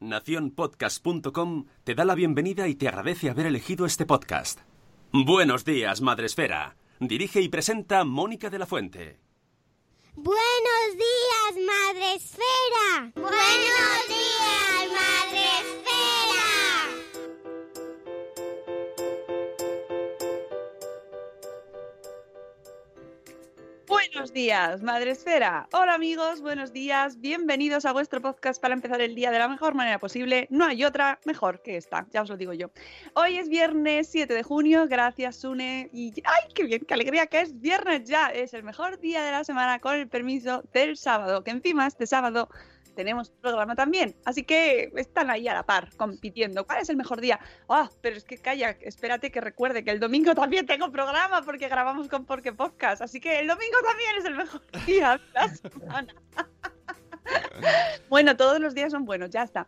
Naciónpodcast.com 0.00 1.66
te 1.84 1.94
da 1.94 2.04
la 2.06 2.14
bienvenida 2.14 2.68
y 2.68 2.74
te 2.74 2.88
agradece 2.88 3.28
haber 3.28 3.46
elegido 3.46 3.84
este 3.84 4.06
podcast. 4.06 4.60
Buenos 5.12 5.64
días, 5.64 6.00
Madresfera. 6.00 6.76
Dirige 7.00 7.42
y 7.42 7.48
presenta 7.48 8.04
Mónica 8.04 8.48
de 8.48 8.58
la 8.58 8.66
Fuente. 8.66 9.20
Buenos 10.14 10.88
días, 10.94 11.66
Madre 11.66 12.14
Esfera. 12.14 13.12
Buenos 13.14 14.08
días, 14.08 14.88
Madre 14.90 15.59
Buenos 23.90 24.32
días, 24.32 24.84
Madre 24.84 25.10
Esfera. 25.10 25.68
Hola 25.72 25.94
amigos, 25.94 26.42
buenos 26.42 26.72
días. 26.72 27.20
Bienvenidos 27.20 27.84
a 27.84 27.92
vuestro 27.92 28.22
podcast 28.22 28.62
para 28.62 28.72
empezar 28.72 29.00
el 29.00 29.16
día 29.16 29.32
de 29.32 29.40
la 29.40 29.48
mejor 29.48 29.74
manera 29.74 29.98
posible. 29.98 30.46
No 30.48 30.64
hay 30.64 30.84
otra 30.84 31.18
mejor 31.24 31.60
que 31.60 31.76
esta, 31.76 32.06
ya 32.12 32.22
os 32.22 32.28
lo 32.28 32.36
digo 32.36 32.52
yo. 32.52 32.70
Hoy 33.14 33.38
es 33.38 33.48
viernes 33.48 34.06
7 34.06 34.32
de 34.32 34.44
junio, 34.44 34.86
gracias 34.86 35.40
Sune. 35.40 35.90
Y 35.92 36.14
¡ay, 36.24 36.52
qué 36.54 36.62
bien, 36.62 36.84
qué 36.86 36.94
alegría 36.94 37.26
que 37.26 37.40
es 37.40 37.60
viernes 37.60 38.04
ya! 38.04 38.28
Es 38.28 38.54
el 38.54 38.62
mejor 38.62 39.00
día 39.00 39.24
de 39.24 39.32
la 39.32 39.42
semana 39.42 39.80
con 39.80 39.96
el 39.96 40.06
permiso 40.06 40.62
del 40.72 40.96
sábado, 40.96 41.42
que 41.42 41.50
encima 41.50 41.88
este 41.88 42.06
sábado 42.06 42.48
tenemos 43.00 43.30
programa 43.30 43.74
también. 43.74 44.14
Así 44.26 44.44
que 44.44 44.92
están 44.96 45.30
ahí 45.30 45.48
a 45.48 45.54
la 45.54 45.62
par, 45.62 45.88
compitiendo. 45.96 46.66
¿Cuál 46.66 46.82
es 46.82 46.90
el 46.90 46.98
mejor 46.98 47.22
día? 47.22 47.40
Ah, 47.66 47.88
pero 48.02 48.14
es 48.14 48.24
que 48.24 48.36
calla, 48.36 48.76
espérate 48.82 49.30
que 49.30 49.40
recuerde 49.40 49.82
que 49.82 49.90
el 49.90 50.00
domingo 50.00 50.34
también 50.34 50.66
tengo 50.66 50.92
programa 50.92 51.40
porque 51.42 51.68
grabamos 51.68 52.08
con 52.08 52.26
Porque 52.26 52.52
Podcast. 52.52 53.00
Así 53.00 53.20
que 53.20 53.38
el 53.38 53.46
domingo 53.46 53.78
también 53.82 54.16
es 54.18 54.24
el 54.26 54.34
mejor 54.34 54.60
día 54.86 55.16
de 55.16 55.32
la 55.32 55.48
semana. 55.48 56.14
bueno, 58.10 58.36
todos 58.36 58.60
los 58.60 58.74
días 58.74 58.92
son 58.92 59.06
buenos, 59.06 59.30
ya 59.30 59.44
está. 59.44 59.66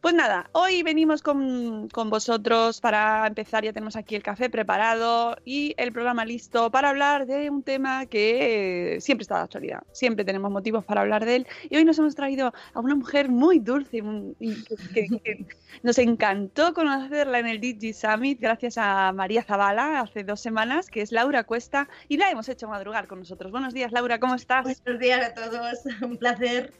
Pues 0.00 0.14
nada, 0.14 0.48
hoy 0.52 0.84
venimos 0.84 1.22
con, 1.22 1.88
con, 1.88 2.08
vosotros 2.08 2.80
para 2.80 3.26
empezar, 3.26 3.64
ya 3.64 3.72
tenemos 3.72 3.96
aquí 3.96 4.14
el 4.14 4.22
café 4.22 4.48
preparado 4.48 5.36
y 5.44 5.74
el 5.76 5.92
programa 5.92 6.24
listo 6.24 6.70
para 6.70 6.90
hablar 6.90 7.26
de 7.26 7.50
un 7.50 7.64
tema 7.64 8.06
que 8.06 8.98
siempre 9.00 9.22
está 9.22 9.38
de 9.38 9.42
actualidad, 9.42 9.82
siempre 9.90 10.24
tenemos 10.24 10.52
motivos 10.52 10.84
para 10.84 11.00
hablar 11.00 11.24
de 11.24 11.36
él 11.36 11.46
y 11.68 11.76
hoy 11.76 11.84
nos 11.84 11.98
hemos 11.98 12.14
traído 12.14 12.52
a 12.74 12.80
una 12.80 12.94
mujer 12.94 13.28
muy 13.28 13.58
dulce 13.58 14.00
y 14.38 14.62
que, 14.62 14.76
que, 14.94 15.18
que 15.18 15.46
nos 15.82 15.98
encantó 15.98 16.74
conocerla 16.74 17.40
en 17.40 17.48
el 17.48 17.58
Digi 17.58 17.92
Summit 17.92 18.40
gracias 18.40 18.78
a 18.78 19.10
María 19.12 19.42
Zavala 19.42 19.98
hace 19.98 20.22
dos 20.22 20.40
semanas, 20.40 20.90
que 20.90 21.02
es 21.02 21.10
Laura 21.10 21.42
Cuesta 21.42 21.88
y 22.06 22.18
la 22.18 22.30
hemos 22.30 22.48
hecho 22.48 22.68
madrugar 22.68 23.08
con 23.08 23.18
nosotros. 23.18 23.50
Buenos 23.50 23.74
días, 23.74 23.90
Laura, 23.90 24.20
¿cómo 24.20 24.36
estás? 24.36 24.62
Buenos 24.62 25.00
días 25.00 25.26
a 25.26 25.34
todos, 25.34 25.80
un 26.02 26.16
placer. 26.18 26.72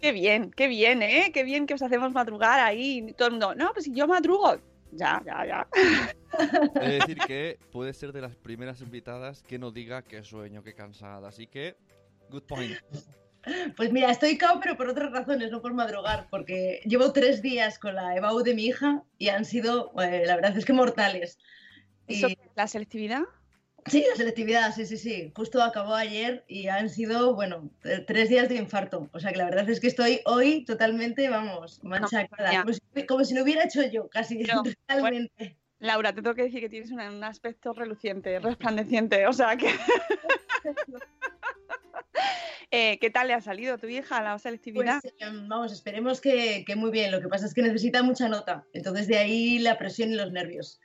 Qué 0.00 0.12
bien, 0.12 0.52
qué 0.52 0.68
bien, 0.68 1.02
¿eh? 1.02 1.32
Qué 1.34 1.42
bien 1.42 1.66
que 1.66 1.74
os 1.74 1.82
hacemos 1.82 2.12
madrugar 2.12 2.19
ahí. 2.44 3.12
Todo 3.16 3.28
el 3.28 3.32
mundo, 3.32 3.54
no, 3.54 3.72
pues 3.72 3.84
si 3.84 3.92
yo 3.92 4.06
madrugo. 4.06 4.56
Ya, 4.92 5.22
ya, 5.24 5.46
ya. 5.46 5.68
Es 6.80 6.98
decir, 7.06 7.18
que 7.18 7.58
puede 7.70 7.92
ser 7.92 8.12
de 8.12 8.20
las 8.20 8.34
primeras 8.34 8.80
invitadas 8.80 9.42
que 9.42 9.58
no 9.58 9.70
diga 9.70 10.02
que 10.02 10.22
sueño, 10.24 10.62
que 10.62 10.74
cansada. 10.74 11.28
Así 11.28 11.46
que, 11.46 11.76
good 12.28 12.42
point. 12.42 12.76
Pues 13.76 13.90
mira, 13.92 14.10
estoy 14.10 14.36
cao, 14.36 14.60
pero 14.60 14.76
por 14.76 14.88
otras 14.88 15.10
razones, 15.12 15.50
no 15.50 15.62
por 15.62 15.72
madrugar, 15.72 16.28
porque 16.30 16.80
llevo 16.84 17.12
tres 17.12 17.40
días 17.40 17.78
con 17.78 17.94
la 17.94 18.14
EBAU 18.14 18.42
de 18.42 18.54
mi 18.54 18.66
hija 18.66 19.02
y 19.16 19.28
han 19.28 19.44
sido, 19.44 19.92
eh, 20.00 20.24
la 20.26 20.36
verdad 20.36 20.56
es 20.58 20.64
que 20.64 20.72
mortales. 20.72 21.38
¿Eso, 22.06 22.28
y... 22.28 22.36
¿La 22.54 22.66
selectividad? 22.66 23.22
Sí, 23.86 24.04
la 24.08 24.16
selectividad, 24.16 24.74
sí, 24.74 24.86
sí, 24.86 24.96
sí. 24.96 25.32
Justo 25.34 25.62
acabó 25.62 25.94
ayer 25.94 26.44
y 26.48 26.68
han 26.68 26.90
sido, 26.90 27.34
bueno, 27.34 27.70
tres 28.06 28.28
días 28.28 28.48
de 28.48 28.56
infarto. 28.56 29.08
O 29.12 29.20
sea 29.20 29.32
que 29.32 29.38
la 29.38 29.44
verdad 29.44 29.68
es 29.68 29.80
que 29.80 29.86
estoy 29.86 30.20
hoy 30.26 30.64
totalmente, 30.64 31.28
vamos, 31.28 31.82
machacada. 31.82 32.52
No, 32.52 32.62
como, 32.62 32.72
si, 32.72 33.06
como, 33.06 33.24
si, 33.24 33.34
lo 33.34 33.42
hubiera 33.42 33.64
hecho 33.64 33.82
yo, 33.86 34.08
casi 34.08 34.38
no, 34.38 34.62
realmente. 34.88 35.32
Bueno, 35.36 35.56
Laura, 35.80 36.12
te 36.12 36.20
tengo 36.20 36.34
que 36.34 36.42
decir 36.42 36.60
que 36.60 36.68
tienes 36.68 36.90
un, 36.90 37.00
un 37.00 37.24
aspecto 37.24 37.72
reluciente, 37.72 38.38
resplandeciente. 38.38 39.26
O 39.26 39.32
sea 39.32 39.56
que. 39.56 39.68
eh, 42.70 42.98
¿Qué 42.98 43.10
tal 43.10 43.28
le 43.28 43.34
ha 43.34 43.40
salido 43.40 43.74
a 43.74 43.78
tu 43.78 43.86
hija 43.86 44.22
la 44.22 44.38
selectividad? 44.38 45.00
Pues, 45.00 45.14
eh, 45.18 45.26
vamos, 45.48 45.72
esperemos 45.72 46.20
que, 46.20 46.64
que 46.66 46.76
muy 46.76 46.90
bien. 46.90 47.10
Lo 47.10 47.22
que 47.22 47.28
pasa 47.28 47.46
es 47.46 47.54
que 47.54 47.62
necesita 47.62 48.02
mucha 48.02 48.28
nota. 48.28 48.66
Entonces, 48.74 49.08
de 49.08 49.16
ahí 49.16 49.58
la 49.58 49.78
presión 49.78 50.12
y 50.12 50.16
los 50.16 50.30
nervios. 50.32 50.80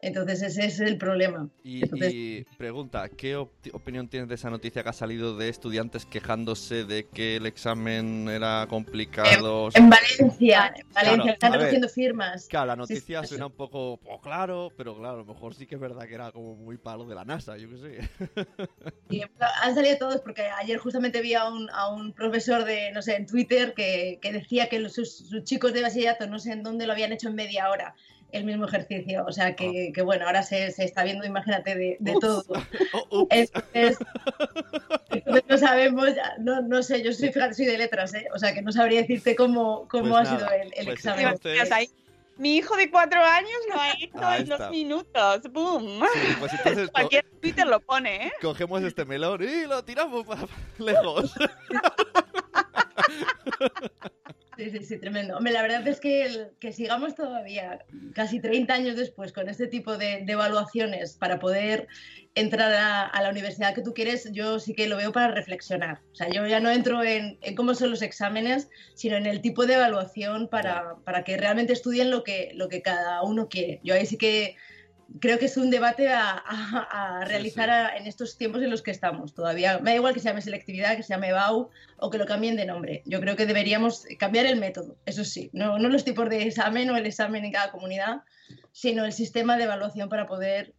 Entonces 0.00 0.42
ese 0.42 0.66
es 0.66 0.78
el 0.80 0.96
problema. 0.96 1.48
Y, 1.64 1.82
Entonces... 1.82 2.12
y 2.14 2.44
pregunta, 2.56 3.08
¿qué 3.08 3.34
op 3.34 3.50
opinión 3.72 4.08
tienes 4.08 4.28
de 4.28 4.36
esa 4.36 4.48
noticia 4.48 4.82
que 4.84 4.88
ha 4.88 4.92
salido 4.92 5.36
de 5.36 5.48
estudiantes 5.48 6.06
quejándose 6.06 6.84
de 6.84 7.06
que 7.06 7.36
el 7.36 7.46
examen 7.46 8.28
era 8.28 8.66
complicado? 8.68 9.68
En, 9.74 9.84
en 9.84 9.90
Valencia, 9.90 10.72
en 10.76 10.86
Valencia, 10.92 11.22
Claro, 11.22 11.32
están 11.32 11.52
recogiendo 11.52 11.88
firmas. 11.88 12.46
Claro, 12.46 12.66
la 12.66 12.76
noticia 12.76 13.22
sí, 13.22 13.28
suena 13.30 13.46
un 13.46 13.52
poco, 13.52 13.96
poco 13.96 14.20
claro, 14.20 14.72
pero 14.76 14.96
claro, 14.96 15.14
a 15.14 15.18
lo 15.18 15.24
mejor 15.24 15.54
sí 15.54 15.66
que 15.66 15.74
es 15.74 15.80
verdad 15.80 16.06
que 16.06 16.14
era 16.14 16.30
como 16.30 16.54
muy 16.54 16.76
palo 16.76 17.04
de 17.04 17.14
la 17.16 17.24
NASA, 17.24 17.56
yo 17.56 17.68
qué 17.68 17.78
sé. 17.78 18.46
Y 19.10 19.22
han 19.62 19.74
salido 19.74 19.96
todos 19.98 20.20
porque 20.20 20.42
ayer 20.42 20.78
justamente 20.78 21.20
vi 21.22 21.34
a 21.34 21.48
un, 21.48 21.68
a 21.70 21.88
un 21.88 22.12
profesor 22.12 22.64
de, 22.64 22.92
no 22.92 23.02
sé, 23.02 23.16
en 23.16 23.26
Twitter 23.26 23.74
que, 23.74 24.18
que 24.22 24.32
decía 24.32 24.68
que 24.68 24.78
los- 24.78 24.92
sus, 24.92 25.12
sus 25.28 25.42
chicos 25.44 25.72
de 25.72 25.82
bachillerato 25.82 26.26
no 26.28 26.38
sé 26.38 26.52
en 26.52 26.62
dónde 26.62 26.86
lo 26.86 26.92
habían 26.92 27.12
hecho 27.12 27.28
en 27.28 27.34
media 27.34 27.70
hora 27.70 27.94
el 28.32 28.44
mismo 28.44 28.66
ejercicio. 28.66 29.24
O 29.26 29.32
sea 29.32 29.54
que, 29.56 29.90
que 29.94 30.02
bueno, 30.02 30.26
ahora 30.26 30.42
se, 30.42 30.70
se 30.70 30.84
está 30.84 31.02
viendo, 31.04 31.24
imagínate, 31.24 31.74
de, 31.74 31.96
de 32.00 32.12
Ups. 32.12 32.20
todo. 32.20 32.44
Oh, 32.92 33.22
ups. 33.22 33.34
Entonces, 33.34 33.98
entonces 35.10 35.44
no 35.48 35.58
sabemos, 35.58 36.14
ya- 36.14 36.34
no, 36.38 36.60
no 36.62 36.82
sé, 36.82 37.02
yo 37.02 37.12
soy, 37.12 37.32
fíjate, 37.32 37.54
soy 37.54 37.66
de 37.66 37.78
letras, 37.78 38.12
¿eh? 38.14 38.26
o 38.34 38.38
sea 38.38 38.52
que 38.52 38.62
no 38.62 38.70
sabría 38.72 39.00
decirte 39.00 39.34
cómo, 39.34 39.88
cómo 39.88 40.10
Pues 40.10 40.28
ha 40.28 40.30
sido 40.36 40.40
nada, 40.46 40.56
el, 40.56 40.72
el 40.76 40.84
pues 40.86 40.98
examen. 40.98 41.36
Mi 42.36 42.56
hijo 42.56 42.76
de 42.76 42.88
cuatro 42.88 43.20
años 43.20 43.50
lo 43.68 43.80
ha 43.80 43.90
hecho 43.94 44.24
Ahí 44.24 44.42
en 44.42 44.48
dos 44.48 44.70
minutos. 44.70 45.42
¡Bum! 45.50 46.00
Sí, 46.14 46.20
pues 46.38 46.52
entonces 46.52 46.88
Cualquier 46.92 47.24
Twitter 47.40 47.66
lo 47.66 47.80
pone, 47.80 48.26
¿eh? 48.28 48.32
cogemos 48.40 48.80
este 48.84 49.04
melón 49.04 49.42
y 49.42 49.66
lo 49.66 49.84
tiramos 49.84 50.24
para 50.24 50.42
lejos. 50.78 51.34
Sí, 54.58 54.70
sí, 54.70 54.82
sí, 54.82 54.98
tremendo. 54.98 55.36
Hombre, 55.36 55.52
la 55.52 55.62
verdad 55.62 55.86
es 55.86 56.00
que, 56.00 56.24
el- 56.24 56.48
que 56.58 56.72
sigamos 56.72 57.14
todavía, 57.14 57.78
casi 58.12 58.40
30 58.40 58.74
años 58.74 58.96
después, 58.96 59.32
con 59.32 59.48
este 59.48 59.68
tipo 59.68 59.96
de, 59.96 60.24
evaluaciones 60.26 61.16
para 61.16 61.38
poder 61.38 61.86
entrar 62.34 62.72
a, 62.74 63.04
a 63.06 63.22
la 63.22 63.30
universidad 63.30 63.72
que 63.72 63.82
tú 63.82 63.94
quieres, 63.94 64.28
yo 64.32 64.58
sí 64.58 64.74
que 64.74 64.88
lo 64.88 64.96
veo 64.96 65.12
para 65.12 65.28
reflexionar. 65.32 66.00
O 66.10 66.14
sea, 66.16 66.28
yo 66.28 66.44
ya 66.48 66.58
no 66.58 66.72
entro 66.72 67.04
en, 67.04 67.38
en 67.40 67.54
cómo 67.54 67.72
son 67.76 67.90
los 67.90 68.02
exámenes, 68.02 68.68
sino 68.96 69.16
en 69.16 69.26
el 69.26 69.42
tipo 69.42 69.64
de 69.64 69.74
evaluación 69.74 70.48
para, 70.48 70.96
para 71.04 71.22
que 71.22 71.36
realmente 71.36 71.72
estudien 71.72 72.10
lo 72.10 72.24
que, 72.24 72.50
lo 72.54 72.68
que 72.68 72.82
cada 72.82 73.22
uno 73.22 73.48
quiere. 73.48 73.78
Yo 73.84 73.94
ahí 73.94 74.06
sí 74.06 74.18
que 74.18 74.56
creo 75.20 75.38
que 75.38 75.46
es 75.46 75.56
un 75.56 75.70
debate 75.70 76.08
a, 76.08 76.30
a- 76.30 77.18
a 77.20 77.22
Sí, 77.24 77.28
realizar 77.30 77.64
sí. 77.66 77.70
a- 77.70 77.96
en 77.96 78.06
estos 78.06 78.36
tiempos 78.36 78.62
en 78.62 78.70
los 78.70 78.82
que 78.82 78.90
estamos. 78.90 79.34
Todavía 79.34 79.78
me 79.78 79.90
da 79.90 79.96
igual 79.96 80.14
que 80.14 80.20
se 80.20 80.28
llame 80.28 80.42
selectividad, 80.42 80.96
que 80.96 81.02
se 81.02 81.14
llame 81.14 81.32
BAU 81.32 81.70
o 81.98 82.10
que 82.10 82.18
lo 82.18 82.26
cambien 82.26 82.56
de 82.56 82.66
nombre. 82.66 83.02
Yo 83.06 83.20
creo 83.20 83.34
que 83.36 83.46
deberíamos 83.46 84.04
cambiar 84.18 84.46
el 84.46 84.56
método, 84.60 84.96
eso 85.06 85.24
sí, 85.24 85.50
no, 85.52 85.78
no 85.78 85.88
los 85.88 86.04
tipos 86.04 86.28
de 86.28 86.42
examen 86.42 86.90
o 86.90 86.96
el 86.96 87.06
examen 87.06 87.44
en 87.44 87.52
cada 87.52 87.70
comunidad, 87.72 88.22
sino 88.72 89.04
el 89.04 89.12
sistema 89.12 89.56
de 89.56 89.64
evaluación 89.64 90.08
para 90.08 90.26
poder 90.26 90.74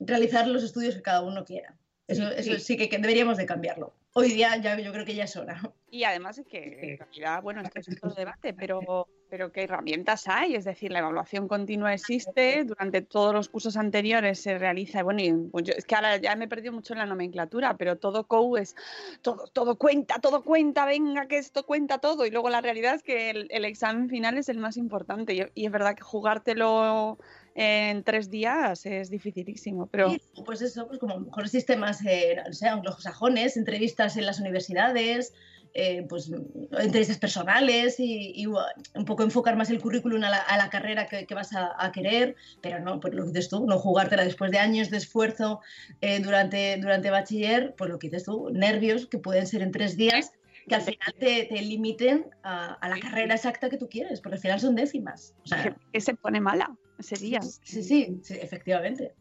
realizar 0.00 0.46
los 0.46 0.62
estudios 0.62 0.94
que 0.94 1.02
cada 1.02 1.22
uno 1.22 1.44
quiera. 1.44 1.76
Eso, 2.08 2.22
Sí, 2.28 2.34
eso 2.38 2.52
sí. 2.54 2.60
sí 2.60 2.76
que, 2.76 2.88
que 2.88 2.98
deberíamos 2.98 3.36
de 3.36 3.46
cambiarlo. 3.46 3.94
Hoy 4.16 4.32
día 4.32 4.56
ya 4.56 4.78
yo 4.78 4.92
creo 4.92 5.04
que 5.04 5.14
ya 5.14 5.24
es 5.24 5.36
hora. 5.36 5.60
Y 5.90 6.04
además 6.04 6.38
es 6.38 6.46
que 6.46 6.92
en 6.92 6.98
realidad, 6.98 7.42
bueno, 7.42 7.62
esto 7.62 7.80
es 7.80 7.88
otro 7.90 8.14
debate, 8.14 8.54
pero, 8.54 9.06
pero 9.28 9.52
¿qué 9.52 9.64
herramientas 9.64 10.26
hay? 10.26 10.54
Es 10.54 10.64
decir, 10.64 10.90
la 10.90 10.98
evaluación 11.00 11.48
continua 11.48 11.92
existe, 11.94 12.64
durante 12.64 13.02
todos 13.02 13.34
los 13.34 13.48
cursos 13.48 13.76
anteriores 13.76 14.40
se 14.40 14.58
realiza, 14.58 15.02
bueno, 15.02 15.22
y, 15.22 15.32
pues 15.50 15.64
yo- 15.64 15.74
es 15.76 15.84
que 15.84 15.94
ahora 15.94 16.16
ya 16.16 16.34
me 16.34 16.46
he 16.46 16.48
perdido 16.48 16.72
mucho 16.72 16.94
en 16.94 16.98
la 16.98 17.06
nomenclatura, 17.06 17.76
pero 17.76 17.98
todo 17.98 18.26
COU 18.26 18.56
es, 18.56 18.74
todo, 19.22 19.46
todo 19.48 19.76
cuenta, 19.78 20.18
todo 20.18 20.42
cuenta, 20.42 20.86
venga, 20.86 21.28
que 21.28 21.38
esto 21.38 21.64
cuenta 21.66 21.98
todo, 21.98 22.24
y 22.26 22.30
luego 22.30 22.48
la 22.50 22.60
realidad 22.62 22.94
es 22.94 23.02
que 23.02 23.30
el, 23.30 23.46
el 23.50 23.64
examen 23.64 24.08
final 24.08 24.38
es 24.38 24.48
el 24.48 24.58
más 24.58 24.76
importante, 24.76 25.34
y, 25.34 25.44
y 25.54 25.66
es 25.66 25.72
verdad 25.72 25.94
que 25.94 26.02
jugártelo 26.02 27.18
en 27.58 28.04
tres 28.04 28.28
días 28.28 28.84
es 28.84 29.08
dificilísimo, 29.08 29.86
pero... 29.86 30.14
Pues 30.44 30.60
eso, 30.60 30.86
pues 30.86 30.98
como 30.98 31.18
mejores 31.18 31.50
sistemas 31.50 32.04
eh, 32.04 32.36
no 32.46 32.52
sé, 32.52 32.68
anglosajones, 32.68 33.56
entrevistas 33.56 34.18
en 34.18 34.26
las 34.26 34.40
universidades, 34.40 35.32
eh, 35.72 36.04
pues 36.06 36.30
entrevistas 36.78 37.16
personales 37.16 37.98
y, 37.98 38.32
y, 38.34 38.46
un 38.46 39.04
poco 39.06 39.22
enfocar 39.22 39.56
más 39.56 39.70
el 39.70 39.80
currículum 39.80 40.22
a 40.24 40.30
la, 40.30 40.36
a 40.36 40.58
la 40.58 40.68
carrera 40.68 41.06
que, 41.06 41.26
que 41.26 41.34
vas 41.34 41.54
a, 41.54 41.72
a, 41.78 41.92
querer, 41.92 42.36
pero 42.60 42.78
no, 42.80 43.00
pues 43.00 43.14
lo 43.14 43.22
que 43.24 43.28
dices 43.30 43.48
tú, 43.48 43.66
no 43.66 43.78
jugártela 43.78 44.24
después 44.24 44.50
de 44.50 44.58
años 44.58 44.90
de 44.90 44.98
esfuerzo 44.98 45.60
eh, 46.02 46.20
durante, 46.20 46.76
durante 46.76 47.08
bachiller, 47.08 47.74
pues 47.78 47.90
lo 47.90 47.98
que 47.98 48.08
dices 48.08 48.24
tú, 48.24 48.50
nervios 48.52 49.06
que 49.06 49.18
pueden 49.18 49.46
ser 49.46 49.62
en 49.62 49.72
tres 49.72 49.96
días 49.96 50.32
que 50.68 50.74
al 50.74 50.82
final 50.82 51.14
te, 51.18 51.44
te 51.44 51.62
limiten 51.62 52.26
a, 52.42 52.74
a, 52.74 52.88
la 52.88 52.98
carrera 52.98 53.34
exacta 53.34 53.70
que 53.70 53.78
tú 53.78 53.88
quieres, 53.88 54.20
porque 54.20 54.34
al 54.34 54.42
final 54.42 54.60
son 54.60 54.74
décimas. 54.74 55.32
O 55.44 55.46
sea, 55.46 55.76
que 55.92 56.00
se 56.00 56.14
pone 56.14 56.40
mala 56.40 56.76
ese 56.98 57.16
día. 57.16 57.42
Sí, 57.42 57.82
sí, 57.82 58.20
sí 58.22 58.34
efectivamente. 58.40 59.14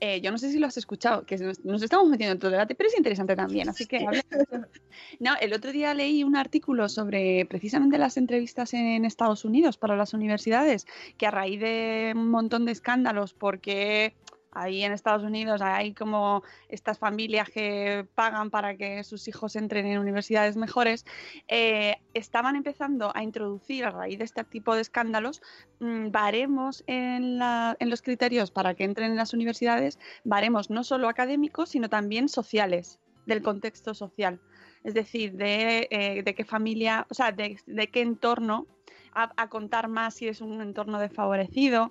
Eh, 0.00 0.20
yo 0.20 0.30
no 0.30 0.38
sé 0.38 0.50
si 0.50 0.58
lo 0.58 0.66
has 0.66 0.76
escuchado, 0.76 1.24
que 1.26 1.36
nos, 1.38 1.64
nos, 1.64 1.82
estamos 1.82 2.08
metiendo 2.08 2.32
en 2.32 2.38
todo 2.38 2.48
el 2.48 2.52
debate, 2.52 2.74
pero 2.74 2.88
es 2.88 2.96
interesante 2.96 3.34
también, 3.34 3.68
así 3.68 3.86
que... 3.86 3.98
No, 5.20 5.34
el 5.40 5.52
otro 5.52 5.72
día 5.72 5.92
leí 5.94 6.24
un 6.24 6.36
artículo 6.36 6.88
sobre 6.88 7.44
precisamente 7.46 7.98
las 7.98 8.16
entrevistas 8.16 8.72
en 8.74 9.04
Estados 9.04 9.44
Unidos 9.44 9.76
para 9.76 9.96
las 9.96 10.14
universidades, 10.14 10.86
que 11.18 11.26
a 11.26 11.30
raíz 11.30 11.60
de 11.60 12.12
un 12.14 12.30
montón 12.30 12.64
de 12.64 12.72
escándalos, 12.72 13.34
porque 13.34 14.14
ahí 14.56 14.82
en 14.82 14.92
Estados 14.92 15.22
Unidos 15.22 15.60
hay 15.62 15.92
como 15.92 16.42
estas 16.68 16.98
familias 16.98 17.48
que 17.50 18.06
pagan 18.14 18.50
para 18.50 18.76
que 18.76 19.04
sus 19.04 19.28
hijos 19.28 19.56
entren 19.56 19.86
en 19.86 19.98
universidades 19.98 20.56
mejores, 20.56 21.04
eh, 21.48 21.96
estaban 22.14 22.56
empezando 22.56 23.12
a 23.14 23.22
introducir 23.22 23.84
a 23.84 23.90
raíz 23.90 24.18
de 24.18 24.24
este 24.24 24.44
tipo 24.44 24.74
de 24.74 24.80
escándalos 24.80 25.42
mmm, 25.80 26.10
baremos 26.10 26.82
en, 26.86 27.38
los 27.38 28.02
criterios 28.02 28.50
para 28.50 28.74
que 28.74 28.84
entren 28.84 29.10
en 29.10 29.16
las 29.16 29.34
universidades, 29.34 29.98
baremos 30.24 30.70
no 30.70 30.82
solo 30.84 31.08
académicos, 31.08 31.70
sino 31.70 31.88
también 31.88 32.28
sociales, 32.28 32.98
del 33.26 33.42
contexto 33.42 33.92
social. 33.94 34.40
Es 34.84 34.94
decir, 34.94 35.32
de, 35.32 35.88
eh, 35.90 36.34
qué 36.34 36.44
familia, 36.44 37.06
o 37.10 37.14
sea, 37.14 37.32
de, 37.32 37.58
qué 37.92 38.00
entorno, 38.00 38.66
a 39.18 39.48
contar 39.48 39.88
más 39.88 40.14
si 40.14 40.28
es 40.28 40.42
un 40.42 40.60
entorno 40.60 40.98
desfavorecido, 41.00 41.90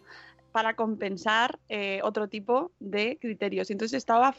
para 0.55 0.77
compensar 0.77 1.59
eh, 1.67 1.99
otro 2.01 2.29
tipo 2.29 2.71
de 2.79 3.17
criterios. 3.19 3.69
Entonces 3.71 3.97
estaba, 3.97 4.33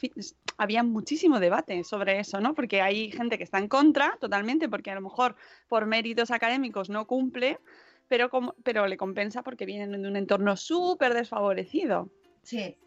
había 0.57 0.83
muchísimo 0.83 1.41
debate 1.41 1.85
sobre 1.85 2.19
eso, 2.21 2.41
¿no? 2.41 2.55
Porque 2.55 2.81
hay 2.81 3.11
gente 3.11 3.37
que 3.37 3.45
está 3.45 3.59
en 3.59 3.69
contra 3.69 4.17
totalmente, 4.19 4.67
porque 4.67 4.91
a 4.91 4.95
lo 4.95 5.03
mejor 5.03 5.37
por 5.69 5.85
méritos 5.85 6.31
académicos 6.31 6.89
no 6.89 7.07
cumple, 7.07 7.59
pero, 8.09 8.31
pero 8.63 8.87
le 8.87 8.97
compensa 8.97 9.43
porque 9.43 9.67
vienen 9.67 10.01
de 10.01 10.09
un 10.09 10.17
entorno 10.17 10.57
súper 10.57 11.13
desfavorecido. 11.13 12.11
Sí. 12.43 12.79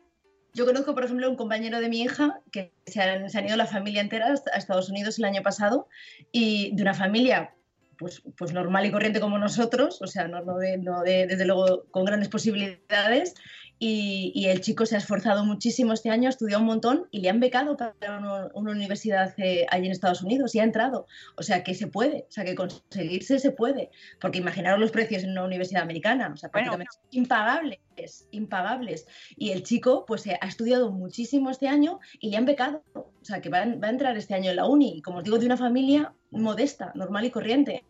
Yo 0.55 0.65
conozco, 0.65 0.95
por 0.95 1.03
ejemplo, 1.03 1.29
un 1.29 1.35
compañero 1.35 1.81
de 1.81 1.89
mi 1.89 2.01
hija 2.01 2.41
que 2.51 2.73
se 2.87 3.29
se 3.29 3.37
han 3.37 3.45
ido 3.45 3.57
la 3.57 3.67
familia 3.67 4.01
entera 4.01 4.33
a 4.33 4.57
Estados 4.57 4.89
Unidos 4.89 5.19
el 5.19 5.25
año 5.25 5.43
pasado 5.43 5.87
y 6.31 6.75
de 6.75 6.81
una 6.81 6.95
familia 6.95 7.53
pues, 7.99 8.23
pues 8.37 8.53
normal 8.53 8.85
y 8.85 8.91
corriente 8.91 9.19
como 9.19 9.37
nosotros, 9.37 10.01
o 10.01 10.07
sea, 10.07 10.27
no, 10.27 10.57
de, 10.57 10.77
no 10.77 11.01
de, 11.03 11.27
desde 11.27 11.45
luego 11.45 11.85
con 11.91 12.05
grandes 12.05 12.29
posibilidades. 12.29 13.35
Y, 13.81 14.33
y, 14.35 14.47
el 14.47 14.59
chico 14.59 14.85
se 14.85 14.95
ha 14.95 14.97
esforzado 14.97 15.45
muchísimo 15.45 15.93
este 15.93 16.09
año, 16.09 16.27
ha 16.27 16.31
estudiado 16.31 16.61
un 16.61 16.67
montón 16.67 17.07
y 17.11 17.21
le 17.21 17.29
han 17.29 17.39
becado 17.39 17.77
para 17.77 17.93
una, 18.19 18.49
una 18.53 18.71
universidad 18.71 19.33
eh, 19.37 19.65
allí 19.71 19.85
en 19.85 19.93
Estados 19.93 20.21
Unidos 20.21 20.53
y 20.53 20.59
ha 20.59 20.65
entrado. 20.65 21.07
O 21.37 21.43
sea, 21.43 21.63
que 21.63 21.73
se 21.73 21.87
puede, 21.87 22.25
o 22.27 22.31
sea, 22.31 22.43
que 22.43 22.55
conseguirse 22.55 23.39
se 23.39 23.51
puede. 23.51 23.89
Porque 24.19 24.39
imaginaros 24.39 24.79
los 24.79 24.91
precios 24.91 25.23
en 25.23 25.31
una 25.31 25.45
universidad 25.45 25.81
americana, 25.81 26.29
o 26.33 26.35
sea, 26.35 26.49
prácticamente 26.49 26.91
bueno, 26.93 27.07
impagables, 27.11 28.27
impagables. 28.31 29.07
Y 29.37 29.51
el 29.51 29.63
chico, 29.63 30.05
pues 30.05 30.27
ha 30.27 30.47
estudiado 30.47 30.91
muchísimo 30.91 31.49
este 31.49 31.69
año 31.69 31.99
y 32.19 32.31
le 32.31 32.37
han 32.37 32.45
becado. 32.45 32.83
O 32.93 33.25
sea, 33.25 33.39
que 33.39 33.49
va, 33.49 33.65
va 33.65 33.87
a 33.87 33.91
entrar 33.91 34.17
este 34.17 34.35
año 34.35 34.49
en 34.49 34.57
la 34.57 34.65
uni. 34.65 34.97
Y 34.97 35.01
como 35.01 35.19
os 35.19 35.23
digo, 35.23 35.39
de 35.39 35.45
una 35.45 35.57
familia 35.57 36.13
modesta, 36.31 36.91
normal 36.95 37.25
y 37.25 37.31
corriente. 37.31 37.85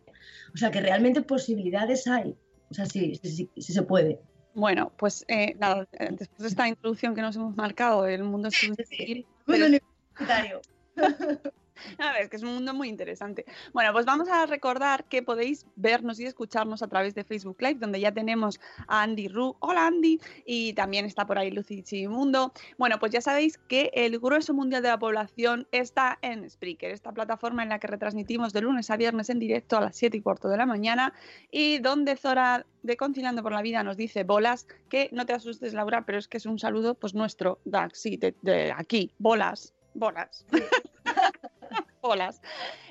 O 0.53 0.57
sea, 0.57 0.71
que 0.71 0.81
realmente 0.81 1.21
posibilidades 1.21 2.07
hay. 2.07 2.35
O 2.69 2.73
sea, 2.73 2.85
sí, 2.85 3.15
sí, 3.21 3.31
sí, 3.31 3.49
sí 3.57 3.73
se 3.73 3.81
puede. 3.83 4.19
Bueno, 4.59 4.91
pues 4.97 5.25
eh, 5.27 5.55
nada, 5.57 5.87
después 5.91 6.37
de 6.37 6.47
esta 6.47 6.67
introducción 6.67 7.15
que 7.15 7.21
nos 7.21 7.35
hemos 7.35 7.55
marcado 7.55 8.03
del 8.03 8.23
mundo 8.23 8.49
estudiantil... 8.49 9.25
Universitario. 9.47 10.61
Es 12.19 12.29
que 12.29 12.37
es 12.37 12.43
un 12.43 12.53
mundo 12.55 12.73
muy 12.73 12.89
interesante. 12.89 13.45
Bueno, 13.73 13.93
pues 13.93 14.05
vamos 14.05 14.27
a 14.29 14.45
recordar 14.45 15.05
que 15.05 15.23
podéis 15.23 15.65
vernos 15.75 16.19
y 16.19 16.25
escucharnos 16.25 16.81
a 16.81 16.87
través 16.87 17.15
de 17.15 17.23
Facebook 17.23 17.57
Live, 17.59 17.79
donde 17.79 17.99
ya 17.99 18.11
tenemos 18.11 18.59
a 18.87 19.03
Andy 19.03 19.27
Ru. 19.27 19.55
Hola 19.59 19.87
Andy. 19.87 20.19
Y 20.45 20.73
también 20.73 21.05
está 21.05 21.25
por 21.25 21.37
ahí 21.37 21.51
Lucy 21.51 21.83
Chimundo. 21.83 22.51
Bueno, 22.77 22.99
pues 22.99 23.11
ya 23.11 23.21
sabéis 23.21 23.57
que 23.57 23.91
el 23.93 24.19
grueso 24.19 24.53
mundial 24.53 24.83
de 24.83 24.89
la 24.89 24.99
población 24.99 25.67
está 25.71 26.17
en 26.21 26.49
Spreaker, 26.49 26.91
esta 26.91 27.11
plataforma 27.11 27.63
en 27.63 27.69
la 27.69 27.79
que 27.79 27.87
retransmitimos 27.87 28.53
de 28.53 28.61
lunes 28.61 28.89
a 28.89 28.97
viernes 28.97 29.29
en 29.29 29.39
directo 29.39 29.77
a 29.77 29.81
las 29.81 29.95
7 29.95 30.17
y 30.17 30.21
cuarto 30.21 30.49
de 30.49 30.57
la 30.57 30.65
mañana 30.65 31.13
y 31.51 31.79
donde 31.79 32.15
Zora 32.15 32.65
de 32.83 32.97
Conciliando 32.97 33.43
por 33.43 33.51
la 33.51 33.61
Vida 33.61 33.83
nos 33.83 33.97
dice 33.97 34.23
bolas, 34.23 34.67
que 34.89 35.09
no 35.11 35.25
te 35.25 35.33
asustes 35.33 35.73
Laura, 35.73 36.05
pero 36.05 36.17
es 36.17 36.27
que 36.27 36.37
es 36.37 36.45
un 36.45 36.59
saludo 36.59 36.95
pues 36.95 37.13
nuestro, 37.13 37.59
de, 37.65 37.89
sí, 37.93 38.17
de 38.17 38.73
aquí, 38.75 39.11
bolas, 39.17 39.73
bolas. 39.93 40.45
Holas. 42.01 42.41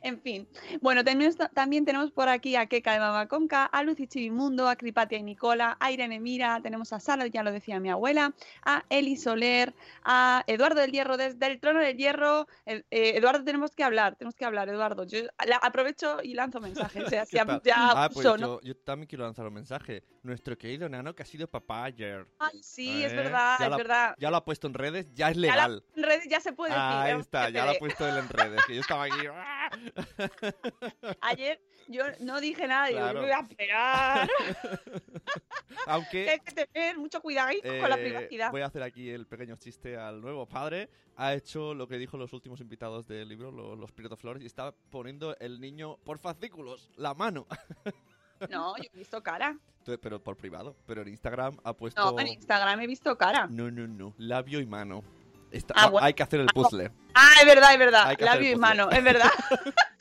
En 0.02 0.20
fin. 0.20 0.48
Bueno, 0.80 1.04
también, 1.04 1.34
también 1.54 1.84
tenemos 1.84 2.10
por 2.10 2.28
aquí 2.28 2.56
a 2.56 2.66
Keka 2.66 2.92
de 2.92 3.00
Mamaconca, 3.00 3.64
a 3.64 3.82
Lucy 3.82 4.06
Chivimundo, 4.06 4.68
a 4.68 4.76
Cripatia 4.76 5.18
y 5.18 5.22
Nicola, 5.22 5.76
a 5.80 5.90
Irene 5.90 6.20
Mira, 6.20 6.60
tenemos 6.62 6.92
a 6.92 7.00
Sara, 7.00 7.26
ya 7.26 7.42
lo 7.42 7.52
decía 7.52 7.80
mi 7.80 7.90
abuela, 7.90 8.34
a 8.62 8.84
Eli 8.90 9.16
Soler, 9.16 9.74
a 10.04 10.44
Eduardo 10.46 10.80
del 10.80 10.92
Hierro, 10.92 11.16
desde 11.16 11.46
el 11.46 11.60
trono 11.60 11.80
del 11.80 11.96
Hierro. 11.96 12.46
Eh, 12.66 12.84
Eduardo, 12.90 13.44
tenemos 13.44 13.74
que 13.74 13.84
hablar, 13.84 14.16
tenemos 14.16 14.34
que 14.34 14.44
hablar, 14.44 14.68
Eduardo. 14.68 15.04
Yo 15.04 15.20
la, 15.46 15.56
aprovecho 15.56 16.18
y 16.22 16.34
lanzo 16.34 16.60
mensajes. 16.60 17.04
O 17.04 17.08
sea, 17.08 17.24
ya, 17.32 17.60
ya 17.64 18.04
ah, 18.04 18.10
pues 18.12 18.24
yo, 18.24 18.60
también 18.84 19.08
quiero 19.08 19.24
lanzar 19.24 19.46
un 19.46 19.54
mensaje. 19.54 20.04
Nuestro 20.22 20.56
querido 20.58 20.88
Nano 20.88 21.14
que 21.14 21.22
ha 21.22 21.26
sido 21.26 21.48
papá 21.48 21.84
ayer. 21.84 22.26
Ay, 22.38 22.62
sí, 22.62 23.02
¿Eh? 23.02 23.06
es 23.06 23.14
verdad, 23.14 23.56
ya 23.58 23.66
es 23.66 23.76
verdad. 23.76 24.14
Ya 24.18 24.30
lo 24.30 24.36
ha 24.36 24.44
puesto 24.44 24.66
en 24.66 24.74
redes, 24.74 25.06
ya 25.14 25.30
es 25.30 25.36
legal. 25.36 25.82
Ya, 25.94 26.02
en 26.02 26.08
redes 26.08 26.28
ya 26.28 26.40
se 26.40 26.52
puede 26.52 26.72
ah, 26.74 27.02
decir. 27.02 27.14
Ahí 27.14 27.20
está, 27.20 27.50
ya 27.50 27.64
lo 27.64 27.72
ha 27.72 27.74
puesto 27.74 28.08
él 28.08 28.16
en 28.16 28.28
redes. 28.28 28.60
Que 28.66 28.74
yo 28.74 28.80
estaba 28.80 28.97
aquí. 29.00 29.26
¡ah! 29.32 29.70
Ayer 31.20 31.60
yo 31.88 32.04
no 32.20 32.40
dije 32.40 32.66
nada, 32.66 32.86
digo, 32.86 32.98
Claro. 32.98 33.14
yo 33.14 33.20
me 33.20 33.32
voy 33.32 33.36
a 33.36 33.40
esperar. 33.40 34.28
Aunque 35.86 36.30
hay 36.30 36.40
que 36.40 36.66
tener 36.66 36.98
mucho 36.98 37.20
cuidado 37.20 37.50
con 37.62 37.90
la 37.90 37.96
eh, 37.96 38.04
privacidad. 38.04 38.50
voy 38.50 38.62
a 38.62 38.66
hacer 38.66 38.82
aquí 38.82 39.10
el 39.10 39.26
pequeño 39.26 39.56
chiste 39.56 39.96
al 39.96 40.20
nuevo 40.20 40.46
padre. 40.46 40.88
Ha 41.16 41.34
hecho 41.34 41.74
lo 41.74 41.88
que 41.88 41.98
dijo 41.98 42.16
los 42.16 42.32
últimos 42.32 42.60
invitados 42.60 43.08
del 43.08 43.28
libro, 43.28 43.50
los, 43.50 43.78
los 43.78 43.90
Pirata 43.92 44.16
Flores, 44.16 44.42
y 44.42 44.46
está 44.46 44.72
poniendo 44.90 45.36
el 45.38 45.60
niño 45.60 45.96
por 46.04 46.18
fascículos, 46.18 46.90
la 46.96 47.14
mano. 47.14 47.46
No, 48.50 48.76
yo 48.76 48.84
he 48.94 48.96
visto 48.98 49.20
cara. 49.22 49.58
Pero 50.00 50.22
por 50.22 50.36
privado. 50.36 50.76
Pero 50.86 51.02
en 51.02 51.08
Instagram 51.08 51.56
ha 51.64 51.72
puesto. 51.72 52.00
No, 52.00 52.18
en 52.20 52.28
Instagram 52.28 52.80
he 52.80 52.86
visto 52.86 53.16
cara. 53.16 53.48
No, 53.50 53.70
no, 53.70 53.86
no. 53.88 54.14
Labio 54.18 54.60
y 54.60 54.66
mano. 54.66 55.02
Está- 55.50 55.74
Ah, 55.76 55.84
no, 55.86 55.90
bueno. 55.92 56.06
Hay 56.06 56.14
que 56.14 56.22
hacer 56.22 56.40
el 56.40 56.46
puzzle. 56.46 56.90
Ah, 57.14 57.30
es 57.40 57.46
verdad, 57.46 57.72
es 57.72 57.78
verdad. 57.78 58.12
El 58.12 58.16
y 58.18 58.28
puzzle. 58.38 58.56
mano, 58.56 58.90
es 58.90 59.02
verdad. 59.02 59.30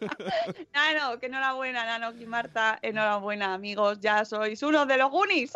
Nano, 0.74 1.18
que 1.18 1.26
enhorabuena, 1.26 1.84
Nano 1.84 2.12
y 2.18 2.26
Marta. 2.26 2.78
Enhorabuena, 2.82 3.54
amigos. 3.54 3.98
Ya 4.00 4.24
sois 4.24 4.62
uno 4.62 4.86
de 4.86 4.96
los 4.96 5.10
Goonies. 5.10 5.52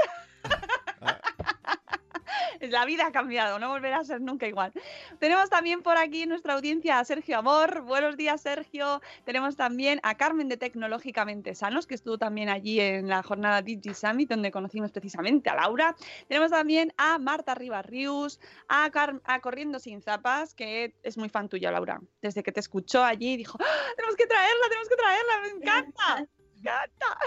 La 2.60 2.84
vida 2.84 3.06
ha 3.06 3.12
cambiado, 3.12 3.58
no 3.58 3.68
volverá 3.68 3.98
a 3.98 4.04
ser 4.04 4.20
nunca 4.20 4.46
igual. 4.46 4.72
Tenemos 5.18 5.48
también 5.50 5.82
por 5.82 5.96
aquí 5.96 6.26
nuestra 6.26 6.54
audiencia 6.54 6.98
a 6.98 7.04
Sergio 7.04 7.38
Amor. 7.38 7.82
Buenos 7.82 8.16
días, 8.16 8.40
Sergio. 8.40 9.00
Tenemos 9.24 9.56
también 9.56 10.00
a 10.02 10.16
Carmen 10.16 10.48
de 10.48 10.56
Tecnológicamente 10.56 11.54
Sanos, 11.54 11.86
que 11.86 11.94
estuvo 11.94 12.18
también 12.18 12.48
allí 12.48 12.80
en 12.80 13.08
la 13.08 13.22
jornada 13.22 13.62
Digi 13.62 13.94
Summit, 13.94 14.30
donde 14.30 14.50
conocimos 14.50 14.92
precisamente 14.92 15.50
a 15.50 15.54
Laura. 15.56 15.94
Tenemos 16.28 16.50
también 16.50 16.92
a 16.96 17.18
Marta 17.18 17.54
Ribarrius, 17.54 18.40
a, 18.68 18.90
Car- 18.90 19.20
a 19.24 19.40
Corriendo 19.40 19.78
Sin 19.78 20.02
Zapas, 20.02 20.54
que 20.54 20.94
es 21.02 21.16
muy 21.16 21.28
fan 21.28 21.48
tuya, 21.48 21.70
Laura. 21.70 22.00
Desde 22.22 22.42
que 22.42 22.52
te 22.52 22.60
escuchó 22.60 23.04
allí 23.04 23.36
dijo, 23.36 23.58
"¡Ah! 23.60 23.92
tenemos 23.96 24.16
que 24.16 24.26
traerla, 24.26 24.68
tenemos 24.68 24.88
que 24.88 24.96
traerla, 24.96 25.40
me 25.42 25.48
encanta, 25.48 26.16
me 26.16 26.60
encanta. 26.60 27.18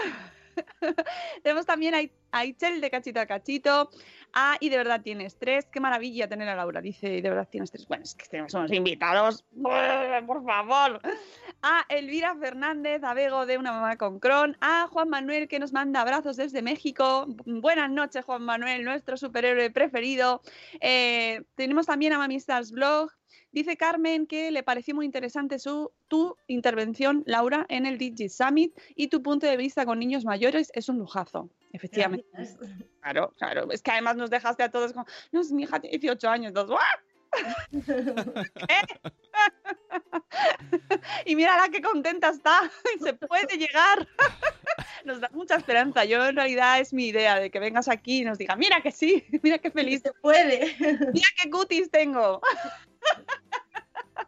Tenemos 1.42 1.66
también 1.66 1.94
a, 1.94 1.98
a 2.38 2.44
de 2.44 2.90
Cachito 2.90 3.20
a 3.20 3.26
Cachito, 3.26 3.90
Ah, 4.32 4.56
y 4.60 4.68
de 4.68 4.76
verdad 4.76 5.00
tienes 5.02 5.36
tres. 5.36 5.66
Qué 5.66 5.80
maravilla 5.80 6.28
tener 6.28 6.48
a 6.48 6.56
Laura. 6.56 6.80
Dice, 6.80 7.08
de 7.08 7.28
verdad 7.28 7.48
tienes 7.50 7.70
tres. 7.70 7.86
Bueno, 7.88 8.04
es 8.04 8.14
que 8.14 8.26
tenemos 8.26 8.54
unos 8.54 8.72
invitados. 8.72 9.44
Por 10.26 10.44
favor. 10.44 11.00
A 11.62 11.84
Elvira 11.88 12.36
Fernández, 12.36 13.02
Abego 13.02 13.46
de 13.46 13.58
Una 13.58 13.72
Mamá 13.72 13.96
con 13.96 14.20
Cron. 14.20 14.56
A 14.60 14.88
Juan 14.88 15.08
Manuel, 15.08 15.48
que 15.48 15.58
nos 15.58 15.72
manda 15.72 16.00
abrazos 16.00 16.36
desde 16.36 16.62
México. 16.62 17.26
Buenas 17.44 17.90
noches, 17.90 18.24
Juan 18.24 18.42
Manuel, 18.42 18.84
nuestro 18.84 19.16
superhéroe 19.16 19.70
preferido. 19.70 20.42
Eh, 20.80 21.42
tenemos 21.54 21.86
también 21.86 22.12
a 22.12 22.18
Mami 22.18 22.36
Stars 22.36 22.70
Blog. 22.70 23.10
Dice 23.52 23.76
Carmen 23.76 24.26
que 24.26 24.52
le 24.52 24.62
pareció 24.62 24.94
muy 24.94 25.06
interesante 25.06 25.58
su, 25.58 25.90
tu 26.06 26.36
intervención, 26.46 27.24
Laura, 27.26 27.66
en 27.68 27.84
el 27.84 27.98
Digi 27.98 28.28
Summit 28.28 28.78
y 28.94 29.08
tu 29.08 29.22
punto 29.22 29.46
de 29.46 29.56
vista 29.56 29.84
con 29.84 29.98
niños 29.98 30.24
mayores 30.24 30.70
es 30.74 30.88
un 30.88 30.98
lujazo. 30.98 31.50
Efectivamente. 31.72 32.26
Claro, 33.00 33.32
claro. 33.38 33.70
Es 33.70 33.82
que 33.82 33.90
además 33.90 34.16
nos 34.16 34.30
dejaste 34.30 34.62
a 34.62 34.70
todos 34.70 34.92
como, 34.92 35.06
no, 35.32 35.40
es 35.40 35.52
mi 35.52 35.62
hija 35.62 35.80
tiene 35.80 35.98
18 35.98 36.28
años. 36.28 36.48
Entonces, 36.48 36.76
y 41.24 41.36
mira 41.36 41.56
la 41.56 41.68
que 41.68 41.80
contenta 41.80 42.30
está, 42.30 42.70
se 43.02 43.14
puede 43.14 43.56
llegar. 43.56 44.06
Nos 45.04 45.20
da 45.20 45.30
mucha 45.32 45.56
esperanza. 45.56 46.04
Yo 46.04 46.26
en 46.26 46.36
realidad 46.36 46.80
es 46.80 46.92
mi 46.92 47.06
idea 47.06 47.38
de 47.38 47.50
que 47.50 47.58
vengas 47.58 47.88
aquí 47.88 48.20
y 48.20 48.24
nos 48.24 48.36
diga, 48.36 48.54
mira 48.56 48.82
que 48.82 48.92
sí, 48.92 49.24
mira 49.42 49.58
qué 49.58 49.70
feliz 49.70 50.02
se 50.02 50.12
puede. 50.12 50.76
Mira 50.78 51.28
qué 51.40 51.50
cutis 51.50 51.90
tengo. 51.90 52.42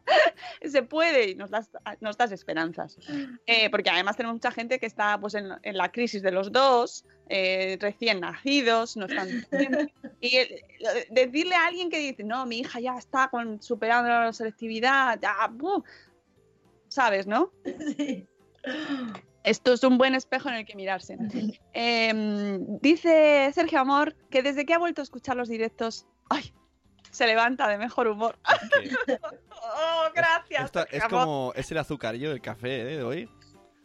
se 0.64 0.82
puede 0.82 1.30
y 1.30 1.34
nos 1.34 1.50
das, 1.50 1.70
nos 2.00 2.16
das 2.16 2.32
esperanzas. 2.32 2.98
Eh, 3.46 3.70
porque 3.70 3.90
además 3.90 4.16
tenemos 4.16 4.36
mucha 4.36 4.50
gente 4.50 4.78
que 4.78 4.86
está 4.86 5.18
pues, 5.20 5.34
en, 5.34 5.48
en 5.62 5.76
la 5.76 5.90
crisis 5.90 6.22
de 6.22 6.32
los 6.32 6.52
dos, 6.52 7.04
eh, 7.28 7.78
recién 7.80 8.20
nacidos, 8.20 8.96
no 8.96 9.06
están... 9.06 9.46
y 10.20 10.38
decirle 11.10 11.54
a 11.54 11.66
alguien 11.66 11.90
que 11.90 11.98
dice, 11.98 12.24
no, 12.24 12.46
mi 12.46 12.60
hija 12.60 12.80
ya 12.80 12.96
está 12.96 13.28
con, 13.28 13.62
superando 13.62 14.08
la 14.08 14.32
selectividad, 14.32 15.18
ya, 15.20 15.50
¿sabes, 16.88 17.26
no? 17.26 17.52
Sí. 17.96 18.26
Esto 19.44 19.72
es 19.72 19.82
un 19.82 19.98
buen 19.98 20.14
espejo 20.14 20.48
en 20.48 20.56
el 20.56 20.66
que 20.66 20.76
mirarse. 20.76 21.18
Eh, 21.74 22.58
dice 22.80 23.50
Sergio 23.52 23.80
Amor 23.80 24.14
que 24.30 24.42
desde 24.42 24.64
que 24.64 24.74
ha 24.74 24.78
vuelto 24.78 25.02
a 25.02 25.04
escuchar 25.04 25.36
los 25.36 25.48
directos, 25.48 26.06
¡ay! 26.28 26.52
Se 27.12 27.26
levanta 27.26 27.68
de 27.68 27.78
mejor 27.78 28.08
humor. 28.08 28.36
oh, 29.62 30.04
gracias. 30.14 30.64
Esto, 30.64 30.86
es 30.90 31.04
como, 31.04 31.52
es 31.54 31.70
el 31.70 31.78
azucarillo 31.78 32.30
del 32.30 32.40
café 32.40 32.80
¿eh? 32.80 32.96
de 32.96 33.02
hoy. 33.04 33.30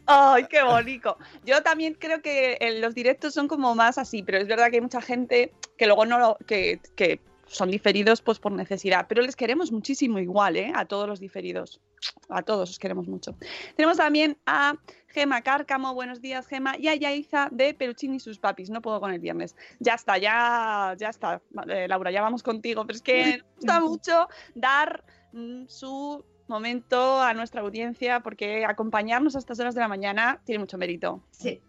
¡Ay, 0.07 0.46
qué 0.50 0.63
bonito! 0.63 1.17
Yo 1.43 1.62
también 1.62 1.93
creo 1.93 2.22
que 2.22 2.57
los 2.79 2.96
directos 2.96 3.34
son 3.34 3.50
como 3.50 3.75
más 3.75 3.98
así, 3.98 4.24
pero 4.24 4.38
es 4.38 4.48
verdad 4.48 4.69
que 4.69 4.77
hay 4.77 4.81
mucha 4.81 5.01
gente 5.01 5.53
que 5.77 5.86
luego 5.86 6.05
no 6.05 6.17
lo, 6.17 6.38
que, 6.48 6.79
que 6.96 7.19
son 7.48 7.72
diferidos 7.72 8.22
pues 8.22 8.39
por 8.39 8.51
necesidad, 8.51 9.06
pero 9.08 9.22
les 9.22 9.36
queremos 9.36 9.72
muchísimo 9.72 10.20
igual, 10.20 10.56
¿eh? 10.56 10.72
A 10.75 10.86
todos 10.86 11.08
los 11.08 11.20
diferidos. 11.20 11.82
A 12.30 12.42
todos 12.42 12.70
os 12.70 12.80
queremos 12.80 13.08
mucho. 13.08 13.36
Tenemos 13.75 13.98
también 13.98 14.38
a 14.46 14.75
Gema 15.08 15.42
Cárcamo, 15.42 15.94
buenos 15.94 16.22
días 16.22 16.48
Gema, 16.48 16.77
y 16.77 16.88
a 16.88 16.96
Yaiza 16.96 17.50
de 17.51 17.74
Peluchín 17.74 18.13
y 18.13 18.20
sus 18.20 18.39
papis, 18.39 18.70
no 18.70 18.82
puedo 18.82 19.00
con 19.00 19.12
el 19.12 19.20
viernes. 19.20 19.56
Ya 19.80 19.96
está, 19.96 20.18
ya, 20.18 20.96
ya 20.98 21.10
está, 21.10 21.42
eh, 21.68 21.88
Laura, 21.88 22.12
ya 22.12 22.22
vamos 22.22 22.44
contigo, 22.44 22.86
pero 22.86 22.98
es 22.98 23.01
que 23.01 23.38
nos 23.38 23.56
gusta 23.56 23.80
mucho 23.82 24.27
dar 24.56 25.04
mm, 25.34 25.66
su 25.68 26.24
momento 26.48 27.22
a 27.22 27.34
nuestra 27.34 27.62
audiencia 27.62 28.22
porque 28.22 28.66
acompañarnos 28.66 29.36
a 29.36 29.39
estas 29.39 29.60
horas 29.60 29.75
de 29.75 29.82
la 29.82 29.88
mañana 29.88 30.42
tiene 30.46 30.60
mucho 30.60 30.77
mérito. 30.77 31.24
Sí. 31.32 31.62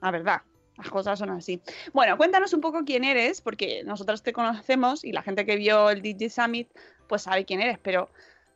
La 0.00 0.10
verdad. 0.10 0.42
Las 0.78 0.88
cosas 0.88 1.18
son 1.18 1.30
así. 1.30 1.60
Bueno, 1.92 2.16
cuéntanos 2.16 2.52
un 2.52 2.60
poco 2.60 2.84
quién 2.84 3.04
eres, 3.04 3.40
porque 3.40 3.82
nosotros 3.84 4.22
te 4.22 4.32
conocemos 4.32 5.04
y 5.04 5.12
la 5.12 5.22
gente 5.22 5.44
que 5.44 5.56
vio 5.56 5.90
el 5.90 6.02
DJ 6.02 6.30
Summit, 6.30 6.68
pues 7.08 7.22
sabe 7.22 7.44
quién 7.44 7.60
eres, 7.60 7.78
pero 7.78 8.10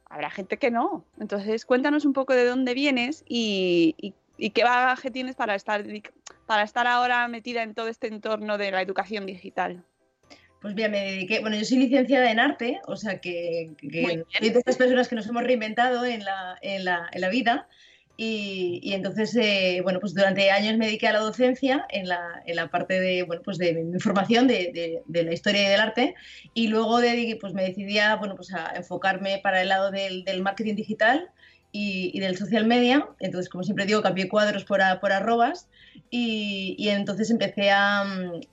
habrá 0.06 0.30
gente 0.30 0.56
que 0.56 0.70
no. 0.70 1.04
Entonces, 1.20 1.66
cuéntanos 1.66 2.04
un 2.04 2.12
poco 2.12 2.32
de 2.32 2.46
dónde 2.46 2.74
vienes 2.74 3.24
y, 3.28 4.14
y 4.38 4.50
qué 4.50 4.64
bagaje 4.64 5.10
tienes 5.10 5.34
para 5.34 5.54
estar, 5.54 5.84
para 6.46 6.62
estar 6.62 6.86
ahora 6.86 7.26
metida 7.28 7.62
en 7.62 7.74
todo 7.74 7.88
este 7.88 8.08
entorno 8.08 8.58
de 8.58 8.70
la 8.70 8.82
educación 8.82 9.26
digital. 9.26 9.84
Pues 10.60 10.74
bien, 10.74 10.90
me 10.90 11.00
dediqué, 11.00 11.40
bueno, 11.40 11.56
yo 11.56 11.64
soy 11.64 11.78
licenciada 11.78 12.30
en 12.30 12.40
arte, 12.40 12.80
o 12.86 12.96
sea 12.96 13.20
que, 13.20 13.72
que 13.78 14.24
soy 14.38 14.50
de 14.50 14.58
estas 14.58 14.76
personas 14.76 15.08
que 15.08 15.14
nos 15.14 15.26
hemos 15.28 15.44
reinventado 15.44 16.04
en 16.04 16.24
la, 16.24 16.58
en 16.62 16.84
la, 16.84 17.08
en 17.12 17.20
la 17.20 17.28
vida. 17.28 17.68
Y, 18.18 18.80
y, 18.82 18.94
entonces, 18.94 19.36
eh, 19.36 19.80
bueno, 19.82 20.00
pues 20.00 20.14
durante 20.14 20.50
años 20.50 20.78
me 20.78 20.86
dediqué 20.86 21.08
a 21.08 21.12
la 21.12 21.18
docencia 21.18 21.86
en 21.90 22.08
la, 22.08 22.42
en 22.46 22.56
la 22.56 22.70
parte 22.70 22.98
de, 22.98 23.24
bueno, 23.24 23.42
pues 23.44 23.58
de 23.58 23.74
mi 23.74 24.00
formación 24.00 24.46
de, 24.46 24.70
de, 24.72 25.02
de, 25.04 25.22
la 25.22 25.34
historia 25.34 25.66
y 25.66 25.68
del 25.68 25.80
arte. 25.80 26.14
Y 26.54 26.68
luego 26.68 27.00
pues 27.40 27.52
me 27.52 27.64
decidí 27.64 27.98
a, 27.98 28.16
bueno, 28.16 28.34
pues 28.34 28.54
a 28.54 28.72
enfocarme 28.74 29.38
para 29.42 29.60
el 29.60 29.68
lado 29.68 29.90
del, 29.90 30.24
del 30.24 30.40
marketing 30.42 30.76
digital 30.76 31.28
y, 31.72 32.10
y, 32.14 32.20
del 32.20 32.38
social 32.38 32.66
media. 32.66 33.06
Entonces, 33.20 33.50
como 33.50 33.64
siempre 33.64 33.84
digo, 33.84 34.00
cambié 34.00 34.28
cuadros 34.28 34.64
por, 34.64 34.80
a, 34.80 34.98
por 34.98 35.12
arrobas 35.12 35.68
y, 36.08 36.74
y, 36.78 36.88
entonces 36.88 37.30
empecé 37.30 37.70
a, 37.70 38.02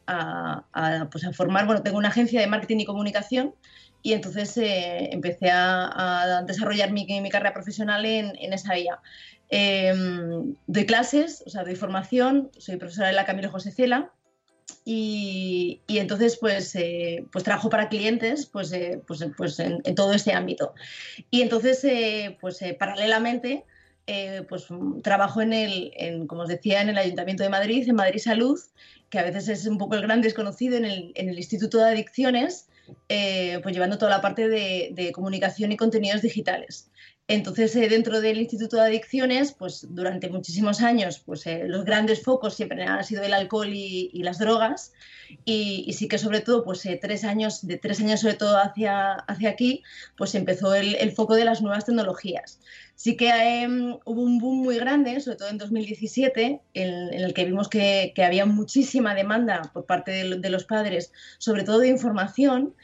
a, 0.08 0.65
a, 0.74 1.10
pues 1.10 1.24
a 1.25 1.32
formar, 1.32 1.65
bueno, 1.65 1.84
tengo 1.84 1.98
una 1.98 2.10
agencia 2.10 2.41
de 2.41 2.48
marketing 2.48 2.79
y 2.79 2.86
comunicación 2.86 3.53
y 4.05 4.12
entonces 4.12 4.55
eh, 4.58 5.10
empecé 5.13 5.50
a, 5.50 6.43
desarrollar 6.46 6.91
mi, 6.91 7.05
mi, 7.05 7.29
carrera 7.29 7.53
profesional 7.53 8.05
en, 8.05 8.36
en 8.38 8.51
esa 8.51 8.74
vía. 8.74 9.00
Eh, 9.50 9.94
doy 10.68 10.86
clases, 10.86 11.44
o 11.46 11.50
sea, 11.50 11.64
doy 11.64 11.76
formación, 11.76 12.50
soy 12.58 12.78
profesora 12.78 13.08
de 13.08 13.14
la 13.14 13.26
Camilo 13.26 13.52
José 13.52 13.72
Cela 13.72 14.12
y, 14.86 15.82
y, 15.88 16.00
entonces 16.00 16.38
pues, 16.38 16.76
eh, 16.76 17.26
pues 17.32 17.44
trabajo 17.44 17.70
para 17.70 17.90
clientes 17.90 18.46
pues, 18.46 18.72
eh, 18.74 19.02
pues, 19.08 19.26
pues 19.38 19.60
en, 19.60 19.82
en, 19.84 19.96
todo 19.96 20.14
este 20.14 20.34
ámbito. 20.34 20.74
Y 21.30 21.42
entonces 21.42 21.84
eh, 21.84 22.38
pues 22.42 22.60
paralelamente 22.80 23.66
pues 24.50 24.68
trabajo 25.02 25.42
en 25.42 25.54
el, 25.54 25.94
en, 25.96 26.28
como 26.28 26.42
os 26.42 26.50
decía, 26.50 26.82
en 26.82 26.90
el 26.90 26.98
Ayuntamiento 26.98 27.44
de 27.44 27.50
Madrid, 27.50 27.88
en 27.88 27.96
Madrid 27.96 28.20
Salud, 28.20 28.60
que 29.10 29.18
a 29.18 29.24
veces 29.24 29.48
es 29.48 29.66
un 29.66 29.78
poco 29.78 29.96
el 29.96 30.02
gran 30.02 30.22
desconocido 30.22 30.76
en 30.76 30.84
el, 30.84 31.14
en 31.16 31.30
el 31.30 31.38
Instituto 31.38 31.78
de 31.78 31.86
Adicciones, 31.86 32.68
pues 33.08 33.74
llevando 33.74 33.98
toda 33.98 34.12
la 34.12 34.20
parte 34.20 34.50
de, 34.50 34.90
de 34.92 35.14
comunicación 35.14 35.72
y 35.72 35.78
contenidos 35.78 36.22
digitales. 36.22 36.92
Entonces, 37.30 37.74
eh, 37.77 37.88
dentro 37.88 38.20
del 38.20 38.38
Instituto 38.38 38.75
de 38.75 38.84
Adicciones, 38.84 39.53
pues 39.53 39.88
durante 39.89 40.30
muchísimos 40.30 40.82
años, 40.82 41.20
pues 41.20 41.48
eh, 41.48 41.63
los 41.68 41.86
grandes 41.86 42.22
focos 42.22 42.53
siempre 42.53 42.84
han 42.84 43.03
sido 43.06 43.24
el 43.24 43.34
alcohol 43.34 43.70
y, 43.72 44.12
las 44.24 44.39
drogas. 44.39 44.92
Y, 45.46 45.94
sí 45.94 46.10
que 46.10 46.18
sobre 46.18 46.42
todo, 46.42 46.65
pues 46.65 46.86
eh, 46.86 47.00
tres 47.01 47.24
años, 47.24 47.65
de 47.65 47.77
tres 47.77 48.01
años 48.01 48.20
sobre 48.20 48.34
todo 48.34 48.58
hacia, 48.58 49.13
hacia 49.13 49.50
aquí, 49.50 49.84
pues 50.18 50.36
empezó 50.36 50.75
el, 50.75 50.96
el 50.96 51.13
foco 51.13 51.36
de 51.36 51.46
las 51.46 51.62
nuevas 51.62 51.86
tecnologías. 51.86 52.60
Sí 52.96 53.15
que 53.15 53.30
eh, 53.30 53.68
hubo 53.68 54.22
un 54.22 54.39
boom 54.39 54.58
muy 54.63 54.75
grande, 54.75 55.20
sobre 55.22 55.38
todo 55.38 55.50
en 55.50 55.58
2017, 55.58 56.62
en, 56.74 57.13
el 57.13 57.34
que 57.34 57.46
vimos 57.46 57.70
que, 57.70 58.12
que, 58.15 58.24
había 58.24 58.46
muchísima 58.46 59.15
demanda 59.15 59.62
por 59.74 59.86
parte 59.86 60.12
de 60.12 60.50
los 60.50 60.65
padres, 60.65 61.13
sobre 61.38 61.63
todo 61.63 61.80
de 61.80 61.88
información 61.88 62.75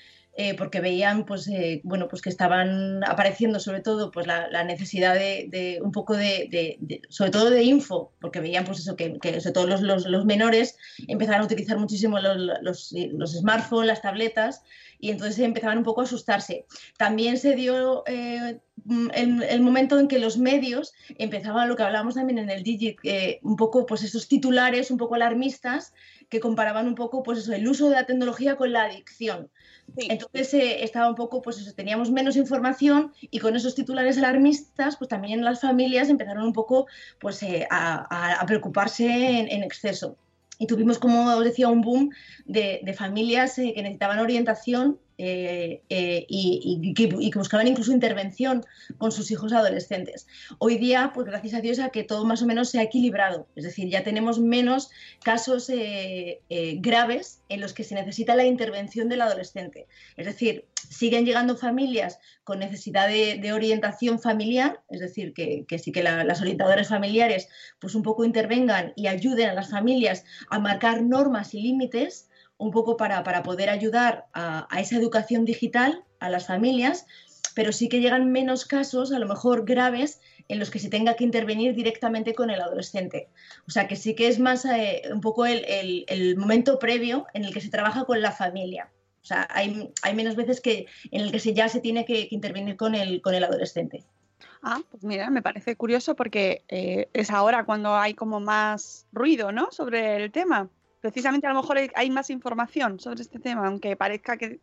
eh, 0.42 0.54
porque 0.54 0.80
veían 0.80 1.26
pues, 1.26 1.50
eh, 1.50 1.82
bueno, 1.84 2.08
pues 2.08 2.22
que 2.22 2.30
estaban 2.30 3.04
apareciendo 3.04 3.60
sobre 3.60 3.82
todo 3.82 4.10
pues, 4.10 4.26
la, 4.26 4.48
la 4.50 4.64
necesidad 4.64 5.14
de, 5.14 5.48
de, 5.50 5.82
un 5.84 5.92
poco 5.92 6.16
de, 6.16 6.48
de, 6.50 6.78
de, 6.80 7.02
sobre 7.10 7.32
todo 7.32 7.50
de 7.50 7.62
info, 7.64 8.14
porque 8.22 8.40
veían 8.40 8.64
pues 8.64 8.80
eso, 8.80 8.96
que, 8.96 9.20
que 9.20 9.42
sobre 9.42 9.54
todo 9.54 9.68
los, 9.68 9.82
los, 9.82 10.06
los, 10.06 10.24
menores 10.24 10.78
empezaban 11.10 11.42
a 11.42 11.44
utilizar 11.44 11.78
muchísimo 11.78 12.22
los, 12.22 12.38
los, 12.62 12.94
los, 13.12 13.34
smartphones, 13.34 13.88
las 13.88 14.02
tabletas, 14.02 14.64
y 14.98 15.12
entonces 15.12 15.40
empezaban 15.40 15.78
un 15.78 15.84
poco 15.84 16.00
a 16.00 16.06
asustarse. 16.06 16.66
También 16.98 17.38
se 17.38 17.56
dio 17.56 18.04
eh, 18.08 18.62
el, 19.14 19.44
el, 19.44 19.60
momento 19.60 20.00
en 20.00 20.08
que 20.08 20.20
los 20.20 20.38
medios 20.38 20.94
empezaban, 21.18 21.68
lo 21.68 21.76
que 21.76 21.84
hablábamos 21.84 22.16
también 22.16 22.40
en 22.40 22.50
el 22.50 22.64
Digit, 22.64 22.98
eh, 23.04 23.40
un 23.44 23.58
poco 23.58 23.86
pues 23.86 24.04
esos 24.04 24.30
titulares 24.30 24.90
un 24.90 24.98
poco 24.98 25.16
alarmistas 25.16 25.94
que 26.30 26.40
comparaban 26.40 26.88
un 26.88 26.96
poco 26.96 27.24
pues 27.24 27.40
eso, 27.40 27.52
el 27.52 27.68
uso 27.68 27.90
de 27.90 27.96
la 27.96 28.06
tecnología 28.06 28.56
con 28.56 28.72
la 28.72 28.84
adicción. 28.84 29.50
Entonces 29.98 30.54
eh, 30.54 30.84
estaba 30.84 31.10
un 31.10 31.16
poco, 31.16 31.42
pues 31.42 31.58
eso, 31.60 31.74
teníamos 31.74 32.12
menos 32.12 32.36
información 32.36 33.14
y 33.22 33.40
con 33.40 33.56
esos 33.56 33.76
titulares 33.76 34.18
alarmistas, 34.18 34.98
pues 34.98 35.10
también 35.10 35.44
las 35.44 35.62
familias 35.62 36.10
empezaron 36.10 36.44
un 36.44 36.54
poco 36.54 36.88
pues, 37.20 37.42
eh, 37.44 37.68
a, 37.70 38.44
preocuparse 38.48 39.06
en, 39.08 39.64
exceso. 39.64 40.18
Y 40.58 40.68
tuvimos, 40.68 41.00
como 41.00 41.34
os 41.36 41.44
decía, 41.44 41.70
un 41.70 41.82
boom 41.82 42.10
de, 42.46 42.82
de 42.84 42.94
familias 42.94 43.58
eh, 43.60 43.74
que 43.74 43.82
necesitaban 43.82 44.20
orientación 44.20 45.00
eh, 45.22 45.82
eh, 45.90 46.26
y, 46.30 46.94
que, 46.94 47.08
buscaban 47.36 47.68
incluso 47.68 47.92
intervención 47.92 48.66
con 48.98 49.12
sus 49.12 49.30
hijos 49.32 49.52
adolescentes. 49.52 50.28
Hoy 50.60 50.78
día, 50.78 51.12
pues 51.14 51.28
gracias 51.28 51.56
a 51.56 51.60
Dios, 51.60 51.80
a 51.80 51.90
que 51.90 52.06
todo 52.06 52.24
más 52.24 52.42
o 52.42 52.46
menos 52.46 52.70
se 52.70 52.80
ha 52.80 52.84
equilibrado, 52.84 53.46
es 53.58 53.66
decir, 53.66 53.90
ya 53.90 54.06
tenemos 54.06 54.40
menos 54.40 54.90
casos 55.22 55.70
eh, 55.70 56.40
graves 56.80 57.42
en 57.50 57.60
los 57.60 57.74
que 57.74 57.84
se 57.84 57.96
necesita 57.96 58.34
la 58.38 58.46
intervención 58.46 59.10
del 59.10 59.20
adolescente. 59.20 59.88
Es 60.16 60.26
decir, 60.26 60.64
siguen 60.90 61.26
llegando 61.26 61.58
familias 61.58 62.20
con 62.46 62.60
necesidad 62.60 63.10
de, 63.10 63.52
orientación 63.52 64.20
familiar, 64.20 64.80
es 64.90 65.02
decir, 65.02 65.34
que, 65.34 65.66
que 65.68 65.80
sí 65.80 65.92
que 65.92 66.02
la, 66.02 66.24
las 66.24 66.40
orientadoras 66.40 66.88
familiares 66.88 67.50
pues 67.80 67.94
un 67.94 68.04
poco 68.04 68.24
intervengan 68.24 68.94
y 68.96 69.08
ayuden 69.08 69.50
a 69.50 69.54
las 69.54 69.70
familias 69.70 70.24
a 70.50 70.60
marcar 70.60 71.02
normas 71.02 71.54
y 71.54 71.62
límites 71.62 72.29
un 72.60 72.70
poco 72.72 72.96
para, 72.98 73.24
para 73.24 73.42
poder 73.42 73.70
ayudar 73.72 74.28
a, 74.34 74.68
a 74.70 74.80
esa 74.80 74.96
educación 74.98 75.46
digital 75.46 76.04
a 76.20 76.30
las 76.30 76.46
familias, 76.46 77.08
pero 77.56 77.72
sí 77.72 77.90
que 77.90 78.00
llegan 78.00 78.32
menos 78.32 78.66
casos, 78.66 79.12
a 79.12 79.18
lo 79.20 79.28
mejor 79.28 79.66
graves, 79.66 80.22
en 80.50 80.60
los 80.60 80.70
que 80.70 80.80
se 80.80 80.90
tenga 80.90 81.16
que 81.16 81.24
intervenir 81.24 81.74
directamente 81.74 82.34
con 82.36 82.50
el 82.52 82.62
adolescente. 82.62 83.30
O 83.68 83.72
sea 83.72 83.88
que 83.88 83.96
sí 83.96 84.14
que 84.14 84.28
es 84.28 84.40
más 84.40 84.66
eh, 84.66 85.02
un 85.12 85.22
poco 85.22 85.46
el, 85.46 85.66
el- 86.08 86.38
momento 86.38 86.78
previo 86.80 87.26
en 87.34 87.46
el 87.46 87.54
que 87.54 87.62
se 87.62 87.70
trabaja 87.70 88.04
con 88.06 88.22
la 88.22 88.32
familia. 88.32 88.90
O 89.22 89.26
sea, 89.26 89.48
hay, 89.52 89.90
hay 90.02 90.14
menos 90.14 90.36
veces 90.36 90.62
que 90.62 90.86
en 91.12 91.22
el 91.22 91.32
que 91.32 91.40
se, 91.40 91.54
ya 91.54 91.70
se 91.70 91.82
tiene 91.82 92.06
que, 92.06 92.28
que 92.28 92.36
intervenir 92.36 92.76
con 92.78 92.94
el, 92.96 93.22
con 93.22 93.34
el 93.36 93.44
adolescente. 93.44 94.04
Ah, 94.62 94.80
pues 94.92 95.04
mira, 95.04 95.30
me 95.30 95.42
parece 95.42 95.76
curioso 95.76 96.16
porque 96.16 96.64
eh, 96.68 97.08
es 97.14 97.30
ahora 97.32 97.66
cuando 97.66 97.96
hay 97.96 98.14
como 98.14 98.40
más 98.40 99.06
ruido, 99.12 99.52
¿no? 99.52 99.72
Sobre 99.72 100.16
el 100.18 100.32
tema. 100.32 100.70
Precisamente 101.02 101.48
a 101.48 101.54
lo 101.54 101.62
mejor 101.62 101.78
hay- 101.96 102.10
más 102.10 102.30
información 102.30 103.00
sobre 103.00 103.22
este 103.22 103.40
tema, 103.40 103.68
aunque 103.68 103.96
parezca 103.96 104.38
que, 104.38 104.60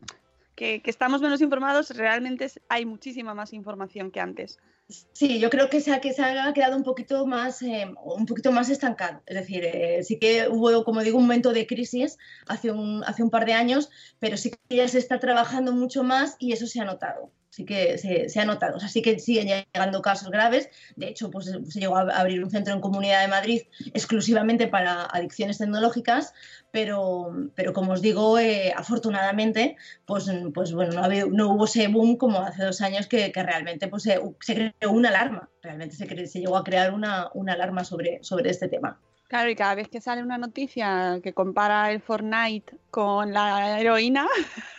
que- 0.55 0.81
estamos 0.85 1.21
menos 1.21 1.41
informados, 1.41 1.89
realmente 1.91 2.51
hay 2.69 2.85
muchísima 2.85 3.33
más 3.33 3.53
información 3.53 4.11
que 4.11 4.19
antes. 4.19 4.57
Sí, 5.11 5.39
yo 5.39 5.49
creo 5.49 5.69
que 5.69 5.81
se 5.81 5.91
ha, 5.93 5.99
que 5.99 6.13
se 6.13 6.23
ha 6.23 6.53
quedado 6.53 6.77
un 6.77 6.83
poquito 6.83 7.25
más, 7.25 7.61
eh, 7.61 7.91
un 8.05 8.25
poquito 8.25 8.53
más 8.53 8.69
estancado. 8.69 9.21
Es 9.25 9.35
decir, 9.35 9.65
eh, 9.65 10.01
sí 10.03 10.17
que 10.17 10.47
hubo, 10.49 10.85
como 10.85 11.01
digo, 11.03 11.17
un 11.17 11.23
momento 11.25 11.51
de 11.51 11.67
crisis 11.67 12.17
hace 12.47 12.71
un, 12.71 13.03
hace 13.03 13.21
un 13.21 13.29
par 13.29 13.45
de 13.45 13.53
años, 13.53 13.89
pero 14.19 14.37
sí 14.37 14.51
que 14.69 14.75
ya 14.77 14.87
se 14.87 14.99
está 14.99 15.19
trabajando 15.19 15.73
mucho 15.73 16.03
más 16.03 16.37
y 16.39 16.53
eso 16.53 16.67
se 16.67 16.79
ha 16.79 16.85
notado. 16.85 17.31
Sí 17.57 17.65
que 17.65 17.97
se, 17.97 18.39
ha 18.39 18.45
notado. 18.45 18.77
O 18.77 18.79
sea, 18.79 18.87
sí 18.87 19.01
que 19.01 19.17
siguen 19.17 19.47
llegando 19.47 19.99
casos 20.03 20.29
graves. 20.29 20.69
De 20.95 21.07
hecho, 21.07 21.31
pues 21.31 21.45
se 21.47 21.79
llegó 21.79 21.97
a 21.97 22.01
abrir 22.01 22.43
un 22.43 22.51
centro 22.51 22.71
en 22.71 22.81
Comunidad 22.81 23.21
de 23.21 23.29
Madrid 23.29 23.61
exclusivamente 23.95 24.67
para 24.67 25.05
adicciones 25.05 25.57
tecnológicas, 25.57 26.35
pero, 26.69 27.31
pero 27.55 27.73
como 27.73 27.93
os 27.93 28.03
digo, 28.03 28.37
eh, 28.37 28.71
afortunadamente, 28.77 29.75
pues, 30.05 30.31
pues 30.53 30.71
bueno, 30.71 31.01
no, 31.31 31.49
hubo 31.49 31.65
ese 31.65 31.87
boom 31.87 32.17
como 32.17 32.41
hace 32.41 32.63
dos 32.63 32.79
años 32.81 33.07
que, 33.07 33.31
realmente 33.33 33.87
pues, 33.87 34.03
se, 34.03 34.21
creó 34.45 34.91
una 34.91 35.09
alarma, 35.09 35.49
realmente 35.63 35.95
se, 35.95 36.27
se 36.27 36.39
llegó 36.39 36.57
a 36.57 36.63
crear 36.63 36.93
una, 36.93 37.31
una 37.33 37.53
alarma 37.53 37.83
sobre, 37.83 38.19
sobre 38.21 38.51
este 38.51 38.67
tema. 38.67 38.99
Claro, 39.27 39.49
y 39.49 39.55
cada 39.55 39.75
vez 39.75 39.89
que 39.89 39.99
sale 39.99 40.23
una 40.23 40.37
noticia 40.37 41.19
que 41.21 41.33
compara 41.33 41.91
el 41.91 42.01
Fortnite 42.01 42.77
con 42.89 43.33
la 43.33 43.77
heroína, 43.77 44.25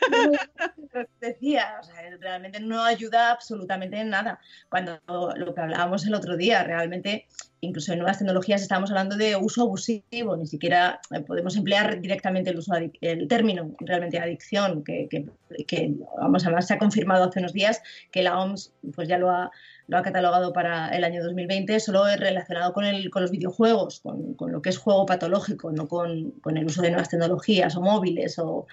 decía, 1.21 1.77
o 1.79 1.83
sea, 1.83 1.97
realmente 2.19 2.59
no 2.59 2.83
ayuda 2.83 3.31
absolutamente 3.31 3.99
en 3.99 4.09
nada. 4.09 4.41
Cuando 4.71 5.01
lo 5.37 5.55
que 5.55 5.61
hablábamos 5.61 6.07
el 6.07 6.15
otro 6.15 6.39
día, 6.39 6.65
realmente, 6.65 7.27
incluso 7.61 7.93
en 7.93 7.99
nuevas 7.99 8.19
tecnologías 8.19 8.63
estamos 8.63 8.91
hablando 8.91 9.17
de 9.17 9.37
uso 9.37 9.63
abusivo, 9.63 10.35
ni 10.39 10.47
siquiera 10.47 10.99
podemos 11.27 11.55
emplear 11.55 12.01
directamente 12.01 12.49
el, 12.49 12.57
uso 12.57 12.73
el 12.75 13.29
término 13.29 13.75
realmente 13.81 14.19
adicción, 14.19 14.83
que, 14.83 15.09
que, 15.11 15.27
que, 15.67 15.95
vamos, 16.19 16.47
además 16.47 16.67
se 16.67 16.73
ha 16.73 16.79
confirmado 16.79 17.25
hace 17.25 17.41
unos 17.41 17.53
días 17.53 17.83
que 18.11 18.23
la 18.23 18.41
OMS 18.41 18.73
pues 18.95 19.09
ya 19.09 19.19
lo 19.19 19.31
ha, 19.31 19.51
lo 19.89 19.97
ha 19.97 20.03
catalogado 20.03 20.53
para 20.53 20.89
el 20.91 21.03
año 21.03 21.25
2020, 21.25 21.81
solo 21.81 22.07
es 22.07 22.21
relacionado 22.21 22.73
con, 22.75 22.85
el, 22.85 23.11
con 23.11 23.23
los 23.23 23.31
videojuegos, 23.31 24.01
con, 24.01 24.35
con 24.35 24.53
lo 24.53 24.61
que 24.63 24.69
es 24.69 24.79
juego 24.79 25.07
patológico, 25.07 25.73
no 25.73 25.89
con, 25.89 26.33
con 26.43 26.59
el 26.59 26.67
uso 26.67 26.83
de 26.83 26.91
nuevas 26.91 27.09
tecnologías 27.09 27.75
o 27.75 27.81
móviles 27.81 28.39
o, 28.39 28.67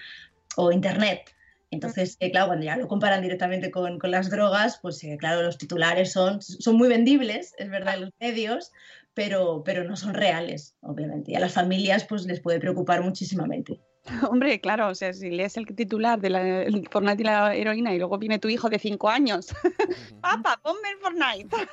o 0.56 0.72
Internet. 0.72 1.34
Entonces, 1.70 2.16
eh, 2.20 2.30
claro, 2.30 2.48
cuando 2.48 2.66
ya 2.66 2.76
lo 2.76 2.86
comparan 2.86 3.22
directamente 3.22 3.70
con, 3.70 3.98
con 3.98 4.10
las 4.10 4.30
drogas, 4.30 4.78
pues 4.80 5.02
eh, 5.04 5.16
claro, 5.18 5.42
los 5.42 5.56
titulares 5.56 6.12
son, 6.12 6.42
son 6.42 6.76
muy 6.76 6.88
vendibles, 6.88 7.54
es 7.58 7.70
verdad, 7.70 7.98
los 7.98 8.10
medios, 8.20 8.72
pero, 9.14 9.62
pero 9.64 9.84
no 9.84 9.96
son 9.96 10.12
reales, 10.12 10.76
obviamente. 10.82 11.32
Y 11.32 11.34
a 11.34 11.40
las 11.40 11.54
familias 11.54 12.04
pues 12.04 12.26
les 12.26 12.40
puede 12.40 12.60
preocupar 12.60 13.02
muchísimamente. 13.02 13.80
hombre, 14.30 14.60
claro, 14.60 14.88
o 14.88 14.94
sea, 14.94 15.12
si 15.12 15.30
lees 15.30 15.56
el 15.56 15.66
titular 15.66 16.20
de 16.20 16.30
la 16.30 16.62
el 16.62 16.88
Fortnite 16.90 17.22
y 17.22 17.24
la 17.24 17.54
heroína 17.54 17.92
y 17.94 17.98
luego 17.98 18.18
viene 18.18 18.38
tu 18.38 18.48
hijo 18.48 18.68
de 18.68 18.78
5 18.78 19.08
años, 19.10 19.48
papá, 20.20 20.58
ponme 20.62 20.90
el 20.90 20.98
Fortnite. 20.98 21.56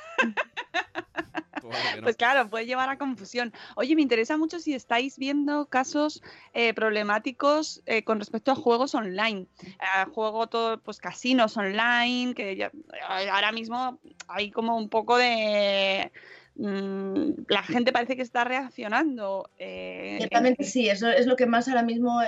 Pues 1.60 1.96
no. 1.96 2.02
Pues 2.02 2.16
claro, 2.16 2.50
puede 2.50 2.66
llevar 2.66 2.90
a 2.90 2.98
confusión. 2.98 3.50
Oye, 3.76 3.96
me 3.96 4.02
interesa 4.02 4.36
mucho 4.36 4.58
si 4.58 4.74
estáis 4.74 5.16
viendo 5.18 5.64
casos 5.66 6.22
eh, 6.52 6.74
problemáticos 6.74 7.82
eh, 7.86 8.04
con 8.04 8.18
respecto 8.18 8.50
a 8.52 8.54
juegos 8.54 8.94
online. 8.94 9.46
Eh, 9.62 9.76
juego 10.12 10.46
todo, 10.46 10.78
pues 10.82 10.98
casinos 10.98 11.56
online, 11.56 12.34
que 12.34 12.56
ya- 12.56 12.70
ahora 13.08 13.50
mismo 13.52 13.98
hay 14.28 14.50
como 14.50 14.76
un 14.76 14.90
poco 14.90 15.16
de... 15.16 16.12
mm, 16.56 17.44
la 17.48 17.62
gente 17.62 17.92
parece 17.92 18.16
que 18.16 18.22
está 18.22 18.44
reaccionando. 18.44 19.50
eh, 19.58 20.16
Ciertamente 20.18 20.64
sí, 20.64 20.88
eso 20.88 21.08
es 21.08 21.26
lo 21.26 21.36
que 21.36 21.46
más 21.46 21.68
ahora 21.68 21.82
mismo 21.82 22.20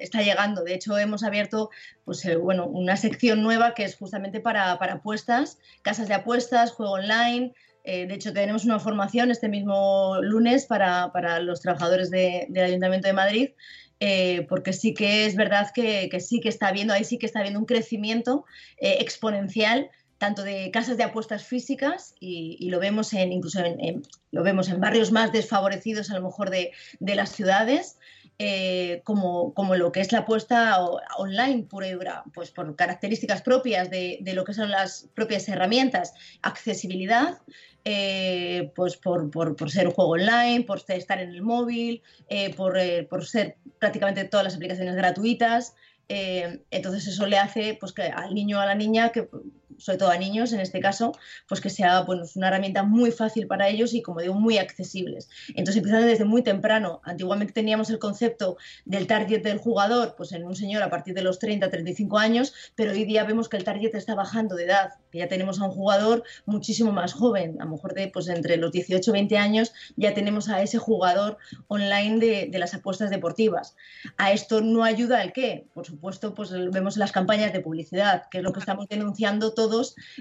está 0.00 0.22
llegando. 0.22 0.62
De 0.64 0.74
hecho, 0.74 0.98
hemos 0.98 1.22
abierto 1.22 1.70
pues, 2.04 2.24
eh, 2.24 2.36
bueno, 2.36 2.66
una 2.66 2.96
sección 2.96 3.42
nueva 3.42 3.74
que 3.74 3.84
es 3.84 3.96
justamente 3.96 4.40
para, 4.40 4.78
para 4.78 4.94
apuestas, 4.94 5.58
casas 5.82 6.08
de 6.08 6.14
apuestas, 6.14 6.72
juego 6.72 6.92
online. 6.92 7.52
Eh, 7.84 8.06
de 8.06 8.14
hecho, 8.14 8.32
tenemos 8.32 8.64
una 8.64 8.78
formación 8.80 9.30
este 9.30 9.48
mismo 9.48 10.18
lunes 10.20 10.66
para, 10.66 11.10
para 11.12 11.40
los 11.40 11.60
trabajadores 11.62 12.10
de- 12.10 12.46
del 12.50 12.64
Ayuntamiento 12.64 13.08
de 13.08 13.14
Madrid, 13.14 13.48
porque 14.48 14.72
sí 14.72 14.94
que 14.94 15.26
es 15.26 15.34
verdad 15.34 15.68
que, 15.74 16.08
que 16.10 16.20
sí 16.20 16.38
que 16.40 16.48
está 16.48 16.68
habiendo, 16.68 16.92
ahí 16.94 17.02
sí 17.04 17.18
que 17.18 17.26
está 17.26 17.38
habiendo 17.40 17.58
un 17.58 17.66
crecimiento 17.66 18.44
exponencial 18.78 19.90
tanto 20.18 20.42
de 20.42 20.70
casas 20.72 20.96
de 20.96 21.04
apuestas 21.04 21.44
físicas 21.44 22.14
y, 22.20 22.68
lo 22.68 22.80
vemos 22.80 23.12
en 23.14 23.32
incluso 23.32 23.60
en, 23.60 24.02
lo 24.32 24.42
vemos 24.42 24.68
en 24.68 24.80
barrios 24.80 25.12
más 25.12 25.32
desfavorecidos 25.32 26.10
a 26.10 26.14
lo 26.14 26.22
mejor 26.22 26.50
de, 26.50 26.72
las 27.00 27.30
ciudades 27.30 27.98
eh, 28.40 29.00
como, 29.04 29.54
como 29.54 29.74
lo 29.76 29.90
que 29.90 30.00
es 30.00 30.12
la 30.12 30.20
apuesta 30.20 30.84
online 31.16 31.64
pura 31.64 32.24
pues 32.34 32.50
por 32.50 32.76
características 32.76 33.42
propias 33.42 33.90
de, 33.90 34.20
lo 34.34 34.44
que 34.44 34.54
son 34.54 34.70
las 34.70 35.08
propias 35.14 35.48
herramientas, 35.48 36.12
accesibilidad, 36.42 37.38
eh, 37.84 38.70
pues 38.74 38.96
por, 38.96 39.30
por- 39.30 39.70
ser 39.70 39.86
un 39.86 39.94
juego 39.94 40.10
online, 40.12 40.64
por 40.64 40.82
estar 40.88 41.20
en 41.20 41.30
el 41.30 41.42
móvil, 41.42 42.02
eh, 42.28 42.54
por, 42.54 42.78
por 43.08 43.24
ser 43.24 43.56
prácticamente 43.78 44.24
todas 44.24 44.44
las 44.44 44.56
aplicaciones 44.56 44.96
gratuitas. 44.96 45.74
entonces 46.08 47.06
eso 47.06 47.26
le 47.26 47.38
hace 47.38 47.76
pues, 47.78 47.92
que 47.92 48.02
al 48.02 48.34
niño 48.34 48.58
o 48.58 48.60
a 48.60 48.66
la 48.66 48.74
niña, 48.74 49.10
que, 49.10 49.28
sobre 49.78 49.98
todo 49.98 50.10
a 50.10 50.18
niños 50.18 50.52
en 50.52 50.60
este 50.60 50.80
caso, 50.80 51.12
pues 51.48 51.60
que 51.60 51.70
sea 51.70 52.02
bueno, 52.02 52.24
es 52.24 52.36
una 52.36 52.48
herramienta 52.48 52.82
muy 52.82 53.10
fácil 53.10 53.46
para 53.46 53.68
ellos 53.68 53.94
y 53.94 54.02
como 54.02 54.20
digo, 54.20 54.34
muy 54.34 54.58
accesibles. 54.58 55.28
Entonces 55.50 55.76
empiezan 55.76 56.06
desde 56.06 56.24
muy 56.24 56.42
temprano. 56.42 57.00
Antiguamente 57.04 57.52
teníamos 57.52 57.90
el 57.90 57.98
concepto 57.98 58.56
del 58.84 59.06
target 59.06 59.42
del 59.42 59.58
jugador, 59.58 60.14
pues 60.16 60.32
en 60.32 60.44
un 60.44 60.56
señor 60.56 60.82
a 60.82 60.90
partir 60.90 61.14
de 61.14 61.22
los 61.22 61.38
30, 61.38 61.70
35 61.70 62.18
años, 62.18 62.54
pero 62.74 62.92
hoy 62.92 63.04
día 63.04 63.24
vemos 63.24 63.48
que 63.48 63.56
el 63.56 63.64
target 63.64 63.94
está 63.94 64.14
bajando 64.14 64.56
de 64.56 64.64
edad, 64.64 64.94
que 65.10 65.18
ya 65.18 65.28
tenemos 65.28 65.60
a 65.60 65.64
un 65.64 65.70
jugador 65.70 66.24
muchísimo 66.46 66.92
más 66.92 67.12
joven, 67.12 67.60
a 67.60 67.64
lo 67.64 67.72
mejor 67.72 67.94
de 67.94 68.08
pues 68.08 68.28
entre 68.28 68.56
los 68.56 68.72
18 68.72 69.10
y 69.10 69.12
20 69.12 69.38
años 69.38 69.72
ya 69.96 70.14
tenemos 70.14 70.48
a 70.48 70.62
ese 70.62 70.78
jugador 70.78 71.38
online 71.68 72.18
de, 72.18 72.48
de 72.50 72.58
las 72.58 72.74
apuestas 72.74 73.10
deportivas. 73.10 73.76
A 74.16 74.32
esto 74.32 74.60
no 74.60 74.84
ayuda 74.84 75.22
el 75.22 75.32
qué, 75.32 75.68
por 75.74 75.86
supuesto, 75.86 76.34
pues 76.34 76.50
vemos 76.50 76.96
las 76.96 77.12
campañas 77.12 77.52
de 77.52 77.60
publicidad, 77.60 78.24
que 78.30 78.38
es 78.38 78.44
lo 78.44 78.52
que 78.52 78.60
estamos 78.60 78.88
denunciando 78.88 79.52
todos 79.54 79.67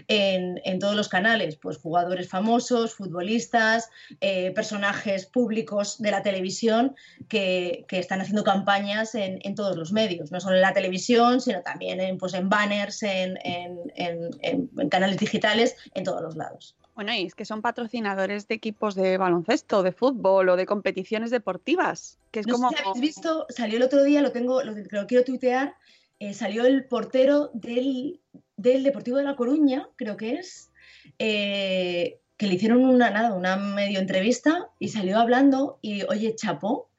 en, 0.08 0.60
en 0.64 0.80
todos 0.80 0.96
los 0.96 1.10
canales, 1.10 1.56
pues 1.58 1.78
jugadores 1.78 2.30
famosos, 2.30 2.94
futbolistas, 2.94 3.90
eh, 4.22 4.52
personajes 4.52 5.26
públicos 5.26 5.98
de 6.00 6.12
la 6.12 6.22
televisión 6.22 6.96
que, 7.28 7.86
que 7.88 8.00
están 8.00 8.22
haciendo 8.22 8.44
campañas 8.44 9.16
en, 9.16 9.40
en 9.44 9.56
todos 9.56 9.76
los 9.78 9.92
medios, 9.92 10.32
no 10.32 10.40
solo 10.40 10.56
en 10.56 10.62
la 10.62 10.74
televisión, 10.74 11.42
sino 11.42 11.62
también 11.62 12.00
en, 12.00 12.18
pues, 12.18 12.34
en 12.34 12.50
banners, 12.50 13.04
en, 13.04 13.38
en- 13.44 13.80
en- 13.96 14.30
en- 14.42 14.70
en 14.78 14.90
canales 14.90 15.18
digitales, 15.18 15.76
en 15.94 16.04
todos 16.04 16.22
los 16.22 16.36
lados. 16.36 16.76
Bueno, 16.96 17.14
y 17.14 17.26
es 17.28 17.36
que 17.36 17.46
son 17.46 17.62
patrocinadores 17.62 18.48
de 18.48 18.56
equipos 18.56 18.96
de 18.96 19.18
baloncesto, 19.20 19.84
de 19.84 19.92
fútbol 19.92 20.50
o 20.50 20.56
de 20.56 20.66
competiciones 20.66 21.30
deportivas, 21.30 22.18
que 22.32 22.40
es 22.40 22.48
No 22.48 22.56
como... 22.56 22.70
sé 22.70 22.76
si 22.76 22.82
habéis 22.82 23.02
visto, 23.02 23.46
salió 23.50 23.78
el 23.78 23.84
otro 23.84 24.04
día, 24.04 24.22
lo 24.22 24.32
tengo, 24.32 24.64
lo, 24.64 24.74
lo 24.74 25.06
quiero 25.06 25.24
tuitear, 25.24 25.76
eh, 26.20 26.34
salió 26.34 26.66
el 26.66 26.86
portero 26.86 27.52
del, 27.54 28.20
del 28.56 28.84
Deportivo 28.84 29.18
de 29.18 29.24
La 29.24 29.36
Coruña, 29.36 29.88
creo 29.96 30.18
que 30.18 30.34
es, 30.34 30.72
eh, 31.20 32.20
que 32.38 32.48
le 32.48 32.56
hicieron 32.56 32.84
una, 32.86 33.10
nada, 33.12 33.34
una 33.34 33.56
medio 33.56 34.00
entrevista 34.00 34.70
y 34.80 34.90
salió 34.90 35.20
hablando 35.20 35.78
y, 35.82 36.04
oye, 36.04 36.36
chapó, 36.36 36.90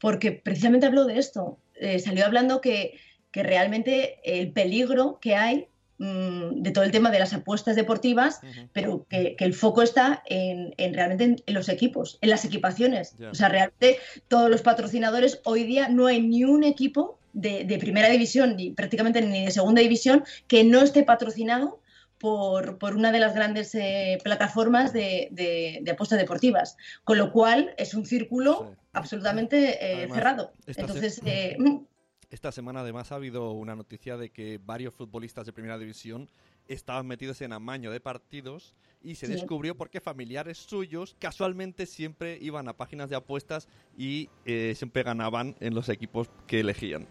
porque 0.00 0.32
precisamente 0.32 0.86
habló 0.86 1.04
de 1.04 1.18
esto, 1.18 1.58
eh, 1.74 1.98
salió 1.98 2.24
hablando 2.24 2.60
que, 2.60 2.98
que 3.30 3.42
realmente 3.42 4.20
el 4.24 4.52
peligro 4.52 5.18
que 5.20 5.34
hay 5.34 5.68
mm, 5.98 6.62
de 6.62 6.70
todo 6.70 6.84
el 6.84 6.92
tema 6.92 7.10
de 7.10 7.18
las 7.18 7.34
apuestas 7.34 7.76
deportivas 7.76 8.40
pero 8.72 9.06
que, 9.08 9.36
que 9.36 9.44
el 9.44 9.54
foco 9.54 9.82
está 9.82 10.22
en, 10.26 10.74
en 10.78 10.94
realmente 10.94 11.24
en, 11.24 11.36
en 11.44 11.54
los 11.54 11.68
equipos, 11.68 12.18
en 12.20 12.30
las 12.30 12.44
equipaciones. 12.44 13.16
O 13.30 13.34
sea, 13.34 13.48
realmente 13.48 13.98
todos 14.28 14.50
los 14.50 14.62
patrocinadores, 14.62 15.40
hoy 15.44 15.64
día 15.64 15.88
no 15.88 16.06
hay 16.06 16.22
ni 16.22 16.44
un 16.44 16.64
equipo 16.64 17.18
de, 17.32 17.64
de 17.64 17.78
primera 17.78 18.08
división, 18.08 18.56
ni 18.56 18.70
prácticamente 18.70 19.20
ni 19.22 19.44
de 19.44 19.50
segunda 19.50 19.80
división, 19.82 20.24
que 20.48 20.64
no 20.64 20.80
esté 20.82 21.02
patrocinado 21.04 21.80
por, 22.18 22.78
por 22.78 22.94
una 22.94 23.10
de 23.10 23.18
las 23.18 23.34
grandes 23.34 23.74
eh, 23.74 24.18
plataformas 24.22 24.92
de, 24.92 25.28
de- 25.32 25.80
de 25.82 25.90
apuestas 25.90 26.18
deportivas. 26.18 26.76
Con 27.04 27.18
lo 27.18 27.32
cual 27.32 27.74
es 27.78 27.94
un 27.94 28.06
círculo 28.06 28.68
Sí. 28.70 28.76
absolutamente 28.92 29.84
eh, 29.84 29.94
Además, 29.96 30.16
cerrado. 30.16 30.52
esta 30.66 30.80
Entonces, 30.82 31.14
se- 31.16 31.52
eh, 31.52 31.56
Esta 32.30 32.50
semana 32.50 32.80
además 32.80 33.12
ha 33.12 33.16
habido 33.16 33.50
una 33.52 33.76
noticia 33.76 34.16
de 34.16 34.30
que 34.30 34.58
varios 34.64 34.94
futbolistas 34.94 35.44
de 35.44 35.52
primera 35.52 35.76
división 35.76 36.30
estaban 36.66 37.06
metidos 37.06 37.42
en 37.42 37.52
amaño 37.52 37.90
de 37.90 38.00
partidos 38.00 38.74
y 39.02 39.16
se 39.16 39.26
Sí. 39.26 39.32
descubrió 39.34 39.76
porque 39.76 40.00
familiares 40.00 40.56
suyos 40.56 41.14
casualmente 41.18 41.84
siempre 41.84 42.38
iban 42.40 42.68
a 42.68 42.72
páginas 42.76 43.10
de 43.10 43.16
apuestas 43.16 43.68
y 43.98 44.30
eh, 44.46 44.72
siempre 44.74 45.02
ganaban 45.02 45.56
en 45.60 45.74
los 45.74 45.90
equipos 45.90 46.30
que 46.46 46.60
elegían. 46.60 47.06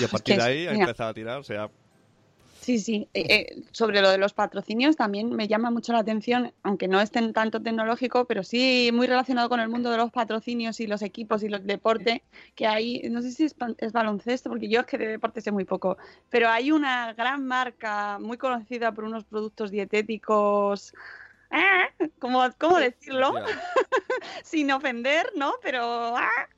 Y 0.00 0.04
a 0.04 0.08
partir 0.08 0.36
de 0.36 0.42
ahí 0.42 0.66
ha 0.66 0.72
empezado 0.72 1.10
a 1.10 1.14
tirar, 1.14 1.38
o 1.38 1.44
sea, 1.44 1.70
Sí, 2.66 2.80
sí. 2.80 3.08
Eh, 3.14 3.26
eh, 3.28 3.62
sobre 3.70 4.00
lo 4.02 4.10
de 4.10 4.18
los 4.18 4.34
patrocinios 4.34 4.96
también 4.96 5.30
me 5.30 5.46
llama 5.46 5.70
mucho 5.70 5.92
la 5.92 6.00
atención, 6.00 6.52
aunque 6.64 6.88
no 6.88 7.00
estén 7.00 7.32
tanto 7.32 7.62
tecnológico, 7.62 8.24
pero 8.24 8.42
sí 8.42 8.90
muy 8.92 9.06
relacionado 9.06 9.48
con 9.48 9.60
el 9.60 9.68
mundo 9.68 9.88
de 9.88 9.98
los 9.98 10.10
patrocinios 10.10 10.80
y 10.80 10.88
los 10.88 11.02
equipos 11.02 11.44
y 11.44 11.48
los 11.48 11.64
deportes, 11.64 12.22
que 12.56 12.66
hay, 12.66 13.02
no 13.08 13.22
sé 13.22 13.30
si 13.30 13.44
es, 13.44 13.54
es 13.78 13.92
baloncesto, 13.92 14.50
porque 14.50 14.68
yo 14.68 14.80
es 14.80 14.86
que 14.86 14.98
de 14.98 15.06
deporte 15.06 15.42
sé 15.42 15.52
muy 15.52 15.64
poco, 15.64 15.96
pero 16.28 16.48
hay 16.48 16.72
una 16.72 17.12
gran 17.12 17.46
marca 17.46 18.18
muy 18.18 18.36
conocida 18.36 18.90
por 18.90 19.04
unos 19.04 19.22
productos 19.22 19.70
dietéticos, 19.70 20.92
ah, 21.50 21.88
¿cómo, 22.18 22.42
cómo 22.58 22.78
decirlo? 22.78 23.34
Sin 24.44 24.70
ofender, 24.70 25.30
¿no? 25.34 25.54
Pero... 25.62 26.16
ah, 26.16 26.48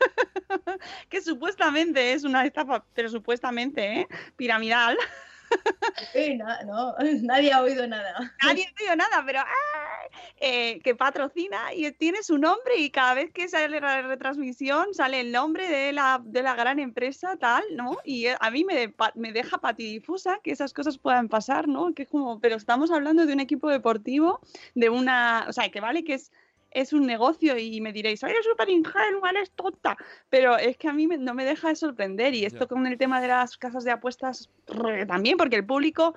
que 1.08 1.20
supuestamente 1.20 2.12
es 2.12 2.24
una 2.24 2.44
estafa, 2.44 2.84
pero 2.94 3.08
supuestamente, 3.08 4.00
¿eh? 4.00 4.08
Piramidal. 4.36 4.98
No, 6.66 6.94
nadie 7.22 7.52
ha 7.52 7.62
oído 7.62 7.86
nada. 7.86 8.34
nadie 8.42 8.66
ha 8.66 8.80
dicho 8.80 8.96
nada, 8.96 9.22
pero. 9.26 9.40
Eh, 10.40 10.80
que 10.80 10.94
patrocina 10.94 11.74
y 11.74 11.90
tiene 11.92 12.22
su 12.22 12.38
nombre 12.38 12.76
y 12.76 12.90
cada 12.90 13.14
vez 13.14 13.32
que 13.32 13.48
sale 13.48 13.80
la 13.80 14.02
retransmisión 14.02 14.94
sale 14.94 15.20
el 15.20 15.32
nombre 15.32 15.68
de 15.68 15.92
la, 15.92 16.20
de 16.24 16.42
la 16.42 16.54
gran 16.54 16.78
empresa 16.78 17.36
tal, 17.36 17.64
¿no? 17.74 17.98
Y 18.04 18.26
eh, 18.26 18.36
a 18.40 18.50
mí 18.50 18.64
me, 18.64 18.94
me 19.14 19.32
deja 19.32 19.58
patidifusa 19.58 20.38
que 20.42 20.52
esas 20.52 20.72
cosas 20.72 20.96
puedan 20.96 21.28
pasar, 21.28 21.66
¿no? 21.66 21.92
Que 21.92 22.04
es 22.04 22.08
como, 22.08 22.40
pero 22.40 22.56
estamos 22.56 22.90
hablando 22.90 23.26
de 23.26 23.32
un 23.32 23.40
equipo 23.40 23.68
deportivo, 23.68 24.40
de 24.74 24.88
una, 24.88 25.46
o 25.48 25.52
sea, 25.52 25.68
que 25.70 25.80
vale 25.80 26.04
que 26.04 26.14
es 26.14 26.30
es 26.70 26.92
un 26.92 27.06
negocio 27.06 27.56
y 27.58 27.80
me 27.80 27.92
diréis, 27.92 28.22
eres 28.22 28.44
súper 28.44 28.68
ingenua, 28.68 29.30
eres 29.30 29.50
tonta, 29.52 29.96
pero 30.28 30.56
es 30.58 30.76
que 30.76 30.88
a 30.88 30.92
mí 30.92 31.06
me- 31.06 31.18
no 31.18 31.34
me 31.34 31.44
deja 31.44 31.68
de 31.68 31.76
sorprender 31.76 32.34
y 32.34 32.44
esto 32.44 32.68
con 32.68 32.86
el 32.86 32.98
tema 32.98 33.20
de 33.20 33.28
las 33.28 33.56
casas 33.56 33.84
de 33.84 33.90
apuestas 33.90 34.50
re- 34.66 35.06
también, 35.06 35.36
porque 35.36 35.56
el 35.56 35.64
público 35.66 36.14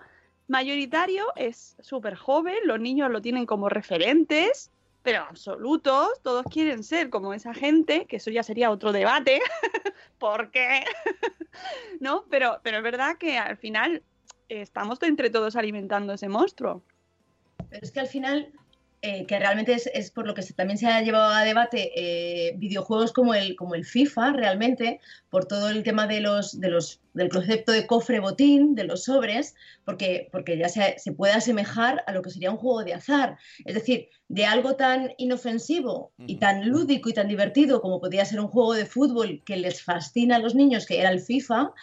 mayoritario 0.47 1.25
es 1.35 1.77
súper 1.79 2.15
joven, 2.15 2.55
los 2.65 2.79
niños 2.79 3.09
lo 3.09 3.21
tienen 3.21 3.45
como 3.45 3.69
referentes, 3.69 4.69
pero 5.03 5.23
absolutos, 5.23 6.21
todos 6.21 6.45
quieren 6.51 6.83
ser 6.83 7.09
como 7.09 7.33
esa 7.33 7.53
gente, 7.53 8.05
que 8.05 8.17
eso 8.17 8.29
ya 8.29 8.43
sería 8.43 8.69
otro 8.69 8.91
debate, 8.91 9.39
¿por 10.19 10.51
qué? 10.51 10.83
¿No? 11.99 12.25
Pero, 12.29 12.59
pero 12.63 12.77
es 12.77 12.83
verdad 12.83 13.17
que 13.17 13.37
al 13.37 13.57
final 13.57 14.03
estamos 14.49 15.01
entre 15.03 15.29
todos 15.29 15.55
alimentando 15.55 16.13
ese 16.13 16.27
monstruo. 16.29 16.83
Pero 17.69 17.83
es 17.85 17.91
que 17.91 18.01
al 18.01 18.07
final, 18.07 18.51
eh, 19.03 19.25
que 19.25 19.39
realmente 19.39 19.73
es, 19.73 19.89
es 19.93 20.11
por 20.11 20.27
lo 20.27 20.33
que 20.35 20.43
se- 20.43 20.53
también 20.53 20.77
se 20.77 20.85
ha 20.87 21.01
llevado 21.01 21.33
a 21.33 21.43
debate 21.43 21.91
eh, 21.95 22.53
videojuegos 22.57 23.11
como 23.13 23.33
el, 23.33 23.55
como 23.55 23.73
el 23.75 23.83
FIFA, 23.83 24.33
realmente, 24.33 24.99
por 25.29 25.45
todo 25.45 25.69
el 25.69 25.81
tema 25.83 26.05
de 26.05 26.19
los, 26.21 26.59
de 26.59 26.69
los, 26.69 26.99
del 27.13 27.29
concepto 27.29 27.71
de 27.71 27.87
cofre 27.87 28.19
botín, 28.19 28.75
de 28.75 28.83
los 28.83 29.05
sobres, 29.05 29.55
porque, 29.85 30.29
porque 30.31 30.57
ya 30.57 30.69
se, 30.69 30.99
se 30.99 31.13
puede 31.13 31.33
asemejar 31.33 32.03
a 32.05 32.11
lo 32.11 32.21
que 32.21 32.29
sería 32.29 32.51
un 32.51 32.57
juego 32.57 32.83
de 32.83 32.93
azar. 32.93 33.37
Es 33.65 33.73
decir, 33.73 34.09
de 34.27 34.45
algo 34.45 34.75
tan 34.75 35.11
inofensivo 35.17 36.13
y 36.27 36.35
tan 36.37 36.69
lúdico 36.69 37.09
y 37.09 37.13
tan 37.13 37.27
divertido 37.27 37.81
como 37.81 37.99
podía 37.99 38.23
ser 38.23 38.39
un 38.39 38.47
juego 38.47 38.73
de 38.73 38.85
fútbol 38.85 39.41
que 39.45 39.57
les 39.57 39.81
fascina 39.81 40.35
a 40.35 40.39
los 40.39 40.53
niños, 40.55 40.85
que 40.85 40.99
era 40.99 41.09
el 41.09 41.19
FIFA, 41.21 41.73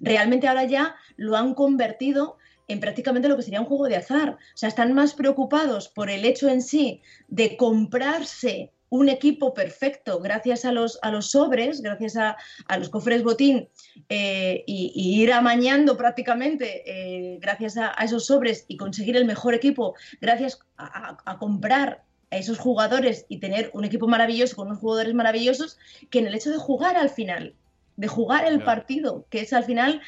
realmente 0.00 0.46
ahora 0.46 0.64
ya 0.64 0.94
lo 1.16 1.36
han 1.36 1.54
convertido 1.54 2.36
en 2.68 2.80
prácticamente 2.80 3.28
lo 3.28 3.36
que 3.36 3.42
sería 3.42 3.60
un 3.60 3.66
juego 3.66 3.86
de 3.88 3.96
azar. 3.96 4.30
O 4.30 4.56
sea, 4.56 4.68
están 4.68 4.92
más 4.92 5.14
preocupados 5.14 5.88
por 5.88 6.10
el 6.10 6.24
hecho 6.24 6.48
en 6.48 6.62
sí 6.62 7.02
de 7.28 7.56
comprarse 7.56 8.72
un 8.88 9.08
equipo 9.08 9.52
perfecto 9.52 10.20
gracias 10.20 10.64
a 10.64 10.70
los, 10.70 10.98
a 11.02 11.10
los 11.10 11.30
sobres, 11.32 11.80
gracias 11.82 12.16
a, 12.16 12.36
a 12.68 12.78
los 12.78 12.88
cofres 12.88 13.24
botín 13.24 13.68
eh, 14.08 14.62
y, 14.66 14.92
y 14.94 15.20
ir 15.22 15.32
amañando 15.32 15.96
prácticamente 15.96 16.82
eh, 16.86 17.38
gracias 17.40 17.76
a, 17.78 17.92
a 18.00 18.04
esos 18.04 18.26
sobres 18.26 18.64
y 18.68 18.76
conseguir 18.76 19.16
el 19.16 19.24
mejor 19.24 19.54
equipo 19.54 19.94
gracias 20.20 20.60
a, 20.76 21.16
a- 21.24 21.38
comprar 21.38 22.04
a 22.30 22.36
esos 22.36 22.58
jugadores 22.58 23.26
y 23.28 23.38
tener 23.38 23.70
un 23.74 23.84
equipo 23.84 24.06
maravilloso 24.06 24.54
con 24.54 24.68
unos 24.68 24.78
jugadores 24.78 25.14
maravillosos 25.14 25.78
que 26.10 26.20
en 26.20 26.28
el 26.28 26.34
hecho 26.36 26.50
de 26.50 26.56
jugar 26.58 26.96
al 26.96 27.10
final, 27.10 27.54
de 27.96 28.06
jugar 28.06 28.44
el 28.44 28.54
Claro. 28.60 28.64
partido, 28.66 29.26
que 29.30 29.40
es 29.40 29.52
al 29.52 29.64
final 29.64 30.00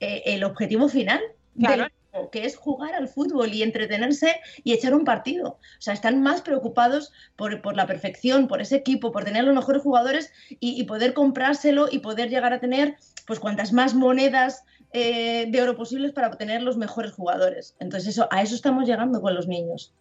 eh, 0.00 0.22
el 0.24 0.42
objetivo 0.44 0.88
final 0.88 1.20
Claro. 1.58 1.82
del 1.82 1.90
juego, 1.90 2.01
que 2.30 2.44
es 2.44 2.56
jugar 2.56 2.94
al 2.94 3.08
fútbol 3.08 3.52
y 3.52 3.62
entretenerse 3.62 4.40
y 4.64 4.72
echar 4.72 4.94
un 4.94 5.04
partido. 5.04 5.48
O 5.48 5.80
sea, 5.80 5.94
están 5.94 6.22
más 6.22 6.42
preocupados 6.42 7.12
por, 7.36 7.62
por 7.62 7.76
la 7.76 7.86
perfección, 7.86 8.48
por 8.48 8.60
ese 8.60 8.76
equipo, 8.76 9.12
por 9.12 9.24
tener 9.24 9.44
los 9.44 9.54
mejores 9.54 9.82
jugadores 9.82 10.32
y, 10.48 10.82
poder 10.84 11.14
comprárselo 11.14 11.88
y 11.90 12.00
poder 12.00 12.28
llegar 12.28 12.52
a 12.52 12.60
tener 12.60 12.96
pues 13.26 13.40
cuantas 13.40 13.72
más 13.72 13.94
monedas 13.94 14.64
eh, 14.92 15.46
de 15.48 15.62
oro 15.62 15.76
posibles 15.76 16.12
para 16.12 16.28
obtener 16.28 16.62
los 16.62 16.76
mejores 16.76 17.12
jugadores. 17.12 17.76
Entonces, 17.78 18.10
eso, 18.10 18.28
a 18.30 18.42
eso 18.42 18.54
estamos 18.54 18.86
llegando 18.86 19.20
con 19.20 19.34
los 19.34 19.48
niños. 19.48 19.94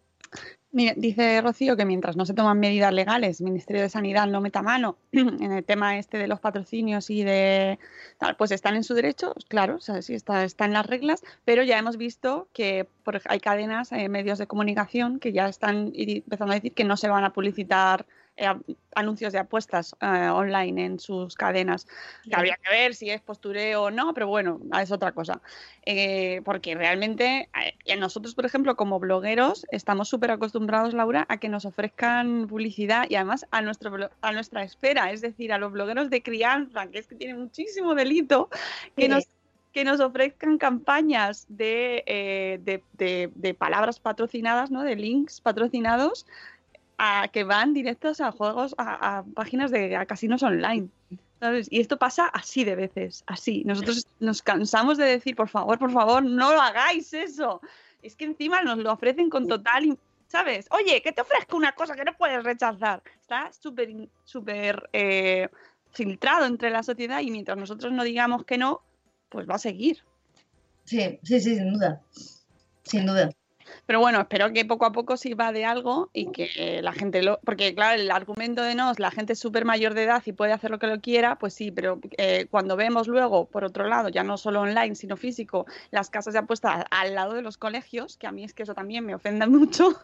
Mira, 0.73 0.93
dice 0.95 1.41
Rocío 1.41 1.75
que 1.75 1.83
mientras 1.83 2.15
no 2.15 2.25
se 2.25 2.33
toman 2.33 2.57
medidas 2.57 2.93
legales, 2.93 3.41
el 3.41 3.45
Ministerio 3.45 3.81
de 3.81 3.89
Sanidad 3.89 4.27
no 4.27 4.39
meta 4.39 4.61
mano 4.61 4.97
en 5.11 5.51
el 5.51 5.65
tema 5.65 5.97
este 5.97 6.17
de 6.17 6.27
los 6.27 6.39
patrocinios 6.39 7.09
y 7.09 7.23
de 7.25 7.77
tal, 8.17 8.37
pues 8.37 8.51
están 8.51 8.75
en 8.75 8.85
su 8.85 8.93
derecho, 8.93 9.33
claro, 9.49 9.75
o 9.75 9.81
sea, 9.81 10.01
sí 10.01 10.13
está, 10.13 10.45
está 10.45 10.63
en 10.63 10.73
las 10.73 10.85
reglas, 10.85 11.23
pero 11.43 11.63
ya 11.63 11.77
hemos 11.77 11.97
visto 11.97 12.47
que 12.53 12.87
por 13.03 13.21
hay 13.25 13.41
cadenas, 13.41 13.91
eh, 13.91 14.07
medios 14.07 14.39
de 14.39 14.47
comunicación 14.47 15.19
que 15.19 15.33
ya 15.33 15.49
están 15.49 15.91
empezando 15.93 16.53
a 16.53 16.55
decir 16.55 16.73
que 16.73 16.85
no 16.85 16.95
se 16.95 17.09
van 17.09 17.25
a 17.25 17.33
publicitar 17.33 18.05
anuncios 18.95 19.31
de 19.33 19.39
apuestas 19.39 19.95
eh, 20.01 20.05
online 20.05 20.85
en 20.85 20.99
sus 20.99 21.35
cadenas. 21.35 21.87
Que 22.23 22.35
habría 22.35 22.57
que 22.61 22.69
ver 22.71 22.93
si 22.95 23.09
es 23.09 23.21
postureo 23.21 23.83
o 23.83 23.91
no, 23.91 24.13
pero 24.13 24.27
bueno, 24.27 24.59
es 24.81 24.91
otra 24.91 25.11
cosa. 25.11 25.41
Eh, 25.85 26.41
porque 26.43 26.75
realmente 26.75 27.49
eh, 27.85 27.95
nosotros, 27.97 28.35
por 28.35 28.45
ejemplo, 28.45 28.75
como 28.75 28.99
blogueros, 28.99 29.65
estamos 29.71 30.09
súper 30.09 30.31
acostumbrados, 30.31 30.93
Laura, 30.93 31.25
a 31.29 31.37
que 31.37 31.49
nos 31.49 31.65
ofrezcan 31.65 32.47
publicidad 32.47 33.05
y 33.09 33.15
además 33.15 33.45
a, 33.51 33.61
nuestro, 33.61 34.09
a 34.21 34.31
nuestra 34.31 34.63
espera, 34.63 35.11
es 35.11 35.21
decir, 35.21 35.53
a 35.53 35.57
los 35.57 35.71
blogueros 35.71 36.09
de 36.09 36.21
crianza, 36.21 36.87
que 36.87 36.99
es 36.99 37.07
que 37.07 37.15
tienen 37.15 37.39
muchísimo 37.39 37.95
delito, 37.95 38.49
que 38.95 39.03
Sí. 39.03 39.07
nos 39.09 39.27
que 39.73 39.85
nos 39.85 40.01
ofrezcan 40.01 40.57
campañas 40.57 41.45
de, 41.47 42.03
eh, 42.05 42.59
de, 42.61 42.83
de- 42.91 43.31
de 43.35 43.53
palabras 43.53 44.01
patrocinadas, 44.01 44.69
¿no? 44.69 44.83
de 44.83 44.97
links 44.97 45.39
patrocinados, 45.39 46.27
a, 47.03 47.29
que 47.29 47.43
van 47.43 47.73
directos 47.73 48.21
a 48.21 48.31
juegos, 48.31 48.75
a, 48.77 49.23
páginas 49.33 49.71
de 49.71 49.95
a 49.95 50.05
casinos 50.05 50.43
online. 50.43 50.87
Y 51.71 51.79
esto 51.79 51.97
pasa 51.97 52.27
así 52.27 52.63
de 52.63 52.75
veces, 52.75 53.23
así. 53.25 53.63
Nosotros 53.65 54.05
nos 54.19 54.43
cansamos 54.43 54.99
de 54.99 55.05
decir, 55.05 55.35
por 55.35 55.49
favor, 55.49 55.79
por 55.79 55.91
favor, 55.91 56.23
no 56.23 56.53
lo 56.53 56.61
hagáis 56.61 57.11
eso. 57.13 57.59
Es 58.03 58.15
que 58.15 58.25
encima 58.25 58.61
nos 58.61 58.77
lo 58.77 58.93
ofrecen 58.93 59.31
con 59.31 59.47
total, 59.47 59.97
¿sabes? 60.27 60.67
Oye, 60.69 61.01
que 61.01 61.11
te 61.11 61.21
ofrezco 61.21 61.57
una 61.57 61.71
cosa 61.71 61.95
que 61.95 62.05
no 62.05 62.15
puedes 62.15 62.43
rechazar. 62.43 63.01
Está 63.19 63.51
súper, 63.51 64.07
súper 64.23 64.87
eh, 64.93 65.49
filtrado 65.93 66.45
entre 66.45 66.69
la 66.69 66.83
sociedad 66.83 67.21
y 67.21 67.31
mientras 67.31 67.57
nosotros 67.57 67.91
no 67.91 68.03
digamos 68.03 68.45
que 68.45 68.59
no, 68.59 68.83
pues 69.29 69.49
va 69.49 69.55
a 69.55 69.59
seguir. 69.59 70.03
Sí, 70.85 71.19
sí, 71.23 71.41
sí, 71.41 71.55
sin 71.55 71.73
duda. 71.73 71.99
Sin 72.83 73.07
duda. 73.07 73.31
Pero 73.85 73.99
bueno, 73.99 74.21
espero 74.21 74.51
que 74.53 74.65
poco 74.65 74.85
a 74.85 74.91
poco 74.91 75.17
sirva 75.17 75.51
de 75.51 75.65
algo 75.65 76.09
y 76.13 76.31
que 76.31 76.79
la 76.81 76.93
gente 76.93 77.21
lo... 77.21 77.39
Porque 77.43 77.73
claro, 77.73 78.01
el 78.01 78.11
argumento 78.11 78.61
de 78.63 78.75
no, 78.75 78.93
la 78.97 79.11
gente 79.11 79.33
es 79.33 79.39
súper 79.39 79.65
mayor 79.65 79.93
de 79.93 80.03
edad 80.03 80.21
y 80.25 80.31
puede 80.31 80.53
hacer 80.53 80.71
lo 80.71 80.79
que 80.79 80.87
lo 80.87 81.01
quiera, 81.01 81.37
pues 81.37 81.53
sí, 81.53 81.71
pero 81.71 81.99
eh, 82.17 82.47
cuando 82.49 82.75
vemos 82.75 83.07
luego, 83.07 83.45
por 83.45 83.63
otro 83.63 83.87
lado, 83.87 84.09
ya 84.09 84.23
no 84.23 84.37
solo 84.37 84.61
online, 84.61 84.95
sino 84.95 85.17
físico, 85.17 85.65
las 85.91 86.09
casas 86.09 86.33
de 86.33 86.39
apuestas 86.39 86.85
al 86.91 87.15
lado 87.15 87.33
de 87.33 87.41
los 87.41 87.57
colegios, 87.57 88.17
que 88.17 88.27
a 88.27 88.31
mí 88.31 88.43
es 88.43 88.53
que 88.53 88.63
eso 88.63 88.73
también 88.73 89.05
me 89.05 89.15
ofende 89.15 89.45
mucho. 89.47 89.99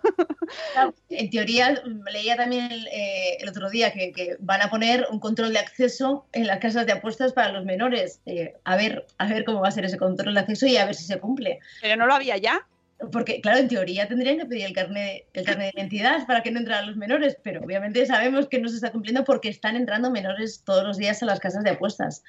En 1.09 1.29
teoría, 1.29 1.81
leía 2.11 2.35
también 2.35 2.71
el, 2.71 2.87
eh, 2.87 3.37
el 3.39 3.49
otro 3.49 3.69
día 3.69 3.91
que, 3.91 4.11
que 4.11 4.37
van 4.39 4.61
a 4.61 4.69
poner 4.69 5.07
un 5.11 5.19
control 5.19 5.53
de 5.53 5.59
acceso 5.59 6.25
en 6.31 6.47
las 6.47 6.59
casas 6.59 6.85
de 6.85 6.93
apuestas 6.93 7.33
para 7.33 7.51
los 7.51 7.65
menores. 7.65 8.21
Eh, 8.25 8.55
a 8.63 8.75
ver, 8.75 9.05
a 9.17 9.27
ver 9.27 9.43
cómo 9.45 9.61
va 9.61 9.69
a 9.69 9.71
ser 9.71 9.85
ese 9.85 9.97
control 9.97 10.33
de 10.33 10.39
acceso 10.39 10.65
y 10.67 10.77
a 10.77 10.85
ver 10.85 10.95
si 10.95 11.03
se 11.03 11.19
cumple. 11.19 11.59
Pero 11.81 11.95
no 11.95 12.05
lo 12.05 12.13
había 12.13 12.37
ya. 12.37 12.65
Porque, 13.11 13.41
claro, 13.41 13.59
en 13.59 13.67
teoría 13.67 14.07
tendrían 14.07 14.37
que 14.37 14.45
pedir 14.45 14.65
el 14.65 14.73
carnet, 14.73 15.25
el 15.33 15.45
carnet 15.45 15.73
de 15.73 15.81
identidad 15.81 16.25
para 16.25 16.41
que 16.41 16.51
no 16.51 16.59
entraran 16.59 16.87
los 16.87 16.97
menores, 16.97 17.37
pero 17.43 17.61
obviamente 17.61 18.05
sabemos 18.05 18.47
que 18.47 18.59
no 18.59 18.69
se 18.69 18.75
está 18.75 18.91
cumpliendo 18.91 19.23
porque 19.23 19.49
están 19.49 19.75
entrando 19.75 20.09
menores 20.09 20.63
todos 20.65 20.83
los 20.83 20.97
días 20.97 21.21
a 21.21 21.27
las 21.27 21.39
casas 21.39 21.63
de 21.63 21.71
apuestas. 21.71 22.23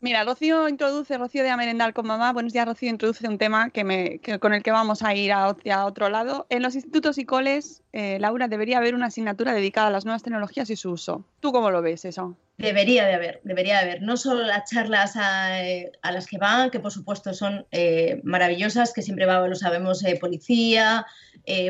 Mira, 0.00 0.24
Rocío 0.24 0.68
introduce, 0.68 1.18
Rocío 1.18 1.42
de 1.42 1.50
Amerendal 1.50 1.92
con 1.92 2.06
mamá. 2.06 2.32
Buenos 2.32 2.52
días, 2.52 2.66
Rocío 2.66 2.90
introduce 2.90 3.26
un 3.28 3.38
tema 3.38 3.70
que 3.70 3.84
me, 3.84 4.18
que- 4.20 4.38
con 4.38 4.54
el 4.54 4.62
que 4.62 4.70
vamos 4.70 5.02
a 5.02 5.14
ir 5.14 5.32
a, 5.32 5.48
otro 5.86 6.08
lado. 6.08 6.46
En 6.50 6.62
los 6.62 6.74
institutos 6.74 7.18
y 7.18 7.24
coles, 7.24 7.82
eh, 7.92 8.18
Laura, 8.20 8.48
debería 8.48 8.78
haber 8.78 8.94
una 8.94 9.06
asignatura 9.06 9.52
dedicada 9.52 9.88
a 9.88 9.90
las 9.90 10.04
nuevas 10.04 10.22
tecnologías 10.22 10.70
y 10.70 10.76
su 10.76 10.90
uso. 10.90 11.24
¿Tú 11.40 11.52
cómo 11.52 11.70
lo 11.70 11.82
ves 11.82 12.04
eso? 12.04 12.36
Debería 12.58 13.06
de 13.06 13.14
haber, 13.14 13.40
debería 13.44 13.76
de 13.78 13.82
haber. 13.82 14.02
No 14.02 14.16
solo 14.16 14.42
las 14.42 14.68
charlas 14.70 15.16
a, 15.16 15.64
eh, 15.64 15.92
a 16.02 16.12
las 16.12 16.26
que 16.26 16.38
van, 16.38 16.70
que 16.70 16.80
por 16.80 16.90
supuesto 16.92 17.32
son 17.34 17.66
eh, 17.70 18.20
maravillosas, 18.24 18.92
que 18.92 19.02
siempre 19.02 19.26
va, 19.26 19.46
lo 19.46 19.54
sabemos, 19.54 20.04
eh, 20.04 20.16
policía, 20.20 21.06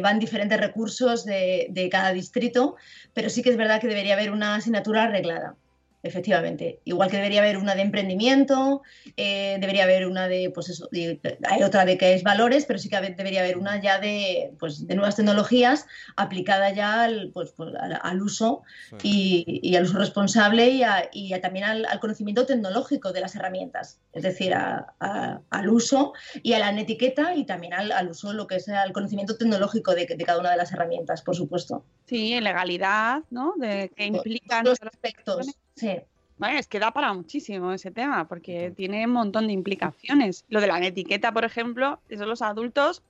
van 0.03 0.19
diferentes 0.19 0.59
recursos 0.59 1.25
de, 1.25 1.69
de 1.71 1.89
cada 1.89 2.13
distrito, 2.13 2.75
pero 3.15 3.31
sí 3.31 3.43
que 3.43 3.51
es 3.51 3.57
verdad 3.57 3.81
que 3.81 3.87
debería 3.87 4.15
haber 4.15 4.33
una 4.33 4.57
asignatura 4.57 5.05
arreglada. 5.05 5.55
Efectivamente, 6.01 6.81
igual 6.85 7.11
que 7.11 7.17
debería 7.17 7.41
haber 7.41 7.57
una 7.59 7.75
de 7.75 7.83
emprendimiento, 7.83 8.83
eh, 9.17 9.57
debería 9.61 9.83
haber 9.83 10.07
una 10.07 10.29
de, 10.29 10.51
pues 10.55 10.69
eso, 10.69 10.89
de- 10.93 11.21
hay 11.49 11.63
otra 11.65 11.85
de 11.85 11.99
que 11.99 12.15
es 12.15 12.23
valores, 12.23 12.67
pero 12.67 12.79
sí 12.79 12.89
que 12.89 13.01
debería 13.01 13.41
haber 13.41 13.59
una 13.59 13.81
ya 13.83 13.99
de, 13.99 14.53
pues, 14.61 14.87
de 14.87 14.95
nuevas 14.95 15.17
tecnologías 15.17 15.87
aplicada 16.17 16.71
ya 16.71 17.03
al, 17.03 17.31
pues, 17.35 17.51
pues, 17.57 17.75
al, 17.75 17.99
al 18.01 18.23
uso 18.23 18.63
Sí. 19.01 19.45
y, 19.45 19.61
y 19.71 19.75
al 19.77 19.85
uso 19.85 19.99
responsable 19.99 20.69
y, 20.71 20.85
a- 20.85 21.09
y 21.13 21.33
a 21.33 21.41
también 21.41 21.65
al, 21.65 21.85
al 21.87 21.99
conocimiento 21.99 22.47
tecnológico 22.47 23.13
de 23.13 23.21
las 23.21 23.35
herramientas, 23.35 24.01
es 24.13 24.23
decir, 24.23 24.55
a- 24.55 24.95
a- 25.01 25.41
al 25.51 25.69
uso 25.69 26.13
y 26.45 26.53
a 26.53 26.61
la 26.61 26.71
etiqueta 26.81 27.35
y 27.35 27.45
también 27.45 27.75
al, 27.75 27.91
al 27.91 28.09
uso, 28.11 28.33
lo 28.33 28.47
que 28.47 28.57
es 28.57 28.69
el 28.69 28.93
conocimiento 28.93 29.37
tecnológico 29.37 29.97
de, 29.97 30.07
de 30.07 30.25
cada 30.25 30.39
una 30.39 30.53
de 30.53 30.57
las 30.59 30.73
herramientas, 30.73 31.23
por 31.23 31.35
supuesto. 31.35 31.85
Sí, 32.07 32.33
en 32.35 32.45
legalidad, 32.45 33.23
¿no? 33.31 33.55
De 33.57 33.91
que 33.97 34.07
implican 34.07 34.65
Los 34.65 34.81
aspectos, 34.81 35.47
sí. 35.79 35.97
Bueno, 36.39 36.59
es 36.59 36.69
que 36.69 36.79
da 36.79 36.93
para 36.93 37.13
muchísimo 37.13 37.73
ese 37.73 37.91
tema, 37.91 38.29
porque 38.29 38.73
tiene 38.77 39.05
un 39.07 39.13
montón 39.13 39.49
de 39.49 39.53
implicaciones. 39.53 40.45
Lo 40.49 40.61
de 40.61 40.69
la 40.69 40.79
etiqueta, 40.87 41.33
por 41.33 41.45
ejemplo, 41.45 42.01
eso 42.09 42.27
los 42.27 42.43
adultos, 42.43 43.03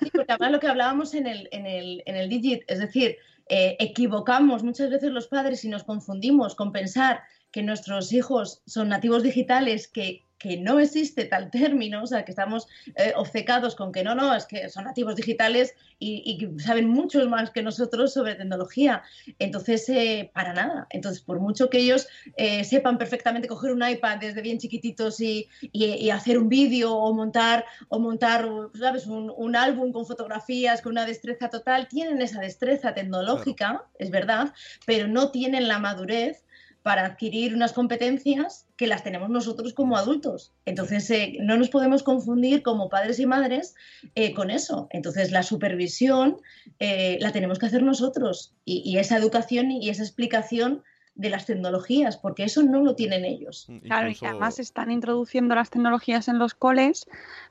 Sí, 0.00 0.10
porque 0.10 0.32
además 0.32 0.52
lo 0.52 0.60
que 0.60 0.66
hablábamos 0.66 1.14
en 1.14 1.26
el, 1.26 1.48
en 1.52 1.66
el, 1.66 2.02
en 2.06 2.16
el 2.16 2.28
Digit, 2.28 2.62
es 2.68 2.78
decir, 2.78 3.16
eh, 3.48 3.76
equivocamos 3.78 4.62
muchas 4.62 4.90
veces 4.90 5.10
los 5.10 5.28
padres 5.28 5.64
y 5.64 5.68
nos 5.68 5.84
confundimos 5.84 6.54
con 6.54 6.72
pensar 6.72 7.22
que 7.50 7.62
nuestros 7.62 8.12
hijos 8.12 8.62
son 8.66 8.88
nativos 8.88 9.22
digitales, 9.22 9.86
que, 9.88 10.23
que 10.38 10.56
no 10.58 10.78
existe 10.80 11.24
tal 11.24 11.50
término, 11.50 12.02
o 12.02 12.06
sea, 12.06 12.24
que 12.24 12.32
estamos 12.32 12.66
eh, 12.96 13.12
obcecados 13.16 13.74
con 13.74 13.92
que 13.92 14.02
no, 14.02 14.14
no, 14.14 14.34
es 14.34 14.44
que 14.46 14.68
son 14.68 14.84
nativos 14.84 15.16
digitales 15.16 15.74
y, 15.98 16.22
y 16.26 16.38
que 16.38 16.62
saben 16.62 16.88
mucho 16.88 17.26
más 17.28 17.50
que 17.50 17.62
nosotros 17.62 18.12
sobre 18.12 18.34
tecnología. 18.34 19.02
Entonces, 19.38 19.88
eh, 19.88 20.30
para 20.34 20.52
nada. 20.52 20.86
Entonces, 20.90 21.22
por 21.22 21.40
mucho 21.40 21.70
que 21.70 21.78
ellos 21.78 22.08
eh, 22.36 22.64
sepan 22.64 22.98
perfectamente 22.98 23.48
coger 23.48 23.72
un 23.72 23.88
iPad 23.88 24.18
desde 24.18 24.42
bien 24.42 24.58
chiquititos 24.58 25.20
y, 25.20 25.48
y- 25.60 25.84
y 25.84 26.10
hacer 26.10 26.36
un 26.38 26.48
vídeo 26.48 26.92
o 26.94 27.14
montar 27.14 27.64
o 27.88 27.98
montar, 27.98 28.46
¿sabes? 28.78 29.06
Un, 29.06 29.32
un 29.36 29.56
álbum 29.56 29.92
con 29.92 30.04
fotografías, 30.04 30.82
con 30.82 30.92
una 30.92 31.06
destreza 31.06 31.48
total, 31.48 31.88
tienen 31.88 32.20
esa 32.20 32.40
destreza 32.40 32.92
tecnológica, 32.92 33.86
es 33.98 34.10
verdad, 34.10 34.52
pero 34.84 35.08
no 35.08 35.30
tienen 35.30 35.68
la 35.68 35.78
madurez 35.78 36.44
para 36.84 37.06
adquirir 37.06 37.54
unas 37.54 37.72
competencias 37.72 38.66
que 38.76 38.86
las 38.86 39.02
tenemos 39.02 39.30
nosotros 39.30 39.72
como 39.72 39.96
adultos. 39.96 40.52
Entonces, 40.66 41.10
eh, 41.10 41.38
no 41.40 41.56
nos 41.56 41.70
podemos 41.70 42.02
confundir 42.02 42.62
como 42.62 42.90
padres 42.90 43.18
y 43.18 43.24
madres 43.24 43.74
eh, 44.14 44.34
con 44.34 44.50
eso. 44.50 44.86
Entonces, 44.90 45.32
la 45.32 45.42
supervisión 45.42 46.36
eh, 46.80 47.16
la 47.22 47.32
tenemos 47.32 47.58
que 47.58 47.64
hacer 47.64 47.82
nosotros 47.82 48.52
y, 48.66 48.82
y 48.84 48.98
esa 48.98 49.16
educación 49.16 49.70
y 49.70 49.88
esa 49.88 50.02
explicación 50.02 50.82
de 51.14 51.30
las 51.30 51.46
tecnologías, 51.46 52.18
porque 52.18 52.44
eso 52.44 52.62
no 52.62 52.82
lo 52.82 52.94
tienen 52.96 53.24
ellos. 53.24 53.66
claro, 53.84 54.08
y 54.08 54.10
Incluso- 54.10 54.26
además 54.26 54.56
se 54.56 54.62
están 54.62 54.90
introduciendo 54.90 55.54
las 55.54 55.70
tecnologías 55.70 56.28
en 56.28 56.38
los 56.38 56.52
coles, 56.52 57.06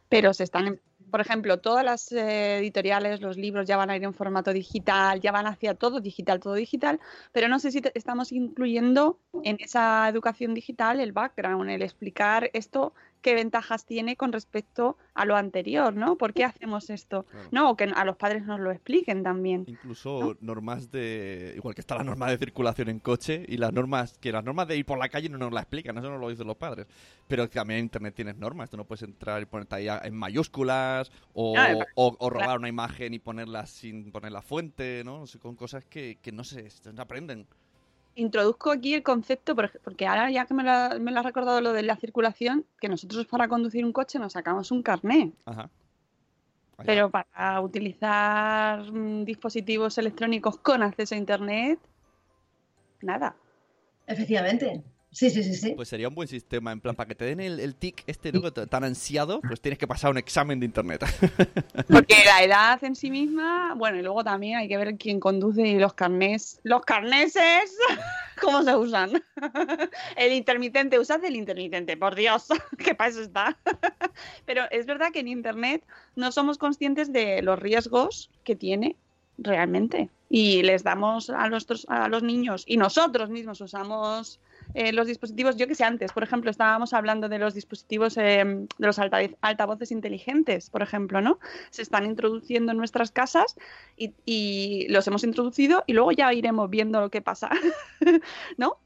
pero 0.09 0.35
se 0.35 0.43
están, 0.43 0.79
por 1.13 1.21
ejemplo, 1.21 1.59
todas 1.59 1.85
las 1.85 2.11
eh, 2.11 2.57
editoriales, 2.57 3.21
los 3.21 3.37
libros 3.37 3.67
ya 3.67 3.77
van 3.77 3.91
a 3.91 3.95
ir 3.95 4.03
en 4.03 4.15
formato 4.15 4.51
digital, 4.51 5.21
ya 5.21 5.31
van 5.31 5.45
hacia 5.45 5.75
todo 5.75 6.01
digital, 6.01 6.39
todo 6.39 6.55
digital, 6.55 6.99
pero 7.31 7.47
no 7.47 7.59
sé 7.59 7.69
si 7.69 7.83
estamos 7.93 8.31
incluyendo 8.31 9.19
en 9.43 9.57
esa 9.59 10.09
educación 10.09 10.55
digital 10.55 10.99
el 10.99 11.11
background, 11.11 11.69
el 11.69 11.83
explicar 11.83 12.49
esto 12.53 12.95
qué 13.23 13.33
ventajas 13.33 13.85
tiene 13.87 14.15
con 14.15 14.31
respecto 14.31 14.97
a 15.15 15.25
lo 15.25 15.35
anterior, 15.35 15.95
¿no? 15.95 16.17
¿Por 16.17 16.33
qué 16.33 16.43
hacemos 16.43 16.91
esto? 16.91 17.23
Claro. 17.23 17.49
No, 17.51 17.69
o 17.71 17.75
que 17.75 17.85
a 17.85 18.05
los 18.05 18.17
padres 18.17 18.45
nos 18.45 18.59
lo 18.59 18.69
expliquen 18.69 19.23
también. 19.23 19.63
Incluso 19.65 20.37
normas 20.41 20.91
de. 20.91 21.53
Igual 21.55 21.73
que 21.73 21.81
está 21.81 21.95
la 21.95 22.03
norma 22.03 22.29
de 22.29 22.37
circulación 22.37 22.89
en 22.89 22.99
coche 22.99 23.43
y 23.47 23.57
las 23.57 23.73
normas. 23.73 24.19
Que 24.19 24.31
las 24.31 24.43
normas 24.43 24.67
de 24.67 24.77
ir 24.77 24.85
por 24.85 24.99
la 24.99 25.09
calle 25.09 25.29
no 25.29 25.39
nos 25.39 25.51
la 25.51 25.61
explican, 25.61 25.97
eso 25.97 26.09
no 26.11 26.19
lo 26.19 26.29
dicen 26.29 26.45
los 26.45 26.57
padres. 26.57 26.85
Pero 27.27 27.49
también 27.49 27.79
en 27.79 27.85
internet 27.85 28.13
tienes 28.13 28.37
normas. 28.37 28.69
Tú 28.69 28.77
no 28.77 28.85
puedes 28.85 29.01
entrar 29.01 29.41
y 29.41 29.45
ponerte 29.45 29.75
ahí 29.75 29.87
en 30.03 30.13
mayúsculas 30.15 31.11
o, 31.33 31.55
Ah, 31.57 31.73
o, 31.95 32.15
o 32.19 32.29
robar 32.29 32.45
claro. 32.47 32.59
una 32.59 32.69
imagen 32.69 33.13
y 33.13 33.19
ponerla 33.19 33.65
sin 33.65 34.11
poner 34.11 34.31
la 34.33 34.41
fuente, 34.41 35.01
¿no? 35.05 35.25
Sé, 35.25 35.39
con 35.39 35.55
cosas 35.55 35.85
que, 35.85 36.17
que 36.21 36.31
no 36.31 36.43
se, 36.43 36.69
se 36.69 36.89
aprenden. 36.97 37.47
Introduzco 38.15 38.71
aquí 38.71 38.93
el 38.93 39.03
concepto, 39.03 39.55
porque 39.55 40.05
ahora 40.07 40.29
ya 40.31 40.45
que 40.45 40.53
me 40.53 40.63
lo, 40.63 40.71
ha- 40.71 40.97
me 40.99 41.11
lo 41.11 41.19
has 41.19 41.25
recordado 41.25 41.61
lo 41.61 41.73
de 41.73 41.83
la 41.83 41.95
circulación, 41.95 42.65
que 42.79 42.89
nosotros 42.89 43.25
para 43.27 43.47
conducir 43.47 43.85
un 43.85 43.91
coche 43.93 44.19
nos 44.19 44.33
sacamos 44.33 44.71
un 44.71 44.83
carné, 44.83 45.31
Ajá. 45.45 45.69
Pero 46.85 47.09
para 47.11 47.61
utilizar 47.61 48.91
mm, 48.91 49.23
dispositivos 49.25 49.97
electrónicos 49.99 50.57
con 50.57 50.81
acceso 50.83 51.15
a 51.15 51.17
Internet, 51.17 51.79
nada. 53.01 53.35
Efectivamente. 54.07 54.81
Sí, 55.13 55.29
sí, 55.29 55.43
sí, 55.43 55.53
sí. 55.53 55.73
Pues 55.75 55.89
sería 55.89 56.07
un 56.07 56.15
buen 56.15 56.27
sistema, 56.27 56.71
en 56.71 56.81
plan, 56.81 56.95
para 56.95 57.07
que 57.07 57.13
te 57.13 57.25
den 57.25 57.39
el, 57.39 57.59
el 57.59 57.75
tic 57.75 58.03
este 58.07 58.31
¿no? 58.31 58.51
tan 58.51 58.83
ansiado, 58.83 59.41
pues 59.41 59.61
tienes 59.61 59.77
que 59.77 59.87
pasar 59.87 60.09
un 60.09 60.17
examen 60.17 60.59
de 60.59 60.65
internet. 60.65 61.05
Porque 61.87 62.15
la 62.25 62.43
edad 62.43 62.83
en 62.83 62.95
sí 62.95 63.11
misma, 63.11 63.75
bueno, 63.75 63.99
y 63.99 64.01
luego 64.01 64.23
también 64.23 64.57
hay 64.57 64.67
que 64.67 64.75
ver 64.75 64.97
quién 64.97 65.19
conduce 65.19 65.61
y 65.67 65.77
los 65.77 65.93
carnés. 65.93 66.59
Los 66.63 66.81
carneses, 66.81 67.77
¿cómo 68.41 68.63
se 68.63 68.75
usan? 68.75 69.23
El 70.17 70.33
intermitente, 70.33 70.97
usad 70.97 71.23
el 71.23 71.35
intermitente, 71.35 71.95
por 71.95 72.15
Dios, 72.15 72.47
que 72.77 72.95
para 72.95 73.11
eso 73.11 73.21
está. 73.21 73.57
Pero 74.45 74.63
es 74.71 74.87
verdad 74.87 75.11
que 75.11 75.19
en 75.19 75.27
Internet 75.27 75.83
no 76.15 76.31
somos 76.31 76.57
conscientes 76.57 77.13
de 77.13 77.41
los 77.43 77.59
riesgos 77.59 78.31
que 78.43 78.55
tiene 78.55 78.95
realmente. 79.37 80.09
Y 80.29 80.63
les 80.63 80.83
damos 80.83 81.29
a, 81.29 81.47
nuestros, 81.49 81.85
a 81.89 82.07
los 82.07 82.23
niños, 82.23 82.63
y 82.65 82.77
nosotros 82.77 83.29
mismos 83.29 83.61
usamos 83.61 84.39
eh, 84.73 84.91
los 84.93 85.07
dispositivos, 85.07 85.55
yo 85.57 85.67
que 85.67 85.75
sé, 85.75 85.83
antes, 85.83 86.11
por 86.11 86.23
ejemplo, 86.23 86.49
estábamos 86.51 86.93
hablando 86.93 87.29
de 87.29 87.39
los 87.39 87.53
dispositivos, 87.53 88.17
eh, 88.17 88.43
de 88.77 88.87
los 88.87 88.99
alta- 88.99 89.19
altavoces 89.41 89.91
inteligentes, 89.91 90.69
por 90.69 90.81
ejemplo, 90.81 91.21
¿no? 91.21 91.39
Se 91.69 91.81
están 91.81 92.05
introduciendo 92.05 92.71
en 92.71 92.77
nuestras 92.77 93.11
casas 93.11 93.55
y, 93.97 94.13
y 94.25 94.87
los 94.89 95.07
hemos 95.07 95.23
introducido 95.23 95.83
y 95.87 95.93
luego 95.93 96.11
ya 96.11 96.33
iremos 96.33 96.69
viendo 96.69 96.99
lo 97.01 97.09
que 97.09 97.21
pasa, 97.21 97.49
¿no? 98.57 98.77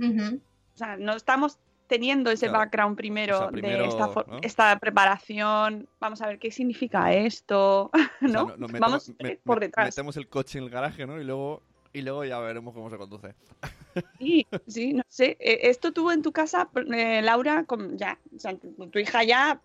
O 0.00 0.78
sea, 0.78 0.96
no 0.96 1.14
estamos 1.16 1.58
teniendo 1.88 2.30
ese 2.30 2.46
Claro. 2.46 2.58
background 2.60 2.96
primero, 2.96 3.36
O 3.36 3.38
sea, 3.40 3.48
primero, 3.48 3.82
de 3.82 3.88
esta, 3.88 4.08
for- 4.08 4.28
¿no? 4.28 4.38
esta 4.42 4.78
preparación. 4.78 5.88
Vamos 6.00 6.20
a 6.20 6.26
ver 6.26 6.38
qué 6.38 6.50
significa 6.50 7.12
esto, 7.14 7.90
O 8.22 8.28
sea, 8.28 8.28
¿no? 8.28 8.54
no- 8.56 8.68
metemos- 8.68 8.78
Vamos 8.80 9.12
me- 9.20 9.28
eh, 9.30 9.40
por 9.42 9.58
detrás. 9.58 9.86
Metemos 9.86 10.16
el 10.18 10.28
coche 10.28 10.58
en 10.58 10.64
el 10.64 10.70
garaje, 10.70 11.06
¿no? 11.06 11.20
Y 11.20 11.24
luego, 11.24 11.62
y 11.92 12.02
luego 12.02 12.24
ya 12.24 12.38
veremos 12.38 12.74
cómo 12.74 12.90
se 12.90 12.96
conduce. 12.96 13.34
Sí, 14.18 14.46
sí, 14.66 14.92
no 14.94 15.02
sé. 15.08 15.36
Eh, 15.38 15.60
Esto 15.70 15.92
tú 15.92 16.10
en 16.10 16.22
tu 16.22 16.32
casa, 16.32 16.68
eh, 16.92 17.22
Laura, 17.22 17.64
con- 17.64 17.96
ya, 17.96 18.18
o 18.34 18.38
sea, 18.38 18.56
tu, 18.56 18.72
tu 18.90 18.98
hija 18.98 19.22
ya, 19.22 19.60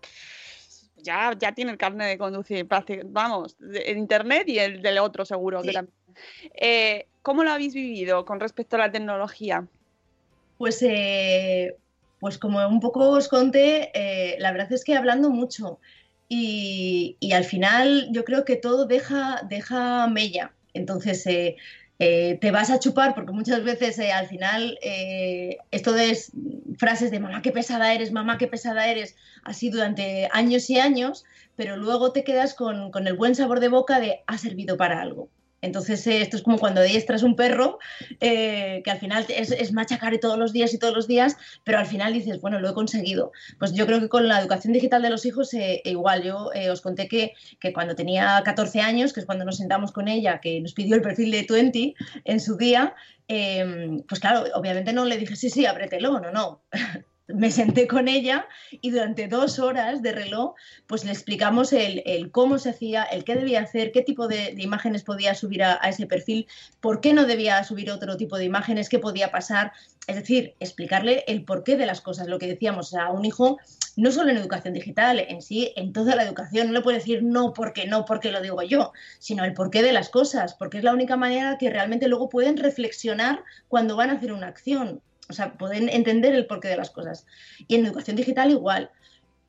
ya, 0.96 1.32
ya 1.36 1.52
tiene 1.52 1.72
el 1.72 1.76
carnet 1.76 2.06
de 2.08 2.18
conducir, 2.18 2.66
vamos, 3.06 3.56
en 3.60 3.98
internet 3.98 4.48
y 4.48 4.60
el 4.60 4.80
del 4.80 4.98
otro 4.98 5.24
seguro. 5.24 5.60
que 5.62 5.68
Sí. 5.68 5.74
también. 5.74 5.94
Eh, 6.54 7.06
¿Cómo 7.22 7.42
lo 7.42 7.50
habéis 7.50 7.74
vivido 7.74 8.24
con 8.24 8.38
respecto 8.38 8.76
a 8.76 8.80
la 8.80 8.92
tecnología? 8.92 9.66
Pues, 10.56 10.80
eh, 10.82 11.76
pues 12.20 12.38
como 12.38 12.64
un 12.68 12.78
poco 12.80 13.10
os 13.10 13.26
conté, 13.28 13.90
eh, 13.92 14.36
la 14.38 14.52
verdad 14.52 14.72
es 14.72 14.84
que 14.84 14.94
hablando 14.94 15.30
mucho 15.30 15.80
y, 16.28 17.16
y 17.18 17.32
al 17.32 17.44
final 17.44 18.08
yo 18.12 18.24
creo 18.24 18.44
que 18.44 18.54
todo 18.56 18.86
deja, 18.86 19.40
deja 19.48 20.06
mella. 20.06 20.54
Entonces 20.74 21.26
eh, 21.26 21.56
eh, 21.98 22.38
te 22.40 22.50
vas 22.50 22.70
a 22.70 22.78
chupar 22.80 23.14
porque 23.14 23.32
muchas 23.32 23.62
veces 23.64 23.98
eh, 23.98 24.12
al 24.12 24.26
final 24.28 24.78
eh, 24.82 25.58
esto 25.70 25.92
de 25.92 26.10
es- 26.10 26.32
frases 26.78 27.10
de 27.10 27.20
mamá 27.20 27.42
qué 27.42 27.52
pesada 27.52 27.94
eres, 27.94 28.12
mamá 28.12 28.38
qué 28.38 28.46
pesada 28.48 28.88
eres, 28.88 29.16
así 29.44 29.70
durante 29.70 30.28
años 30.32 30.68
y 30.70 30.78
años, 30.78 31.24
pero 31.56 31.76
luego 31.76 32.12
te 32.12 32.24
quedas 32.24 32.54
con, 32.54 32.90
con 32.90 33.06
el 33.06 33.14
buen 33.16 33.34
sabor 33.34 33.60
de 33.60 33.68
boca 33.68 34.00
de 34.00 34.22
ha 34.26 34.38
servido 34.38 34.76
para 34.76 35.00
algo. 35.00 35.30
Entonces, 35.64 36.06
eh, 36.06 36.22
esto 36.22 36.36
es 36.36 36.42
como 36.42 36.58
cuando 36.58 36.80
adiestras 36.80 37.22
un 37.22 37.36
perro, 37.36 37.78
eh, 38.20 38.82
que 38.84 38.90
al 38.90 38.98
final 38.98 39.26
es, 39.28 39.50
es 39.50 39.72
machacar 39.72 40.14
todos 40.18 40.38
los 40.38 40.52
días 40.52 40.72
y 40.74 40.78
todos 40.78 40.94
los 40.94 41.06
días, 41.06 41.36
pero 41.64 41.78
al 41.78 41.86
final 41.86 42.12
dices, 42.12 42.40
bueno, 42.40 42.60
lo 42.60 42.70
he 42.70 42.74
conseguido. 42.74 43.32
Pues 43.58 43.72
yo 43.72 43.86
creo 43.86 44.00
que 44.00 44.08
con 44.08 44.28
la 44.28 44.40
educación 44.40 44.72
digital 44.72 45.02
de 45.02 45.10
los 45.10 45.24
hijos, 45.26 45.52
eh, 45.54 45.80
igual, 45.84 46.22
yo 46.22 46.50
eh, 46.54 46.70
os 46.70 46.80
conté 46.80 47.08
que, 47.08 47.32
que 47.60 47.72
cuando 47.72 47.94
tenía 47.94 48.40
14 48.44 48.80
años, 48.80 49.12
que 49.12 49.20
es 49.20 49.26
cuando 49.26 49.44
nos 49.44 49.56
sentamos 49.56 49.92
con 49.92 50.08
ella, 50.08 50.40
que 50.40 50.60
nos 50.60 50.74
pidió 50.74 50.94
el 50.94 51.02
perfil 51.02 51.30
de 51.30 51.46
20 51.48 51.94
en 52.24 52.40
su 52.40 52.56
día, 52.56 52.94
eh, 53.28 54.02
pues 54.08 54.20
claro, 54.20 54.44
obviamente 54.54 54.92
no 54.92 55.04
le 55.04 55.16
dije, 55.16 55.36
sí, 55.36 55.50
sí, 55.50 55.66
ábretelo, 55.66 56.20
no, 56.20 56.30
no. 56.30 56.62
Me 57.26 57.50
senté 57.50 57.86
con 57.86 58.08
ella 58.08 58.46
y 58.70 58.90
durante 58.90 59.28
dos 59.28 59.58
horas 59.58 60.02
de 60.02 60.12
reloj, 60.12 60.54
pues 60.86 61.04
le 61.04 61.12
explicamos 61.12 61.72
el, 61.72 62.02
cómo 62.30 62.58
se 62.58 62.70
hacía, 62.70 63.02
el 63.02 63.24
qué 63.24 63.34
debía 63.34 63.60
hacer, 63.60 63.92
qué 63.92 64.02
tipo 64.02 64.28
de, 64.28 64.54
imágenes 64.58 65.04
podía 65.04 65.34
subir 65.34 65.62
a, 65.62 65.78
a, 65.80 65.88
ese 65.88 66.06
perfil, 66.06 66.46
por 66.80 67.00
qué 67.00 67.14
no 67.14 67.24
debía 67.24 67.64
subir 67.64 67.90
otro 67.90 68.16
tipo 68.16 68.36
de 68.36 68.44
imágenes, 68.44 68.88
qué 68.88 68.98
podía 68.98 69.30
pasar. 69.30 69.72
Es 70.06 70.16
decir, 70.16 70.54
explicarle 70.60 71.24
el 71.26 71.44
porqué 71.44 71.76
de 71.76 71.86
las 71.86 72.02
cosas, 72.02 72.28
lo 72.28 72.38
que 72.38 72.46
decíamos, 72.46 72.94
a 72.94 73.10
un 73.10 73.24
hijo, 73.24 73.58
no 73.96 74.12
solo 74.12 74.30
en 74.30 74.36
educación 74.36 74.74
digital, 74.74 75.18
en 75.18 75.40
sí, 75.40 75.72
en 75.76 75.94
toda 75.94 76.16
la 76.16 76.24
educación, 76.24 76.66
no 76.66 76.72
le 76.74 76.82
puede 76.82 76.98
decir 76.98 77.22
no 77.22 77.54
porque 77.54 77.86
no, 77.86 78.04
porque 78.04 78.32
lo 78.32 78.42
digo 78.42 78.60
yo, 78.62 78.92
sino 79.18 79.44
el 79.44 79.54
porqué 79.54 79.82
de 79.82 79.94
las 79.94 80.10
cosas, 80.10 80.54
porque 80.54 80.78
es 80.78 80.84
la 80.84 80.92
única 80.92 81.16
manera 81.16 81.56
que 81.58 81.70
realmente 81.70 82.08
luego 82.08 82.28
pueden 82.28 82.58
reflexionar 82.58 83.42
cuando 83.68 83.96
van 83.96 84.10
a 84.10 84.14
hacer 84.14 84.32
una 84.32 84.48
acción 84.48 85.00
o 85.28 85.32
sea, 85.32 85.54
pueden 85.54 85.88
entender 85.88 86.34
el 86.34 86.46
porqué 86.46 86.68
de 86.68 86.76
las 86.76 86.90
cosas. 86.90 87.26
Y 87.66 87.76
en 87.76 87.86
educación 87.86 88.16
digital 88.16 88.50
igual. 88.50 88.90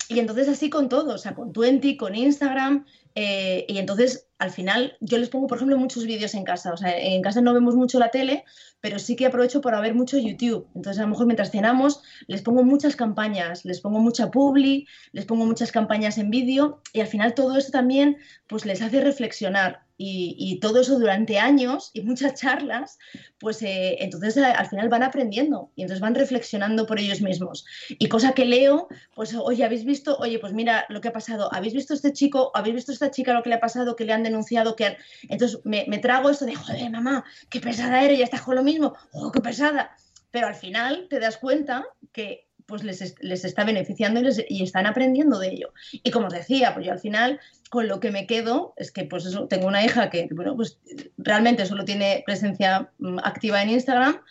Y 0.08 0.20
entonces 0.20 0.48
así 0.48 0.70
con 0.70 0.90
todo, 0.90 1.16
o 1.16 1.18
sea, 1.18 1.34
con 1.34 1.52
Twenty, 1.52 1.98
con 1.98 2.16
Instagram. 2.16 2.86
Eh, 3.16 3.66
y 3.68 3.78
entonces 3.78 4.28
al 4.38 4.52
final 4.52 4.98
yo 5.00 5.18
les 5.18 5.30
pongo, 5.30 5.48
por 5.48 5.58
ejemplo, 5.58 5.78
muchos 5.78 6.06
vídeos 6.06 6.34
en 6.34 6.44
casa. 6.44 6.74
O 6.74 6.78
sea, 6.78 6.98
en 6.98 7.22
casa 7.22 7.42
no 7.42 7.54
vemos 7.54 7.76
mucho 7.76 8.00
la 8.00 8.10
tele, 8.10 8.44
pero 8.82 9.00
sí 9.00 9.16
que 9.16 9.26
aprovecho 9.26 9.62
para 9.62 9.80
ver 9.80 9.96
mucho 9.96 10.18
YouTube. 10.18 10.68
Entonces 10.76 11.00
a 11.00 11.04
lo 11.04 11.10
mejor 11.10 11.26
mientras 11.26 11.52
cenamos 11.52 12.02
les 12.28 12.42
pongo 12.42 12.64
muchas 12.64 12.96
campañas, 12.96 13.66
les 13.66 13.82
pongo 13.82 14.00
mucha 14.00 14.32
publi, 14.32 14.88
les 15.12 15.26
pongo 15.26 15.46
muchas 15.46 15.72
campañas 15.72 16.18
en 16.18 16.30
vídeo 16.30 16.82
y 16.94 17.02
al 17.02 17.08
final 17.08 17.34
todo 17.34 17.58
eso 17.58 17.72
también 17.72 18.18
pues 18.48 18.66
les 18.66 18.82
hace 18.82 19.02
reflexionar 19.02 19.86
y, 19.98 20.60
todo 20.62 20.82
eso 20.82 21.00
durante 21.00 21.40
años 21.40 21.92
y 21.94 22.02
muchas 22.02 22.34
charlas, 22.40 22.98
pues 23.40 23.62
eh, 23.62 23.98
entonces 24.02 24.38
al 24.38 24.68
final 24.68 24.90
van 24.90 25.04
aprendiendo 25.04 25.72
y 25.76 25.84
entonces 25.84 26.02
van 26.02 26.16
reflexionando 26.16 26.86
por 26.86 27.00
ellos 27.00 27.22
mismos. 27.22 27.66
Y 27.90 28.10
cosa 28.10 28.34
que 28.34 28.46
leo, 28.46 28.88
pues 29.16 29.34
oye, 29.36 29.64
¿habéis 29.64 29.86
visto? 29.86 30.18
Oye, 30.18 30.40
pues 30.40 30.54
mira 30.54 30.86
lo 30.90 31.02
que 31.02 31.10
ha 31.10 31.14
pasado, 31.14 31.50
¿habéis 31.54 31.74
visto 31.74 31.94
este 31.94 32.12
chico? 32.12 32.52
¿Habéis 32.54 32.76
visto 32.76 32.92
esta 32.92 33.12
chica 33.12 33.34
lo 33.34 33.44
que 33.44 33.50
le 33.50 33.56
ha 33.56 33.60
pasado? 33.60 33.96
Que 33.96 34.06
le 34.06 34.14
han 34.14 34.25
denunciado, 34.26 34.76
que 34.76 34.86
han... 34.86 34.98
Entonces 35.30 35.60
me, 35.64 35.86
me, 35.88 36.00
trago 36.00 36.30
esto 36.30 36.46
de, 36.46 36.56
joder, 36.56 36.90
mamá, 36.92 37.24
qué 37.50 37.62
pesada 37.62 38.04
eres, 38.04 38.20
ya 38.20 38.26
estás 38.26 38.42
con 38.42 38.56
lo 38.56 38.64
mismo, 38.64 38.96
oh, 39.14 39.32
qué 39.32 39.40
pesada. 39.40 39.96
Pero 40.32 40.48
al 40.48 40.56
final 40.56 41.08
te 41.10 41.20
das 41.20 41.38
cuenta 41.38 41.86
que 42.12 42.46
pues 42.66 42.84
les, 42.84 43.16
les 43.22 43.46
está 43.46 43.64
beneficiando 43.64 44.20
y, 44.20 44.24
les, 44.24 44.44
y, 44.50 44.64
están 44.64 44.86
aprendiendo 44.86 45.40
de 45.40 45.50
ello. 45.50 45.74
Y 45.92 46.12
como 46.12 46.28
os 46.28 46.34
decía, 46.34 46.74
pues 46.74 46.86
yo 46.86 46.92
al 46.92 47.00
final 47.00 47.40
con 47.70 47.88
lo 47.88 48.00
que 48.00 48.12
me 48.12 48.26
quedo 48.26 48.74
es 48.78 48.92
que 48.92 49.04
pues 49.06 49.26
eso, 49.26 49.48
tengo 49.48 49.68
una 49.68 49.84
hija 49.84 50.10
que, 50.10 50.28
bueno, 50.32 50.56
pues 50.56 50.80
realmente 51.18 51.66
solo 51.66 51.86
tiene 51.86 52.24
presencia 52.26 52.92
mm, 53.00 53.20
activa 53.20 53.62
en 53.62 53.70
Instagram. 53.70 54.22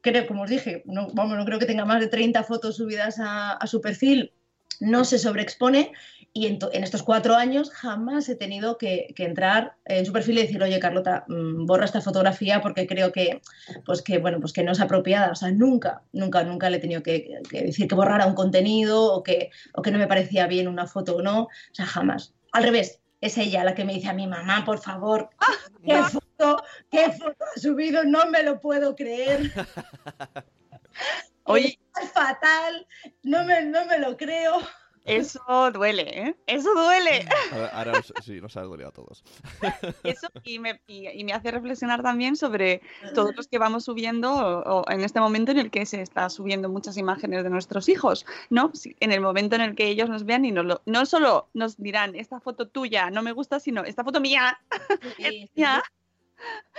Creo, 0.00 0.26
como 0.26 0.42
os 0.42 0.50
dije, 0.50 0.82
no, 0.86 1.08
vamos, 1.12 1.36
no 1.38 1.44
creo 1.44 1.58
que 1.58 1.66
tenga 1.66 1.84
más 1.84 2.00
de 2.00 2.08
30 2.08 2.42
fotos 2.44 2.76
subidas 2.76 3.18
a, 3.18 3.52
a 3.52 3.66
su 3.66 3.80
perfil, 3.80 4.32
no 4.80 5.04
se 5.04 5.18
sobreexpone 5.18 5.92
y 6.32 6.46
en, 6.46 6.58
en, 6.72 6.84
estos 6.84 7.02
cuatro 7.02 7.34
años 7.34 7.70
jamás 7.70 8.28
he 8.28 8.36
tenido 8.36 8.78
que, 8.78 9.12
que, 9.16 9.24
entrar 9.24 9.76
en 9.86 10.06
su 10.06 10.12
perfil 10.12 10.38
y 10.38 10.42
decir, 10.42 10.62
oye, 10.62 10.78
Carlota, 10.78 11.24
mmm, 11.28 11.66
borra 11.66 11.84
esta 11.84 12.00
fotografía 12.00 12.60
porque 12.60 12.86
creo 12.86 13.12
que, 13.12 13.40
pues 13.84 14.02
que, 14.02 14.18
bueno, 14.18 14.38
pues 14.40 14.52
que 14.52 14.62
no 14.62 14.72
es 14.72 14.80
apropiada. 14.80 15.32
O 15.32 15.34
sea, 15.34 15.50
nunca, 15.50 16.02
nunca, 16.12 16.44
nunca 16.44 16.70
le 16.70 16.76
he 16.76 16.80
tenido 16.80 17.02
que, 17.02 17.40
que 17.50 17.62
decir 17.62 17.88
que 17.88 17.94
borrara 17.94 18.26
un 18.26 18.34
contenido 18.34 19.12
o 19.12 19.22
que, 19.22 19.50
o 19.74 19.82
que 19.82 19.90
no 19.90 19.98
me 19.98 20.06
parecía 20.06 20.46
bien 20.46 20.68
una 20.68 20.86
foto 20.86 21.16
o 21.16 21.22
no. 21.22 21.42
O 21.44 21.48
sea, 21.72 21.86
jamás. 21.86 22.34
Al 22.52 22.62
revés, 22.62 23.00
es 23.20 23.36
ella 23.38 23.64
la 23.64 23.74
que 23.74 23.84
me 23.84 23.94
dice 23.94 24.08
a 24.08 24.14
mi 24.14 24.26
mamá, 24.26 24.64
por 24.64 24.78
favor, 24.78 25.30
¿qué 25.84 26.02
foto, 26.02 26.62
qué 26.90 27.10
foto 27.12 27.44
ha 27.44 27.60
subido? 27.60 28.04
No 28.04 28.26
me 28.30 28.42
lo 28.42 28.60
puedo 28.60 28.94
creer. 28.94 29.50
Oye, 31.44 31.78
es 32.02 32.12
fatal, 32.12 32.86
no 33.22 33.44
me, 33.44 33.64
no 33.64 33.86
me 33.86 33.98
lo 33.98 34.16
creo. 34.16 34.60
Eso 35.04 35.40
duele, 35.72 36.02
¿eh? 36.02 36.36
Eso 36.46 36.72
duele. 36.74 37.26
Ahora, 37.52 37.68
ahora 37.68 38.02
sí, 38.22 38.40
nos 38.40 38.56
ha 38.56 38.62
dolido 38.62 38.88
a 38.88 38.92
todos. 38.92 39.24
Eso 40.02 40.28
y 40.44 40.58
me, 40.58 40.80
y, 40.86 41.08
y 41.08 41.24
me, 41.24 41.32
hace 41.32 41.50
reflexionar 41.50 42.02
también 42.02 42.36
sobre 42.36 42.82
todos 43.14 43.34
los 43.36 43.48
que 43.48 43.58
vamos 43.58 43.84
subiendo 43.84 44.32
o, 44.32 44.80
o 44.80 44.90
en 44.90 45.00
este 45.00 45.20
momento 45.20 45.52
en 45.52 45.58
el 45.58 45.70
que 45.70 45.86
se 45.86 46.02
está 46.02 46.28
subiendo 46.30 46.68
muchas 46.68 46.96
imágenes 46.96 47.42
de 47.44 47.50
nuestros 47.50 47.88
hijos, 47.88 48.26
¿no? 48.50 48.72
En 49.00 49.12
el 49.12 49.20
momento 49.20 49.56
en 49.56 49.62
el 49.62 49.74
que 49.74 49.88
ellos 49.88 50.08
nos 50.08 50.24
vean 50.24 50.44
y 50.44 50.52
nos 50.52 50.64
lo, 50.64 50.82
no 50.86 51.06
solo 51.06 51.48
nos 51.54 51.76
dirán, 51.76 52.14
esta 52.14 52.40
foto 52.40 52.68
tuya 52.68 53.10
no 53.10 53.22
me 53.22 53.32
gusta, 53.32 53.60
sino 53.60 53.84
esta 53.84 54.04
foto 54.04 54.20
mía, 54.20 54.58
sí, 55.16 55.24
es 55.24 55.50
mía, 55.56 55.82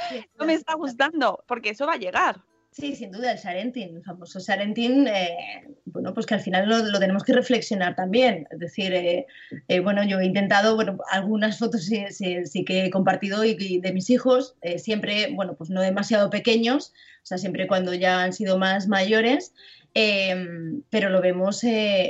sí. 0.09 0.25
no 0.37 0.45
me 0.45 0.53
está 0.53 0.75
gustando, 0.75 1.43
porque 1.47 1.69
eso 1.69 1.85
va 1.85 1.93
a 1.93 1.97
llegar. 1.97 2.43
Sí, 2.71 2.95
sin 2.95 3.11
duda, 3.11 3.31
el 3.31 3.39
Sarentin, 3.39 3.95
el 3.95 4.03
famoso 4.03 4.39
Sarentin, 4.39 5.07
eh, 5.07 5.67
bueno, 5.85 6.13
pues 6.13 6.27
que 6.27 6.35
al 6.35 6.39
final 6.39 6.69
lo, 6.69 6.77
lo, 6.83 6.99
tenemos 6.99 7.23
que 7.23 7.33
reflexionar 7.33 7.95
también. 7.95 8.47
Es 8.51 8.59
decir, 8.59 8.93
eh, 8.93 9.25
eh, 9.67 9.79
bueno, 9.79 10.03
yo 10.03 10.19
he 10.19 10.25
intentado, 10.25 10.75
bueno, 10.75 10.99
algunas 11.11 11.57
fotos 11.57 11.85
sí, 11.85 12.65
que 12.65 12.85
he 12.85 12.89
compartido 12.91 13.43
y, 13.43 13.79
de 13.79 13.91
mis 13.91 14.09
hijos, 14.11 14.55
siempre, 14.77 15.31
bueno, 15.33 15.55
pues 15.55 15.71
no 15.71 15.81
demasiado 15.81 16.29
pequeños, 16.29 16.93
o 17.23 17.25
sea, 17.25 17.37
siempre 17.39 17.67
cuando 17.67 17.93
ya 17.95 18.21
han 18.23 18.33
sido 18.33 18.59
más 18.59 18.87
mayores, 18.87 19.53
pero 19.93 21.09
lo 21.09 21.21
vemos, 21.21 21.63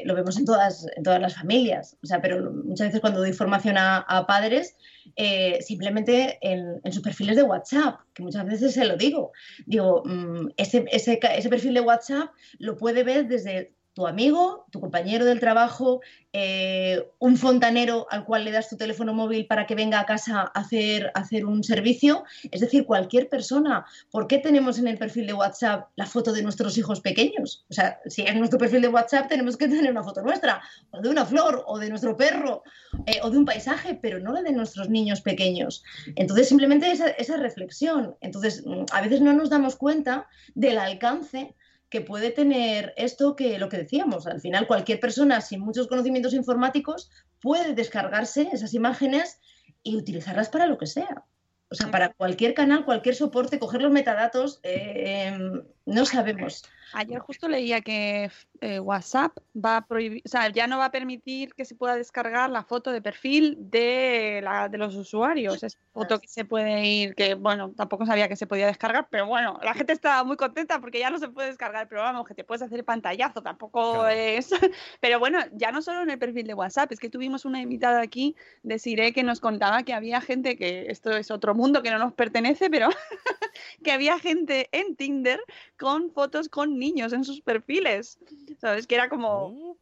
lo 0.03 0.13
vemos 0.13 0.37
en 0.37 0.45
todas, 0.45 0.85
en 0.97 1.03
todas 1.03 1.21
las 1.21 1.35
familias. 1.35 1.97
O 2.03 2.07
sea, 2.07 2.21
pero 2.21 2.51
muchas 2.51 2.87
veces 2.87 2.99
cuando 2.99 3.21
doy 3.21 3.31
formación 3.31 3.75
a 3.77 4.25
padres, 4.27 4.75
eh, 5.15 5.59
simplemente 5.61 6.37
en, 6.41 6.79
sus 6.91 7.01
perfiles 7.01 7.35
de 7.35 7.43
WhatsApp, 7.43 7.99
que 8.13 8.23
muchas 8.23 8.45
veces 8.45 8.73
se 8.73 8.85
lo 8.85 8.97
digo. 8.97 9.31
Digo, 9.65 10.03
mmm, 10.05 10.49
ese, 10.57 10.85
ese, 10.91 11.19
ese 11.21 11.49
perfil 11.49 11.73
de 11.73 11.81
WhatsApp 11.81 12.29
lo 12.57 12.77
puede 12.77 13.03
ver 13.03 13.27
desde 13.27 13.73
tu 13.99 14.07
amigo, 14.07 14.65
tu 14.71 14.79
compañero 14.79 15.25
del 15.25 15.41
trabajo, 15.41 15.99
eh, 16.31 17.05
un 17.19 17.35
fontanero 17.35 18.07
al 18.09 18.23
cual 18.23 18.45
le 18.45 18.51
das 18.51 18.69
tu 18.69 18.77
teléfono 18.77 19.13
móvil 19.13 19.45
para 19.45 19.67
que 19.67 19.75
venga 19.75 19.99
a 19.99 20.05
casa 20.05 20.39
a 20.39 20.43
hacer, 20.61 21.11
hacer 21.15 21.45
un 21.45 21.65
servicio, 21.65 22.23
es 22.49 22.61
decir, 22.61 22.85
cualquier 22.85 23.27
persona. 23.27 23.85
¿Por 24.09 24.27
qué 24.27 24.37
tenemos 24.37 24.79
en 24.79 24.87
el 24.87 24.97
perfil 24.97 25.27
de 25.27 25.33
WhatsApp 25.33 25.89
la 25.97 26.05
foto 26.05 26.31
de 26.31 26.41
nuestros 26.43 26.77
hijos 26.77 27.01
pequeños? 27.01 27.65
O 27.69 27.73
sea, 27.73 27.99
si 28.05 28.21
es 28.21 28.33
nuestro 28.37 28.57
perfil 28.57 28.83
de 28.83 28.87
WhatsApp 28.87 29.27
tenemos 29.27 29.57
que 29.57 29.67
tener 29.67 29.91
una 29.91 30.03
foto 30.03 30.21
nuestra, 30.21 30.61
o 30.91 31.01
de 31.01 31.09
una 31.09 31.25
flor, 31.25 31.65
o 31.67 31.77
de 31.77 31.89
nuestro 31.89 32.15
perro, 32.15 32.63
eh, 33.05 33.19
o 33.21 33.29
de 33.29 33.37
un 33.37 33.43
paisaje, 33.43 33.99
pero 34.01 34.21
no 34.21 34.31
la 34.31 34.41
de 34.41 34.53
nuestros 34.53 34.89
niños 34.89 35.19
pequeños. 35.19 35.83
Entonces, 36.15 36.47
simplemente 36.47 36.89
esa, 36.89 37.09
esa 37.09 37.35
reflexión. 37.35 38.15
Entonces, 38.21 38.63
a 38.93 39.01
veces 39.01 39.19
no 39.19 39.33
nos 39.33 39.49
damos 39.49 39.75
cuenta 39.75 40.29
del 40.55 40.77
alcance 40.77 41.53
que 41.89 42.01
puede 42.01 42.31
tener 42.31 42.93
esto 42.97 43.35
que 43.35 43.57
lo 43.57 43.69
que 43.69 43.77
decíamos, 43.77 44.27
al 44.27 44.41
final 44.41 44.67
cualquier 44.67 44.99
persona 44.99 45.41
sin 45.41 45.61
muchos 45.61 45.87
conocimientos 45.87 46.33
informáticos 46.33 47.09
puede 47.41 47.73
descargarse 47.73 48.49
esas 48.53 48.73
imágenes 48.73 49.39
y 49.81 49.95
utilizarlas 49.95 50.49
para 50.49 50.67
lo 50.67 50.77
que 50.77 50.87
sea. 50.87 51.25
O 51.71 51.75
sea, 51.75 51.91
para 51.91 52.13
cualquier 52.13 52.53
canal, 52.53 52.83
cualquier 52.83 53.15
soporte, 53.15 53.59
coger 53.59 53.81
los 53.81 53.91
metadatos, 53.91 54.59
eh, 54.63 55.37
no 55.85 56.05
sabemos. 56.05 56.63
Ayer 56.93 57.19
justo 57.19 57.47
leía 57.47 57.81
que 57.81 58.31
eh, 58.61 58.79
WhatsApp 58.79 59.37
va 59.55 59.77
a 59.77 59.85
prohibir, 59.85 60.21
o 60.25 60.29
sea, 60.29 60.49
ya 60.49 60.67
no 60.67 60.77
va 60.77 60.85
a 60.85 60.91
permitir 60.91 61.53
que 61.53 61.65
se 61.65 61.75
pueda 61.75 61.95
descargar 61.95 62.49
la 62.49 62.63
foto 62.63 62.91
de 62.91 63.01
perfil 63.01 63.57
de, 63.59 64.41
la, 64.43 64.69
de 64.69 64.77
los 64.77 64.95
usuarios. 64.95 65.63
Es 65.63 65.77
foto 65.93 66.19
que 66.19 66.27
se 66.27 66.45
puede 66.45 66.85
ir, 66.85 67.15
que 67.15 67.35
bueno, 67.35 67.73
tampoco 67.75 68.05
sabía 68.05 68.27
que 68.27 68.35
se 68.35 68.47
podía 68.47 68.67
descargar, 68.67 69.07
pero 69.09 69.27
bueno, 69.27 69.59
la 69.63 69.73
gente 69.73 69.93
está 69.93 70.23
muy 70.23 70.37
contenta 70.37 70.79
porque 70.79 70.99
ya 70.99 71.09
no 71.09 71.19
se 71.19 71.29
puede 71.29 71.49
descargar, 71.49 71.87
pero 71.87 72.01
vamos, 72.01 72.27
que 72.27 72.33
te 72.33 72.43
puedes 72.43 72.61
hacer 72.61 72.83
pantallazo, 72.83 73.41
tampoco 73.41 73.93
claro. 73.93 74.09
es. 74.09 74.49
Pero 74.99 75.19
bueno, 75.19 75.39
ya 75.53 75.71
no 75.71 75.81
solo 75.81 76.01
en 76.01 76.09
el 76.09 76.19
perfil 76.19 76.47
de 76.47 76.53
WhatsApp, 76.53 76.91
es 76.91 76.99
que 76.99 77.09
tuvimos 77.09 77.45
una 77.45 77.61
invitada 77.61 78.01
aquí 78.01 78.35
de 78.63 78.79
Sire 78.79 79.13
que 79.13 79.23
nos 79.23 79.39
contaba 79.39 79.83
que 79.83 79.93
había 79.93 80.21
gente 80.21 80.57
que 80.57 80.87
esto 80.89 81.11
es 81.11 81.31
otro 81.31 81.55
mundo 81.55 81.81
que 81.81 81.91
no 81.91 81.99
nos 81.99 82.13
pertenece, 82.13 82.69
pero 82.69 82.89
que 83.83 83.91
había 83.91 84.19
gente 84.19 84.69
en 84.71 84.95
Tinder 84.95 85.39
con 85.77 86.11
fotos 86.11 86.49
con 86.49 86.77
niños 86.79 87.13
en 87.13 87.23
sus 87.23 87.41
perfiles. 87.41 88.17
¿Sabes? 88.59 88.87
Que 88.87 88.95
era 88.95 89.09
como... 89.09 89.77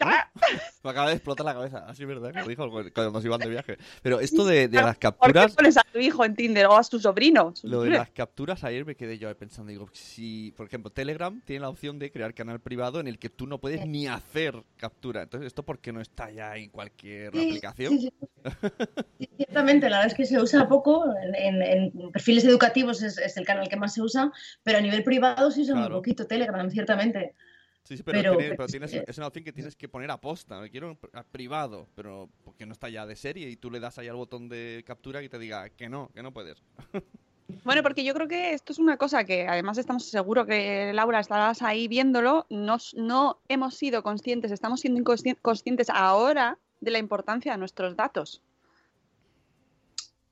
Uh. 0.00 0.40
Me 0.82 0.90
acaba 0.90 1.08
de 1.08 1.14
explotar 1.14 1.46
la 1.46 1.54
cabeza, 1.54 1.84
así 1.86 2.04
verdad, 2.04 2.32
que 2.32 2.40
lo 2.40 2.48
dijo 2.48 2.68
cuando 2.70 3.12
nos 3.12 3.24
iban 3.24 3.40
de 3.40 3.48
viaje. 3.48 3.78
Pero 4.02 4.20
esto 4.20 4.44
de, 4.44 4.68
de 4.68 4.82
las 4.82 4.98
capturas. 4.98 5.44
¿Por 5.44 5.50
qué 5.50 5.56
pones 5.56 5.76
a 5.76 5.82
tu 5.90 5.98
hijo 5.98 6.24
en 6.24 6.34
Tinder 6.34 6.66
o 6.66 6.76
a 6.76 6.82
tu 6.82 6.98
sobrino? 6.98 7.54
Lo 7.62 7.82
de 7.82 7.90
las 7.90 8.10
capturas, 8.10 8.64
ayer 8.64 8.84
me 8.84 8.94
quedé 8.94 9.18
yo 9.18 9.34
pensando, 9.36 9.70
digo, 9.70 9.88
si, 9.92 10.52
por 10.56 10.66
ejemplo, 10.66 10.90
Telegram 10.90 11.40
tiene 11.44 11.60
la 11.60 11.68
opción 11.68 11.98
de 11.98 12.10
crear 12.10 12.34
canal 12.34 12.60
privado 12.60 13.00
en 13.00 13.08
el 13.08 13.18
que 13.18 13.30
tú 13.30 13.46
no 13.46 13.58
puedes 13.58 13.86
ni 13.86 14.06
hacer 14.06 14.62
captura. 14.76 15.22
Entonces, 15.22 15.46
¿esto 15.46 15.62
por 15.62 15.78
qué 15.78 15.92
no 15.92 16.00
está 16.00 16.30
ya 16.30 16.56
en 16.56 16.70
cualquier 16.70 17.32
sí, 17.32 17.48
aplicación? 17.48 17.98
Sí, 17.98 18.12
sí. 19.18 19.28
ciertamente, 19.36 19.88
la 19.88 19.98
verdad 19.98 20.12
es 20.12 20.16
que 20.16 20.26
se 20.26 20.40
usa 20.40 20.68
poco. 20.68 21.04
En, 21.22 21.62
en, 21.62 22.10
perfiles 22.12 22.44
educativos 22.44 23.02
es, 23.02 23.16
es, 23.18 23.36
el 23.36 23.46
canal 23.46 23.68
que 23.68 23.76
más 23.76 23.94
se 23.94 24.02
usa, 24.02 24.30
pero 24.62 24.78
a 24.78 24.80
nivel 24.80 25.02
privado 25.04 25.50
se 25.50 25.62
usa 25.62 25.74
claro. 25.74 25.88
un 25.88 26.00
poquito 26.00 26.26
Telegram, 26.26 26.68
ciertamente. 26.70 27.34
Sí, 27.84 27.98
sí, 27.98 28.02
pero, 28.02 28.20
pero, 28.20 28.36
tiene, 28.38 28.56
pero 28.56 28.66
tienes, 28.66 28.94
es 28.94 29.18
una 29.18 29.26
opción 29.26 29.44
que 29.44 29.52
tienes 29.52 29.76
que 29.76 29.88
poner 29.88 30.10
a 30.10 30.20
posta. 30.20 30.58
Me 30.60 30.70
quiero 30.70 30.98
a 31.12 31.22
privado, 31.22 31.86
pero 31.94 32.30
porque 32.42 32.64
no 32.64 32.72
está 32.72 32.88
ya 32.88 33.04
de 33.04 33.14
serie 33.14 33.50
y 33.50 33.56
tú 33.56 33.70
le 33.70 33.78
das 33.78 33.98
ahí 33.98 34.08
al 34.08 34.16
botón 34.16 34.48
de 34.48 34.82
captura 34.86 35.22
y 35.22 35.28
te 35.28 35.38
diga 35.38 35.68
que 35.68 35.88
no, 35.88 36.10
que 36.14 36.22
no 36.22 36.32
puedes. 36.32 36.62
Bueno, 37.62 37.82
porque 37.82 38.04
yo 38.04 38.14
creo 38.14 38.26
que 38.26 38.54
esto 38.54 38.72
es 38.72 38.78
una 38.78 38.96
cosa 38.96 39.24
que 39.24 39.46
además 39.46 39.76
estamos 39.76 40.08
seguros 40.08 40.46
que 40.46 40.92
Laura 40.94 41.20
estarás 41.20 41.60
ahí 41.60 41.88
viéndolo, 41.88 42.46
no, 42.48 42.78
no 42.94 43.38
hemos 43.48 43.74
sido 43.74 44.02
conscientes, 44.02 44.50
estamos 44.50 44.80
siendo 44.80 45.04
conscientes 45.42 45.90
ahora 45.90 46.58
de 46.80 46.90
la 46.90 46.98
importancia 46.98 47.52
de 47.52 47.58
nuestros 47.58 47.96
datos. 47.96 48.40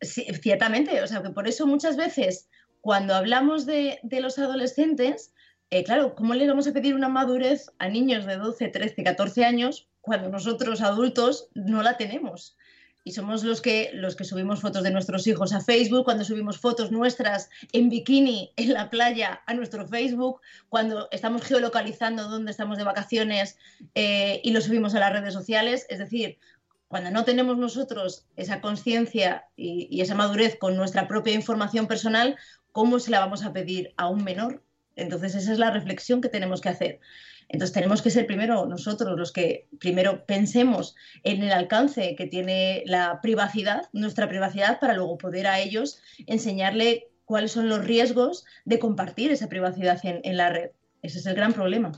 Sí, 0.01 0.25
ciertamente, 0.41 1.03
o 1.03 1.07
sea 1.07 1.23
que 1.23 1.31
por 1.31 1.47
eso 1.47 1.67
muchas 1.67 1.99
veces 1.99 2.49
cuando 2.81 3.15
hablamos 3.15 3.65
de, 3.65 4.01
los 4.03 4.39
adolescentes, 4.39 5.33
eh, 5.73 5.85
claro, 5.85 6.15
¿cómo 6.15 6.35
le 6.35 6.47
vamos 6.47 6.67
a 6.67 6.73
pedir 6.73 6.95
una 6.95 7.09
madurez 7.09 7.71
a 7.79 7.89
niños 7.89 8.27
de 8.27 8.37
12, 8.37 8.69
13, 8.69 9.03
14 9.03 9.45
años 9.47 9.89
cuando 10.03 10.29
nosotros 10.29 10.83
adultos 10.83 11.49
no 11.55 11.83
la 11.83 11.97
tenemos? 11.97 12.59
y 13.05 13.13
somos 13.13 13.43
los 13.43 13.61
que, 13.61 13.91
los 13.95 14.15
que 14.15 14.25
subimos 14.25 14.61
fotos 14.61 14.83
de 14.83 14.91
nuestros 14.91 15.27
hijos 15.27 15.53
a 15.53 15.61
Facebook, 15.61 16.05
cuando 16.05 16.25
subimos 16.25 16.59
fotos 16.59 16.93
nuestras 16.93 17.51
en 17.73 17.89
bikini 17.89 18.53
en 18.57 18.75
la 18.75 18.91
playa 18.91 19.43
a 19.47 19.55
nuestro 19.55 19.89
Facebook, 19.89 20.41
cuando 20.69 21.09
estamos 21.11 21.43
geolocalizando 21.43 22.29
dónde 22.29 22.53
estamos 22.53 22.79
de 22.79 22.85
vacaciones 22.85 23.57
eh, 23.95 24.41
y 24.45 24.53
lo 24.53 24.61
subimos 24.61 24.95
a 24.95 25.01
las 25.01 25.13
redes 25.13 25.35
sociales. 25.35 25.87
Es 25.89 25.99
decir, 25.99 26.39
cuando 26.87 27.11
no 27.11 27.25
tenemos 27.25 27.59
nosotros 27.59 28.27
esa 28.37 28.61
conciencia 28.61 29.47
y, 29.57 29.89
y 29.91 30.03
esa 30.03 30.15
madurez 30.15 30.57
con 30.57 30.77
nuestra 30.77 31.09
propia 31.09 31.35
información 31.35 31.89
personal, 31.89 32.37
¿cómo 32.71 33.01
se 33.01 33.11
la 33.11 33.19
vamos 33.19 33.45
a 33.45 33.53
pedir 33.53 33.95
a 33.97 34.07
un 34.07 34.23
menor? 34.23 34.63
Entonces 35.03 35.35
esa 35.35 35.53
es 35.53 35.59
la 35.59 35.71
reflexión 35.71 36.21
que 36.21 36.29
tenemos 36.29 36.61
que 36.61 36.71
hacer. 36.71 37.01
Entonces 37.49 37.75
tenemos 37.75 38.01
que 38.01 38.11
ser 38.11 38.27
primero 38.27 38.67
nosotros 38.67 39.19
los 39.19 39.33
que 39.33 39.67
primero 39.79 40.25
pensemos 40.25 40.97
en 41.23 41.43
el 41.43 41.53
alcance 41.53 42.15
que 42.17 42.27
tiene 42.27 42.83
la 42.87 43.21
privacidad, 43.21 43.89
nuestra 43.93 44.29
privacidad, 44.29 44.81
para 44.81 44.95
luego 44.95 45.19
poder 45.19 45.47
a 45.47 45.61
ellos 45.61 46.01
enseñarle 46.27 47.09
cuáles 47.25 47.53
son 47.53 47.69
los 47.69 47.85
riesgos 47.85 48.45
de 48.65 48.79
compartir 48.79 49.31
esa 49.31 49.49
privacidad 49.49 50.01
en, 50.03 50.37
la 50.37 50.49
red. 50.49 50.71
Ese 51.03 51.19
es 51.19 51.27
el 51.27 51.35
gran 51.35 51.53
problema. 51.53 51.93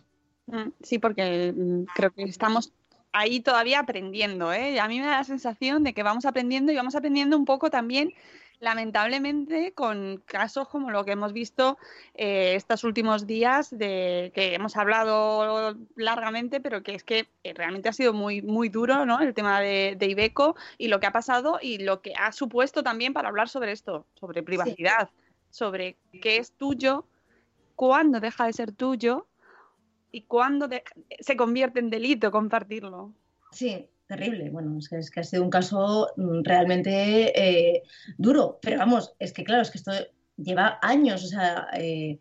Mm, 0.47 0.71
sí, 0.83 0.99
porque 0.99 1.53
mm, 1.57 1.85
creo 1.95 2.11
que 2.11 2.25
estamos 2.25 2.73
ahí 3.13 3.41
todavía 3.41 3.81
aprendiendo. 3.81 4.53
¿eh? 4.53 4.81
A 4.81 4.89
mí 4.89 5.01
me 5.01 5.07
da 5.07 5.19
la 5.19 5.25
sensación 5.25 5.85
de 5.85 5.95
que 5.95 6.03
vamos 6.03 6.25
aprendiendo 6.27 6.73
y 6.73 6.77
vamos 6.77 6.95
aprendiendo 6.95 7.37
un 7.37 7.45
poco 7.45 7.71
también 7.71 8.13
lamentablemente 8.61 9.73
con 9.73 10.23
casos 10.25 10.69
como 10.69 10.91
lo 10.91 11.05
que 11.05 11.13
hemos 11.13 11.33
visto 11.33 11.79
eh, 12.15 12.55
estos 12.55 12.85
últimos 12.85 13.27
días, 13.27 13.77
de 13.77 14.33
que 14.35 14.55
hemos 14.55 14.77
hablado 14.77 15.77
largamente, 15.97 16.61
pero 16.61 16.83
que 16.83 16.95
es 16.95 17.05
que 17.05 17.29
eh, 17.43 17.55
realmente 17.55 17.89
ha 17.89 17.93
sido 17.93 18.13
muy, 18.13 18.43
muy 18.43 18.69
duro 18.69 19.07
¿no? 19.07 19.21
el 19.21 19.35
tema 19.35 19.61
de, 19.61 19.97
Ibeco 20.01 20.57
y 20.79 20.89
lo 20.89 21.01
que 21.01 21.07
ha 21.07 21.13
pasado 21.13 21.59
y 21.61 21.79
lo 21.79 22.01
que 22.01 22.15
ha 22.15 22.33
supuesto 22.33 22.83
también 22.83 23.13
para 23.13 23.29
hablar 23.29 23.49
sobre 23.49 23.73
esto, 23.73 24.07
sobre 24.15 24.43
privacidad, 24.43 25.11
sobre 25.51 25.97
qué 26.23 26.37
es 26.39 26.53
tuyo, 26.53 27.07
cuándo 27.77 28.21
deja 28.21 28.47
de 28.47 28.53
ser 28.53 28.73
tuyo 28.73 29.27
y 30.11 30.23
cuándo 30.23 30.69
se 31.21 31.37
convierte 31.37 31.81
en 31.81 31.91
delito 31.91 32.31
compartirlo. 32.31 33.13
Sí, 33.51 33.89
terrible. 34.17 34.51
Bueno, 34.51 34.79
es 34.79 35.11
que, 35.11 35.21
ha 35.21 35.25
sido 35.25 35.43
un 35.43 35.51
caso 35.51 36.09
mm, 36.17 36.43
realmente 36.45 37.33
eh, 37.35 37.83
duro, 38.17 38.59
pero 38.63 38.79
vamos, 38.79 39.15
es 39.19 39.33
que 39.33 39.45
claro, 39.45 39.63
es 39.63 39.71
que 39.71 39.79
esto 39.79 39.93
lleva 40.37 40.79
años, 40.83 41.25
o 41.25 41.27
sea, 41.27 41.69
eh, 41.75 42.21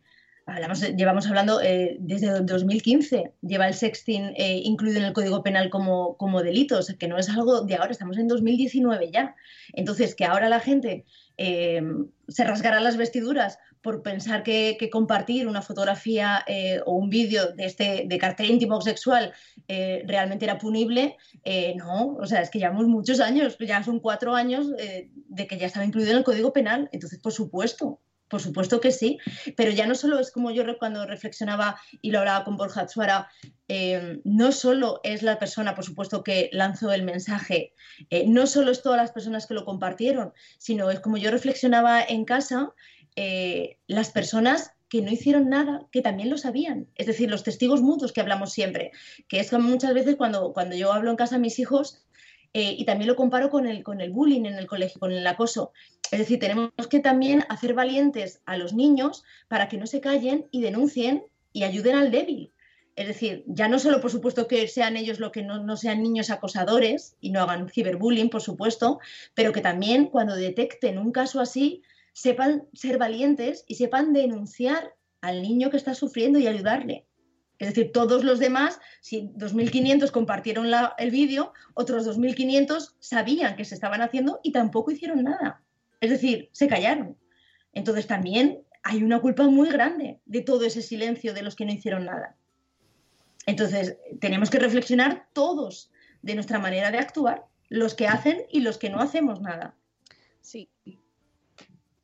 llevamos 0.96 1.28
hablando 1.28 1.62
eh, 1.62 1.98
desde 2.00 2.42
2015, 2.42 3.34
lleva 3.42 3.68
el 3.68 3.74
sexting 3.74 4.34
incluido 4.38 5.00
en 5.00 5.06
el 5.06 5.14
Código 5.14 5.44
Penal 5.44 5.70
como, 5.70 6.18
como 6.18 6.44
delito, 6.44 6.80
o 6.80 6.82
sea, 6.82 6.96
que 6.96 7.08
no 7.08 7.18
es 7.18 7.30
algo 7.30 7.62
de 7.62 7.76
ahora, 7.76 7.92
estamos 7.92 8.18
en 8.18 8.28
2019 8.28 9.12
ya. 9.12 9.36
Entonces, 9.74 10.16
que 10.16 10.26
ahora 10.26 10.50
la 10.50 10.60
gente 10.60 11.06
se 11.38 12.44
rasgará 12.44 12.80
las 12.80 12.98
vestiduras 12.98 13.58
por 13.84 14.02
pensar 14.02 14.44
que, 14.44 14.90
compartir 14.92 15.48
una 15.48 15.62
fotografía 15.62 16.44
eh, 16.48 16.80
o 16.86 16.94
un 16.94 17.10
vídeo 17.10 17.52
de 17.52 17.66
este 17.66 18.06
de 18.08 18.18
cartel 18.18 18.50
íntimo 18.50 18.82
sexual 18.82 19.34
eh, 19.68 20.04
realmente 20.08 20.46
era 20.46 20.58
punible, 20.58 21.18
eh, 21.44 21.76
no, 21.76 22.16
o 22.16 22.26
sea, 22.26 22.42
es 22.42 22.50
que 22.50 22.60
llevamos 22.60 22.88
muchos 22.88 23.20
años, 23.20 23.58
ya 23.60 23.84
son 23.84 24.00
cuatro 24.00 24.36
años 24.36 24.72
de 24.72 25.48
que 25.48 25.58
ya 25.58 25.68
estaba 25.68 25.86
incluido 25.86 26.12
en 26.12 26.18
el 26.18 26.24
Código 26.24 26.54
Penal, 26.54 26.90
entonces, 26.94 27.20
por 27.20 27.34
supuesto, 27.34 28.00
por 28.34 28.42
supuesto 28.42 28.82
que 28.82 28.92
sí, 28.92 29.20
pero 29.56 29.70
ya 29.70 29.86
no 29.86 29.94
solo 29.94 30.18
es 30.18 30.32
como 30.32 30.50
yo 30.50 30.64
cuando 30.80 31.06
reflexionaba 31.06 31.80
y 32.02 32.10
lo 32.10 32.18
hablaba 32.18 32.44
con 32.44 32.58
Borja 32.58 32.82
Atsuara, 32.82 33.30
no 34.24 34.52
solo 34.52 35.02
es 35.04 35.22
la 35.22 35.38
persona, 35.38 35.76
por 35.76 35.86
supuesto, 35.86 36.24
que 36.24 36.50
lanzó 36.52 36.92
el 36.92 37.04
mensaje, 37.04 37.76
no 38.26 38.48
solo 38.48 38.72
es 38.72 38.82
todas 38.82 38.98
las 38.98 39.12
personas 39.12 39.46
que 39.46 39.54
lo 39.54 39.66
compartieron, 39.66 40.34
sino 40.58 40.90
es 40.90 41.00
como 41.00 41.18
yo 41.18 41.30
reflexionaba 41.30 42.02
en 42.02 42.26
casa, 42.26 42.74
eh, 43.16 43.78
las 43.86 44.10
personas 44.10 44.72
que 44.90 45.04
no 45.04 45.12
hicieron 45.12 45.48
nada, 45.48 45.86
que 45.92 46.02
también 46.02 46.32
lo 46.32 46.40
sabían. 46.40 46.88
Es 46.96 47.06
decir, 47.06 47.30
los 47.30 47.44
testigos 47.44 47.84
mutuos 47.84 48.14
que 48.14 48.22
hablamos 48.22 48.52
siempre, 48.52 48.94
que 49.28 49.40
es 49.40 49.52
como 49.52 49.70
muchas 49.70 49.94
veces 49.94 50.16
cuando, 50.16 50.54
cuando 50.54 50.76
yo 50.76 50.92
hablo 50.92 51.12
en 51.12 51.18
casa 51.18 51.36
a 51.36 51.40
mis 51.40 51.60
hijos, 51.60 52.04
eh, 52.54 52.76
y 52.78 52.86
también 52.86 53.10
lo 53.10 53.16
comparo 53.16 53.50
con 53.50 53.66
el, 53.66 53.84
con 53.84 54.00
el 54.00 54.12
bullying 54.12 54.46
en 54.46 54.56
el 54.56 54.68
colegio, 54.68 55.00
con 55.00 55.12
el 55.12 55.26
acoso. 55.26 55.72
Es 56.12 56.20
decir, 56.20 56.40
tenemos 56.40 56.72
que 56.90 57.00
también 57.00 57.44
hacer 57.50 57.74
valientes 57.74 58.42
a 58.46 58.58
los 58.58 58.74
niños 58.74 59.24
para 59.48 59.68
que 59.68 59.78
no 59.78 59.88
se 59.88 60.02
callen 60.02 60.48
y 60.52 60.62
denuncien 60.62 61.26
y 61.52 61.64
ayuden 61.64 61.96
al 61.96 62.12
débil. 62.12 62.52
Es 62.96 63.08
decir, 63.08 63.44
ya 63.48 63.68
no 63.68 63.80
solo, 63.80 64.00
por 64.02 64.12
supuesto, 64.12 64.48
que 64.48 64.68
sean 64.68 64.98
ellos 64.98 65.20
lo 65.20 65.32
que 65.32 65.42
no, 65.42 65.64
no, 65.64 65.78
sean 65.78 66.04
niños 66.04 66.30
acosadores 66.30 67.16
y 67.20 67.32
no 67.32 67.42
hagan 67.42 67.70
ciberbullying, 67.70 68.30
por 68.30 68.42
supuesto, 68.42 69.00
pero 69.34 69.52
que 69.52 69.62
también 69.62 70.06
cuando 70.06 70.36
detecten 70.36 71.00
un 71.00 71.12
caso 71.12 71.42
así, 71.42 71.82
sepan 72.14 72.68
ser 72.74 73.00
valientes 73.00 73.66
y 73.68 73.76
sepan 73.76 74.14
denunciar 74.14 74.94
al 75.22 75.42
niño 75.42 75.72
que 75.72 75.78
está 75.78 75.96
sufriendo 75.96 76.38
y 76.38 76.46
ayudarle. 76.46 77.08
Es 77.60 77.70
decir, 77.70 77.92
todos 77.92 78.24
los 78.24 78.40
demás, 78.40 78.80
si 79.02 79.30
2.500 79.36 80.12
compartieron 80.12 80.70
el 80.98 81.12
vídeo, 81.12 81.54
otros 81.76 82.08
2.500 82.08 82.96
sabían 83.00 83.56
que 83.56 83.66
se 83.66 83.76
estaban 83.76 84.02
haciendo 84.02 84.40
y 84.44 84.52
tampoco 84.52 84.92
hicieron 84.92 85.24
nada. 85.24 85.64
Es 86.02 86.10
decir, 86.10 86.50
se 86.52 86.68
callaron. 86.68 87.18
Entonces 87.72 88.08
también 88.08 88.64
hay 88.84 89.04
una 89.04 89.22
culpa 89.22 89.48
muy 89.48 89.70
grande 89.70 90.20
de 90.26 90.42
todo 90.42 90.66
ese 90.66 90.82
silencio 90.82 91.34
de 91.34 91.42
los 91.42 91.56
que 91.56 91.66
no 91.66 91.72
hicieron 91.72 92.06
nada. 92.06 92.36
Entonces, 93.46 93.98
tenemos 94.20 94.50
que 94.50 94.60
reflexionar 94.60 95.28
todos 95.34 95.92
de 96.22 96.36
nuestra 96.36 96.60
manera 96.60 96.92
de 96.92 96.98
actuar, 96.98 97.46
los 97.70 97.94
que 97.96 98.08
hacen 98.08 98.44
y 98.50 98.62
los 98.62 98.78
que 98.78 98.90
no 98.90 99.00
hacemos 99.00 99.42
nada. 99.42 99.76
Sí, 100.42 100.70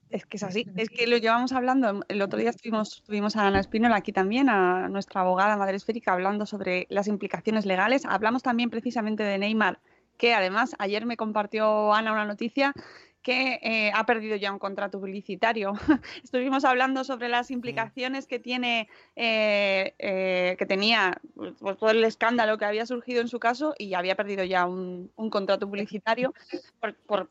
es 0.09 0.25
que 0.25 0.37
es 0.37 0.43
así, 0.43 0.65
es 0.75 0.89
que 0.89 1.07
lo 1.07 1.17
llevamos 1.17 1.51
hablando. 1.51 2.03
El 2.07 2.21
otro 2.21 2.39
día 2.39 2.49
estuvimos, 2.49 3.03
tuvimos 3.03 3.35
a 3.35 3.47
Ana 3.47 3.59
Espínola 3.59 3.97
aquí 3.97 4.11
también, 4.11 4.49
a 4.49 4.89
nuestra 4.89 5.21
abogada 5.21 5.57
madre 5.57 5.77
esférica, 5.77 6.13
hablando 6.13 6.45
sobre 6.45 6.87
las 6.89 7.07
implicaciones 7.07 7.65
legales. 7.65 8.05
Hablamos 8.05 8.41
también 8.41 8.69
precisamente 8.69 9.23
de 9.23 9.37
Neymar, 9.37 9.79
que 10.17 10.33
además 10.33 10.75
ayer 10.79 11.05
me 11.05 11.17
compartió 11.17 11.93
Ana 11.93 12.11
una 12.11 12.25
noticia 12.25 12.73
que 13.21 13.59
eh, 13.61 13.91
ha 13.93 14.05
perdido 14.05 14.35
ya 14.37 14.51
un 14.51 14.59
contrato 14.59 14.99
publicitario. 14.99 15.73
Estuvimos 16.23 16.65
hablando 16.65 17.03
sobre 17.03 17.29
las 17.29 17.51
implicaciones 17.51 18.25
que 18.25 18.39
tiene, 18.39 18.87
eh, 19.15 19.93
eh, 19.99 20.55
que 20.57 20.65
tenía 20.65 21.21
pues, 21.35 21.77
todo 21.77 21.91
el 21.91 22.03
escándalo 22.03 22.57
que 22.57 22.65
había 22.65 22.85
surgido 22.85 23.21
en 23.21 23.27
su 23.27 23.39
caso 23.39 23.75
y 23.77 23.93
había 23.93 24.15
perdido 24.15 24.43
ya 24.43 24.65
un, 24.65 25.11
contrato 25.29 25.67
publicitario 25.67 26.33
por 26.79 26.95
por 26.95 27.29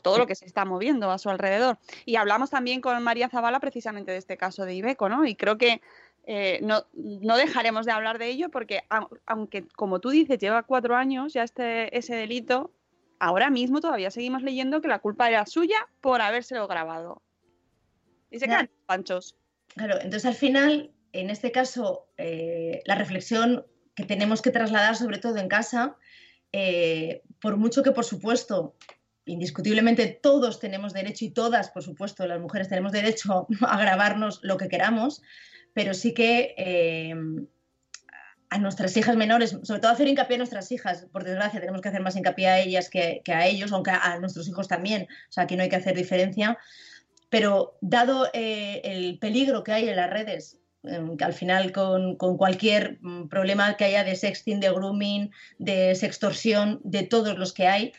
todo 0.00 0.18
lo 0.18 0.26
que 0.26 0.34
se 0.34 0.46
está 0.46 0.64
moviendo 0.64 1.10
a 1.10 1.18
su 1.18 1.30
alrededor. 1.30 1.78
Y 2.04 2.16
hablamos 2.16 2.50
también 2.50 2.80
con 2.80 3.02
María 3.02 3.28
Zavala 3.28 3.60
precisamente 3.60 4.12
de 4.12 4.18
este 4.18 4.36
caso 4.36 4.64
de 4.64 4.74
Ibeco, 4.74 5.08
¿no? 5.08 5.24
Y 5.24 5.34
creo 5.34 5.58
que 5.58 5.80
eh, 6.26 6.58
no, 6.62 6.86
no, 6.94 7.36
dejaremos 7.36 7.84
de 7.84 7.92
hablar 7.92 8.18
de 8.18 8.28
ello 8.28 8.50
porque, 8.50 8.82
aunque, 9.26 9.66
como 9.76 10.00
tú 10.00 10.10
dices, 10.10 10.38
lleva 10.38 10.62
cuatro 10.62 10.96
años 10.96 11.34
ya 11.34 11.42
este, 11.42 11.96
ese 11.96 12.14
delito, 12.14 12.72
ahora 13.18 13.50
mismo 13.50 13.80
todavía 13.80 14.10
seguimos 14.10 14.42
leyendo 14.42 14.80
que 14.80 14.88
la 14.88 15.00
culpa 15.00 15.28
era 15.28 15.44
suya 15.46 15.86
por 16.00 16.22
habérselo 16.22 16.66
grabado. 16.66 17.22
Y 18.30 18.38
se 18.38 18.46
quedan 18.46 18.70
panchos. 18.86 19.36
Claro, 19.68 19.96
entonces 19.96 20.24
al 20.24 20.34
final, 20.34 20.90
en 21.12 21.30
este 21.30 21.52
caso, 21.52 22.08
eh, 22.16 22.82
la 22.86 22.94
reflexión 22.94 23.66
que 23.94 24.04
tenemos 24.04 24.42
que 24.42 24.50
trasladar, 24.50 24.96
sobre 24.96 25.18
todo 25.18 25.36
en 25.36 25.48
casa, 25.48 25.96
eh, 26.52 27.22
por 27.40 27.56
mucho 27.56 27.82
que, 27.82 27.92
por 27.92 28.04
supuesto, 28.04 28.74
indiscutiblemente 29.26 30.06
todos 30.06 30.60
tenemos 30.60 30.92
derecho 30.92 31.24
y 31.24 31.30
todas, 31.30 31.70
por 31.70 31.82
supuesto, 31.82 32.26
las 32.26 32.40
mujeres 32.40 32.68
tenemos 32.68 32.92
derecho 32.92 33.46
a 33.60 33.78
grabarnos 33.78 34.40
lo 34.42 34.56
que 34.56 34.68
queramos, 34.68 35.22
pero 35.72 35.94
sí 35.94 36.14
que 36.14 36.54
eh, 36.56 37.14
a 38.50 38.58
nuestras 38.58 38.96
hijas 38.96 39.16
menores, 39.16 39.58
sobre 39.62 39.80
todo 39.80 39.90
hacer 39.90 40.06
hincapié 40.06 40.36
a 40.36 40.38
nuestras 40.38 40.70
hijas, 40.70 41.06
por 41.10 41.24
desgracia 41.24 41.60
tenemos 41.60 41.80
que 41.80 41.88
hacer 41.88 42.02
más 42.02 42.14
hincapié 42.14 42.48
a 42.48 42.60
ellas 42.60 42.88
que, 42.88 43.22
a 43.26 43.46
ellos, 43.46 43.72
aunque 43.72 43.90
a, 43.90 44.18
nuestros 44.20 44.48
hijos 44.48 44.68
también, 44.68 45.08
o 45.28 45.32
sea, 45.32 45.44
aquí 45.44 45.56
no 45.56 45.64
hay 45.64 45.68
que 45.68 45.76
hacer 45.76 45.96
diferencia, 45.96 46.56
pero 47.30 47.76
dado 47.80 48.28
eh, 48.32 48.80
el 48.84 49.18
peligro 49.18 49.64
que 49.64 49.72
hay 49.72 49.88
en 49.88 49.96
las 49.96 50.08
redes, 50.08 50.58
em, 50.84 51.16
que 51.16 51.24
al 51.24 51.32
final 51.32 51.72
con, 51.72 52.14
con, 52.16 52.36
cualquier 52.36 52.98
mm, 53.00 53.28
problema 53.28 53.76
que 53.76 53.86
haya 53.86 54.04
de 54.04 54.14
sexting, 54.14 54.60
de 54.60 54.70
grooming, 54.70 55.32
de 55.58 55.96
sextorsión, 55.96 56.80
de 56.84 57.02
todos 57.02 57.36
los 57.36 57.52
que 57.52 57.66
hay, 57.66 57.92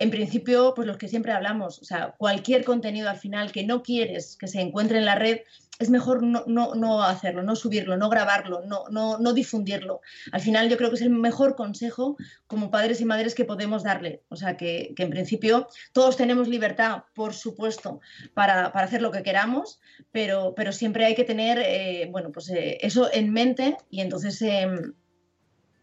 en 0.00 0.10
principio, 0.10 0.72
pues 0.74 0.88
los 0.88 0.96
que 0.96 1.08
siempre 1.08 1.32
hablamos, 1.32 1.78
o 1.78 1.84
sea, 1.84 2.14
cualquier 2.16 2.64
contenido 2.64 3.10
al 3.10 3.18
final 3.18 3.52
que 3.52 3.64
no 3.64 3.82
quieres 3.82 4.36
que 4.40 4.48
se 4.48 4.62
encuentre 4.62 4.96
en 4.96 5.04
la 5.04 5.14
red, 5.14 5.40
es 5.78 5.90
mejor 5.90 6.22
no, 6.22 6.42
no, 6.46 6.74
no 6.74 7.02
hacerlo, 7.02 7.42
no 7.42 7.54
subirlo, 7.54 7.98
no 7.98 8.08
grabarlo, 8.08 8.62
no, 8.66 8.84
no, 8.90 9.18
no, 9.18 9.32
difundirlo. 9.34 10.00
Al 10.32 10.40
final 10.40 10.70
yo 10.70 10.78
creo 10.78 10.88
que 10.88 10.96
es 10.96 11.02
el 11.02 11.10
mejor 11.10 11.54
consejo 11.54 12.16
como 12.46 12.70
padres 12.70 13.02
y 13.02 13.04
madres 13.04 13.34
que 13.34 13.44
podemos 13.44 13.82
darle. 13.82 14.22
O 14.30 14.36
sea, 14.36 14.56
que, 14.56 14.94
que 14.96 15.02
en 15.02 15.10
principio 15.10 15.68
todos 15.92 16.16
tenemos 16.16 16.48
libertad, 16.48 17.04
por 17.14 17.34
supuesto, 17.34 18.00
para, 18.32 18.72
para, 18.72 18.86
hacer 18.86 19.02
lo 19.02 19.10
que 19.10 19.22
queramos, 19.22 19.80
pero, 20.12 20.54
pero 20.54 20.72
siempre 20.72 21.04
hay 21.04 21.14
que 21.14 21.24
tener, 21.24 21.58
eh, 21.58 22.08
bueno, 22.10 22.32
pues 22.32 22.48
eh, 22.48 22.78
eso 22.80 23.10
en 23.12 23.32
mente 23.32 23.76
y 23.90 24.00
entonces, 24.00 24.40
eh, 24.40 24.66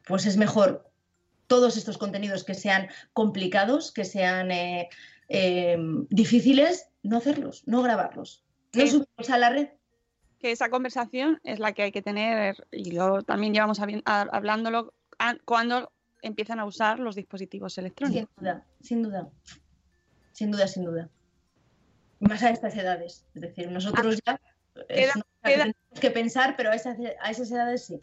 pues 0.07 0.26
es 0.26 0.38
mejor 0.38 0.88
todos 1.47 1.77
estos 1.77 1.97
contenidos 1.97 2.43
que 2.43 2.53
sean 2.53 2.89
complicados, 3.13 3.91
que 3.91 4.05
sean 4.05 4.51
eh, 4.51 4.89
eh, 5.29 5.77
difíciles, 6.09 6.89
no 7.03 7.17
hacerlos, 7.17 7.63
no 7.65 7.81
grabarlos, 7.81 8.43
no 8.73 8.87
subirlos 8.87 9.29
a 9.29 9.37
la 9.37 9.49
red. 9.49 9.69
Que 10.39 10.51
esa 10.51 10.69
conversación 10.69 11.39
es 11.43 11.59
la 11.59 11.73
que 11.73 11.83
hay 11.83 11.91
que 11.91 12.01
tener, 12.01 12.67
y 12.71 12.91
luego 12.91 13.23
también 13.23 13.53
llevamos 13.53 13.79
hablándolo 14.05 14.93
cuando 15.45 15.91
empiezan 16.21 16.59
a 16.59 16.65
usar 16.65 16.99
los 16.99 17.15
dispositivos 17.15 17.77
electrónicos. 17.77 18.29
Sin 18.29 18.43
duda, 18.43 18.65
sin 18.81 19.03
duda, 19.03 19.29
sin 20.33 20.51
duda, 20.51 20.67
sin 20.67 20.85
duda. 20.85 21.09
Más 22.19 22.43
a 22.43 22.49
estas 22.49 22.75
edades, 22.75 23.25
es 23.33 23.41
decir, 23.41 23.71
nosotros 23.71 24.19
ah, 24.25 24.39
ya 24.39 24.41
es 24.89 25.13
que 25.13 25.51
tenemos 25.51 25.75
que 25.99 26.11
pensar, 26.11 26.55
pero 26.55 26.71
a 26.71 26.75
esas, 26.75 26.97
a 27.19 27.31
esas 27.31 27.51
edades 27.51 27.85
sí. 27.85 27.99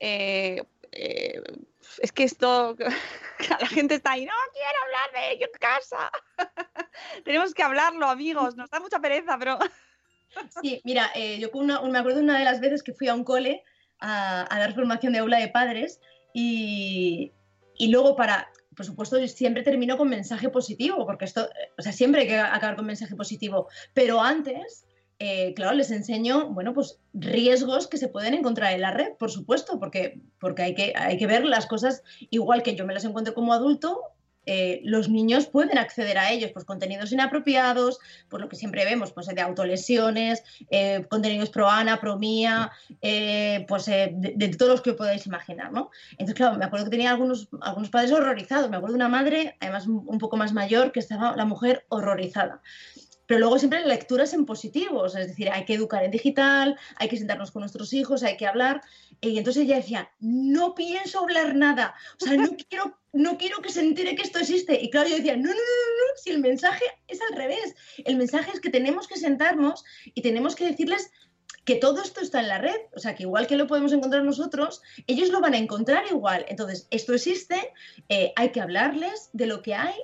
Eh, 0.00 0.62
es 0.94 2.12
que 2.12 2.24
esto, 2.24 2.76
la 3.60 3.66
gente 3.66 3.96
está 3.96 4.12
ahí, 4.12 4.24
no 4.24 4.32
quiero 4.52 4.78
hablar 4.84 5.12
de 5.12 5.32
ello 5.34 5.46
en 5.52 5.58
casa. 5.58 6.10
Tenemos 7.24 7.54
que 7.54 7.62
hablarlo, 7.62 8.06
amigos, 8.06 8.56
nos 8.56 8.70
da 8.70 8.80
mucha 8.80 9.00
pereza, 9.00 9.36
pero... 9.38 9.58
sí, 10.62 10.80
mira, 10.84 11.10
eh, 11.14 11.38
yo 11.38 11.50
me 11.60 11.98
acuerdo 11.98 12.20
una 12.20 12.38
de 12.38 12.44
las 12.44 12.60
veces 12.60 12.82
que 12.82 12.92
fui 12.92 13.08
a 13.08 13.14
un 13.14 13.24
cole 13.24 13.62
a, 14.00 14.46
dar 14.50 14.74
formación 14.74 15.12
de 15.12 15.20
aula 15.20 15.38
de 15.38 15.48
padres 15.48 16.00
y, 16.32 17.32
y 17.78 17.88
luego 17.88 18.16
para, 18.16 18.50
por 18.76 18.84
supuesto, 18.84 19.24
siempre 19.28 19.62
termino 19.62 19.96
con 19.96 20.08
mensaje 20.08 20.48
positivo, 20.48 21.06
porque 21.06 21.24
esto, 21.24 21.48
o 21.78 21.82
sea, 21.82 21.92
siempre 21.92 22.22
hay 22.22 22.28
que 22.28 22.38
acabar 22.38 22.76
con 22.76 22.86
mensaje 22.86 23.14
positivo, 23.14 23.68
pero 23.94 24.20
antes 24.20 24.86
eh, 25.18 25.54
claro, 25.54 25.74
les 25.74 25.90
enseño, 25.90 26.48
bueno, 26.48 26.74
pues 26.74 26.98
riesgos 27.12 27.86
que 27.86 27.98
se 27.98 28.08
pueden 28.08 28.34
encontrar 28.34 28.72
en 28.72 28.80
la 28.80 28.90
red, 28.90 29.12
por 29.18 29.30
supuesto, 29.30 29.78
porque, 29.78 30.20
porque 30.40 30.62
hay, 30.62 30.74
que, 30.74 30.92
hay 30.96 31.16
que 31.16 31.26
ver 31.26 31.44
las 31.44 31.66
cosas 31.66 32.02
igual 32.30 32.62
que 32.62 32.74
yo 32.74 32.84
me 32.84 32.94
las 32.94 33.04
encuentro 33.04 33.34
como 33.34 33.52
adulto. 33.52 34.00
Eh, 34.46 34.82
los 34.84 35.08
niños 35.08 35.46
pueden 35.46 35.78
acceder 35.78 36.18
a 36.18 36.30
ellos, 36.30 36.50
pues 36.52 36.66
contenidos 36.66 37.12
inapropiados, 37.12 37.98
por 38.28 38.42
lo 38.42 38.48
que 38.50 38.56
siempre 38.56 38.84
vemos, 38.84 39.10
pues 39.10 39.26
de 39.26 39.40
autolesiones, 39.40 40.42
eh, 40.68 41.06
contenidos 41.08 41.48
pro 41.48 41.70
ana, 41.70 41.98
pro 41.98 42.18
mía, 42.18 42.70
pues 43.66 43.86
de, 43.86 44.54
todos 44.58 44.72
los 44.72 44.82
que 44.82 44.92
podáis 44.92 45.26
imaginar, 45.26 45.72
¿no? 45.72 45.90
Entonces, 46.10 46.34
claro, 46.34 46.58
me 46.58 46.66
acuerdo 46.66 46.84
que 46.84 46.90
tenía 46.90 47.10
algunos, 47.10 47.48
algunos 47.62 47.88
padres 47.88 48.12
horrorizados, 48.12 48.68
me 48.68 48.76
acuerdo 48.76 48.94
de 48.94 48.98
una 48.98 49.08
madre, 49.08 49.56
además 49.60 49.86
un 49.86 50.18
poco 50.18 50.36
más 50.36 50.52
mayor, 50.52 50.92
que 50.92 51.00
estaba 51.00 51.34
la 51.36 51.46
mujer 51.46 51.86
horrorizada 51.88 52.60
pero 53.26 53.40
luego 53.40 53.58
siempre 53.58 53.84
lecturas 53.86 54.32
en 54.34 54.44
positivos, 54.46 55.14
es 55.16 55.28
decir, 55.28 55.50
hay 55.50 55.64
que 55.64 55.74
educar 55.74 56.04
en 56.04 56.10
digital, 56.10 56.78
hay 56.96 57.08
que 57.08 57.16
sentarnos 57.16 57.50
con 57.50 57.60
nuestros 57.60 57.92
hijos, 57.92 58.22
hay 58.22 58.36
que 58.36 58.46
hablar. 58.46 58.82
Y 59.20 59.38
entonces 59.38 59.64
ella 59.64 59.76
decía, 59.76 60.10
no 60.20 60.74
pienso 60.74 61.20
hablar 61.20 61.54
nada, 61.54 61.94
o 62.20 62.24
sea, 62.24 62.36
no 62.36 62.50
quiero, 62.68 62.98
no 63.12 63.38
quiero 63.38 63.62
que 63.62 63.70
se 63.70 63.80
entere 63.80 64.16
que 64.16 64.22
esto 64.22 64.38
existe. 64.38 64.78
Y 64.80 64.90
claro, 64.90 65.08
yo 65.08 65.16
decía, 65.16 65.36
no, 65.36 65.48
no, 65.48 65.54
no, 65.54 65.54
no, 65.54 66.16
si 66.16 66.30
el 66.30 66.40
mensaje 66.40 66.84
es 67.08 67.20
al 67.22 67.36
revés, 67.36 67.74
el 68.04 68.16
mensaje 68.16 68.50
es 68.52 68.60
que 68.60 68.70
tenemos 68.70 69.08
que 69.08 69.16
sentarnos 69.16 69.84
y 70.14 70.22
tenemos 70.22 70.54
que 70.54 70.66
decirles 70.66 71.10
que 71.64 71.76
todo 71.76 72.02
esto 72.02 72.20
está 72.20 72.40
en 72.40 72.48
la 72.48 72.58
red, 72.58 72.76
o 72.94 73.00
sea, 73.00 73.14
que 73.14 73.22
igual 73.22 73.46
que 73.46 73.56
lo 73.56 73.66
podemos 73.66 73.92
encontrar 73.92 74.22
nosotros, 74.22 74.82
ellos 75.06 75.30
lo 75.30 75.40
van 75.40 75.54
a 75.54 75.58
encontrar 75.58 76.04
igual. 76.10 76.44
Entonces, 76.48 76.86
esto 76.90 77.14
existe, 77.14 77.72
eh, 78.10 78.32
hay 78.36 78.50
que 78.50 78.60
hablarles 78.60 79.30
de 79.32 79.46
lo 79.46 79.62
que 79.62 79.74
hay 79.74 79.94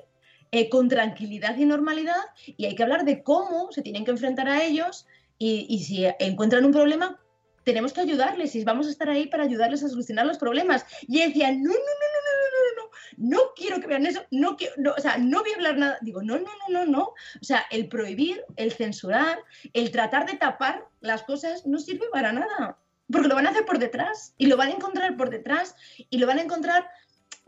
eh, 0.53 0.69
con 0.69 0.89
tranquilidad 0.89 1.57
y 1.57 1.65
normalidad 1.65 2.23
y 2.45 2.67
hay 2.67 2.75
que 2.75 2.83
hablar 2.83 3.05
de 3.05 3.23
cómo 3.23 3.71
se 3.73 3.83
tienen 3.83 4.05
que 4.05 4.11
enfrentar 4.11 4.49
a 4.49 4.65
ellos 4.65 5.07
y, 5.43 5.83
si 5.85 6.05
encuentran 6.19 6.67
un 6.67 6.73
problema, 6.73 7.19
tenemos 7.65 7.95
que 7.95 8.03
ayudarles 8.03 8.55
y 8.55 8.65
vamos 8.65 8.87
a 8.87 8.91
estar 8.91 9.09
ahí 9.09 9.27
para 9.27 9.45
ayudarles 9.45 9.83
a 9.83 9.89
solucionar 9.89 10.27
los 10.27 10.37
problemas. 10.37 10.85
Y 11.09 11.21
decía, 11.21 11.51
no, 11.51 11.59
no, 11.59 11.71
no, 11.71 11.73
no, 11.73 12.21
no, 12.27 12.51
no, 12.53 12.83
no, 12.83 12.91
no 13.17 13.41
quiero 13.57 13.81
que 13.81 13.87
vean 13.87 14.05
eso, 14.05 14.23
no 14.31 14.57
quiero, 14.57 14.95
o 14.95 15.01
sea, 15.01 15.17
no 15.17 15.41
voy 15.41 15.53
a 15.53 15.55
hablar 15.55 15.79
nada. 15.79 15.99
Digo, 16.03 16.23
no, 16.23 16.39
no, 16.39 16.45
no, 16.45 16.85
no, 16.85 16.87
no. 16.87 17.03
O 17.05 17.45
sea, 17.45 17.65
el 17.71 17.89
prohibir, 17.89 18.45
el 18.57 18.73
censurar, 18.73 19.39
el 19.73 19.91
tratar 19.91 20.27
de 20.27 20.37
tapar 20.37 20.87
las 21.01 21.23
cosas 21.23 21.67
no 21.67 21.79
sirve 21.79 22.07
para 22.13 22.33
nada. 22.33 22.79
Porque 23.11 23.29
lo 23.29 23.35
van 23.35 23.47
a 23.47 23.51
hacer 23.51 23.65
por 23.65 23.79
detrás 23.79 24.35
y 24.37 24.47
lo 24.47 24.57
van 24.57 24.69
a 24.69 24.73
encontrar 24.73 25.17
por 25.17 25.31
detrás 25.31 25.75
y 26.11 26.19
lo 26.19 26.27
van 26.27 26.39
a 26.39 26.43
encontrar 26.43 26.87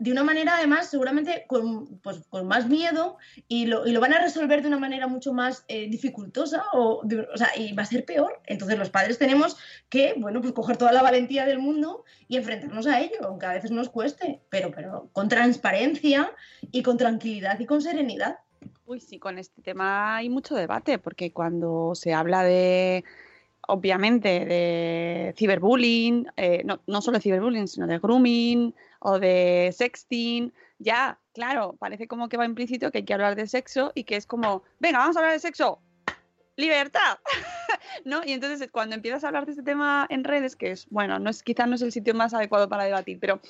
de 0.03 0.11
una 0.11 0.23
manera 0.23 0.57
además 0.57 0.89
seguramente 0.89 1.45
con, 1.47 1.97
pues, 1.99 2.19
con 2.29 2.45
más 2.45 2.67
miedo 2.67 3.17
y 3.47 3.67
lo, 3.67 3.87
y 3.87 3.93
lo, 3.93 4.01
van 4.01 4.13
a 4.13 4.21
resolver 4.21 4.61
de 4.61 4.67
una 4.67 4.77
manera 4.77 5.07
mucho 5.07 5.31
más 5.31 5.63
eh, 5.69 5.87
dificultosa 5.89 6.65
o, 6.73 7.05
o, 7.05 7.37
sea, 7.37 7.47
y 7.55 7.71
va 7.71 7.83
a 7.83 7.85
ser 7.85 8.03
peor. 8.03 8.41
Entonces 8.45 8.77
los 8.77 8.89
padres 8.89 9.17
tenemos 9.17 9.55
que, 9.87 10.13
bueno, 10.17 10.41
pues 10.41 10.51
coger 10.51 10.75
toda 10.75 10.91
la 10.91 11.01
valentía 11.01 11.45
del 11.45 11.59
mundo 11.59 12.03
y 12.27 12.35
enfrentarnos 12.35 12.85
a 12.85 12.99
ello, 12.99 13.15
aunque 13.23 13.45
a 13.45 13.53
veces 13.53 13.71
nos 13.71 13.87
cueste, 13.87 14.41
pero, 14.49 14.71
pero 14.71 15.09
con 15.13 15.29
transparencia 15.29 16.33
y 16.69 16.83
con 16.83 16.97
tranquilidad 16.97 17.57
y 17.61 17.65
con 17.65 17.81
serenidad. 17.81 18.39
Uy, 18.85 18.99
sí, 18.99 19.19
con 19.19 19.39
este 19.39 19.61
tema 19.61 20.17
hay 20.17 20.27
mucho 20.27 20.53
debate, 20.53 20.99
porque 20.99 21.31
cuando 21.31 21.95
se 21.95 22.13
habla 22.13 22.43
de 22.43 23.05
obviamente 23.69 24.45
de 24.45 25.33
ciberbullying, 25.37 26.27
eh, 26.35 26.63
no, 26.65 26.81
no, 26.87 27.01
solo 27.01 27.19
de 27.19 27.21
ciberbullying, 27.21 27.69
sino 27.69 27.87
de 27.87 27.99
grooming 27.99 28.75
o 29.05 29.19
de 29.19 29.73
sexting, 29.75 30.53
ya, 30.79 31.19
claro, 31.33 31.75
parece 31.77 32.07
como 32.07 32.29
que 32.29 32.37
va 32.37 32.45
implícito 32.45 32.89
que 32.89 32.99
hay 32.99 33.05
que 33.05 33.13
hablar 33.13 33.35
de 33.35 33.47
sexo 33.47 33.91
y 33.95 34.05
que 34.05 34.15
es 34.15 34.25
como, 34.25 34.63
venga, 34.79 34.99
vamos 34.99 35.17
a 35.17 35.19
hablar 35.19 35.33
de 35.33 35.39
sexo, 35.39 35.81
libertad, 36.55 37.17
¿no? 38.05 38.21
Y 38.25 38.31
entonces 38.31 38.69
cuando 38.71 38.95
empiezas 38.95 39.25
a 39.25 39.27
hablar 39.27 39.45
de 39.45 39.51
este 39.51 39.63
tema 39.63 40.05
en 40.09 40.23
redes, 40.23 40.55
que 40.55 40.71
es, 40.71 40.87
bueno, 40.89 41.19
no 41.19 41.29
es, 41.29 41.43
quizás 41.43 41.67
no 41.67 41.75
es 41.75 41.81
el 41.81 41.91
sitio 41.91 42.13
más 42.13 42.33
adecuado 42.33 42.69
para 42.69 42.85
debatir, 42.85 43.19
pero 43.19 43.41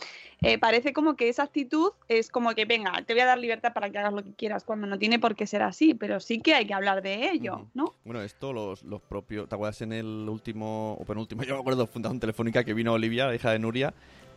eh, 0.42 0.58
parece 0.58 0.92
como 0.92 1.16
que 1.16 1.30
esa 1.30 1.44
actitud 1.44 1.92
es 2.08 2.30
como 2.30 2.56
que, 2.56 2.66
venga, 2.66 3.04
te 3.06 3.14
voy 3.14 3.22
a 3.22 3.26
dar 3.26 3.38
libertad 3.38 3.74
para 3.74 3.92
que 3.92 4.00
hagas 4.00 4.14
lo 4.14 4.24
que 4.24 4.34
quieras, 4.34 4.64
cuando 4.64 4.88
no 4.88 4.98
tiene 4.98 5.20
por 5.20 5.36
qué 5.36 5.46
ser 5.46 5.62
así, 5.62 5.94
pero 5.94 6.20
sí 6.20 6.40
que 6.40 6.56
hay 6.56 6.66
que 6.66 6.74
hablar 6.74 7.04
de 7.04 7.30
ello, 7.30 7.68
¿no? 7.76 7.94
Bueno, 8.06 8.24
esto 8.24 8.54
los, 8.54 8.82
los 8.82 9.02
propios, 9.02 9.48
¿te 9.48 9.54
acuerdas 9.54 9.82
en 9.84 9.94
el 9.94 10.28
último, 10.28 10.98
o 11.00 11.06
penúltimo, 11.06 11.44
yo 11.44 11.54
me 11.54 11.62
acuerdo, 11.62 11.86
Fundación 11.86 12.20
Telefónica, 12.20 12.64
que 12.64 12.74
vino 12.74 12.94
Olivia, 12.94 13.36
hija 13.36 13.52
de 13.52 13.60
Nuria, 13.60 13.94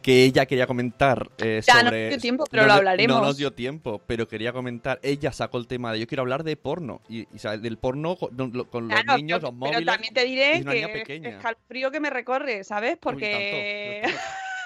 que 0.07 0.23
ella 0.23 0.47
quería 0.47 0.69
comentar 0.69 1.33
eh, 1.39 1.61
ya, 1.67 1.83
no 1.83 1.91
nos 1.91 2.09
dio 2.11 2.19
tiempo, 2.19 2.45
pero 2.49 2.65
lo 2.65 2.75
hablaremos. 2.75 3.17
No 3.17 3.25
nos 3.25 3.37
dio 3.39 3.53
tiempo, 3.53 4.01
pero 4.07 4.29
quería 4.29 4.53
comentar. 4.53 5.01
Ella 5.03 5.33
sacó 5.33 5.59
el 5.59 5.67
tema 5.67 5.93
de 5.93 5.99
yo 5.99 6.07
quiero 6.07 6.23
hablar 6.23 6.45
de 6.45 6.57
porno. 6.57 7.03
Y, 7.09 7.27
del 7.61 7.77
porno 7.77 8.15
con, 8.15 8.37
los 8.37 9.17
niños, 9.17 9.43
los 9.43 9.53
móviles. 9.53 9.81
Pero 9.81 9.91
también 9.91 10.15
te 10.15 10.25
diré 10.25 10.65
que 10.65 11.17
es 11.17 11.45
el 11.45 11.57
frío 11.67 11.91
que 11.91 11.99
me 11.99 12.11
recorre, 12.11 12.63
¿sabes? 12.63 12.97
Porque. 12.99 14.03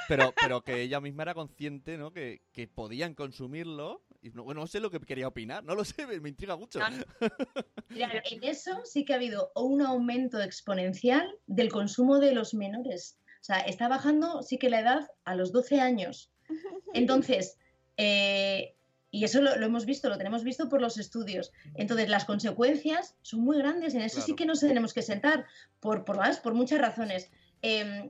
pero, 0.08 0.34
pero 0.38 0.60
que 0.60 0.82
ella 0.82 1.00
misma 1.00 1.22
era 1.22 1.32
consciente, 1.32 1.96
¿no? 1.96 2.12
Que, 2.12 2.42
que 2.52 2.68
podían 2.68 3.14
consumirlo. 3.14 4.02
Y 4.20 4.28
no, 4.28 4.44
bueno, 4.44 4.60
no 4.60 4.66
sé 4.66 4.78
lo 4.78 4.90
que 4.90 5.00
quería 5.00 5.26
opinar, 5.26 5.64
no 5.64 5.74
lo 5.74 5.82
sé, 5.86 6.06
me, 6.06 6.28
intriga 6.28 6.54
mucho. 6.54 6.80
Mira, 7.88 8.12
en 8.30 8.44
eso 8.44 8.82
sí 8.84 9.06
que 9.06 9.14
ha 9.14 9.16
habido 9.16 9.50
un 9.54 9.80
aumento 9.80 10.38
exponencial 10.42 11.26
del 11.46 11.72
consumo 11.72 12.18
de 12.18 12.34
los 12.34 12.52
menores. 12.52 13.16
O 13.40 13.44
sea, 13.44 13.60
está 13.60 13.88
bajando 13.88 14.42
sí 14.42 14.58
que 14.58 14.68
la 14.68 14.80
edad 14.80 15.10
a 15.24 15.34
los 15.34 15.52
12 15.52 15.80
años. 15.80 16.30
Entonces, 16.94 17.58
eh, 17.96 18.74
y 19.10 19.24
eso 19.24 19.40
lo, 19.40 19.52
hemos 19.52 19.86
visto, 19.86 20.08
lo 20.08 20.18
tenemos 20.18 20.44
visto 20.44 20.68
por 20.68 20.80
los 20.80 20.98
estudios. 20.98 21.52
Entonces, 21.74 22.08
las 22.08 22.24
consecuencias 22.26 23.16
son 23.22 23.40
muy 23.40 23.58
grandes. 23.58 23.94
En 23.94 24.02
eso 24.02 24.20
sí 24.20 24.36
que 24.36 24.46
nos 24.46 24.60
tenemos 24.60 24.94
que 24.94 25.02
sentar, 25.02 25.46
por, 25.80 26.04
por, 26.04 26.16
más, 26.16 26.38
por 26.38 26.54
muchas 26.54 26.80
razones. 26.80 27.30
Em, 27.62 28.08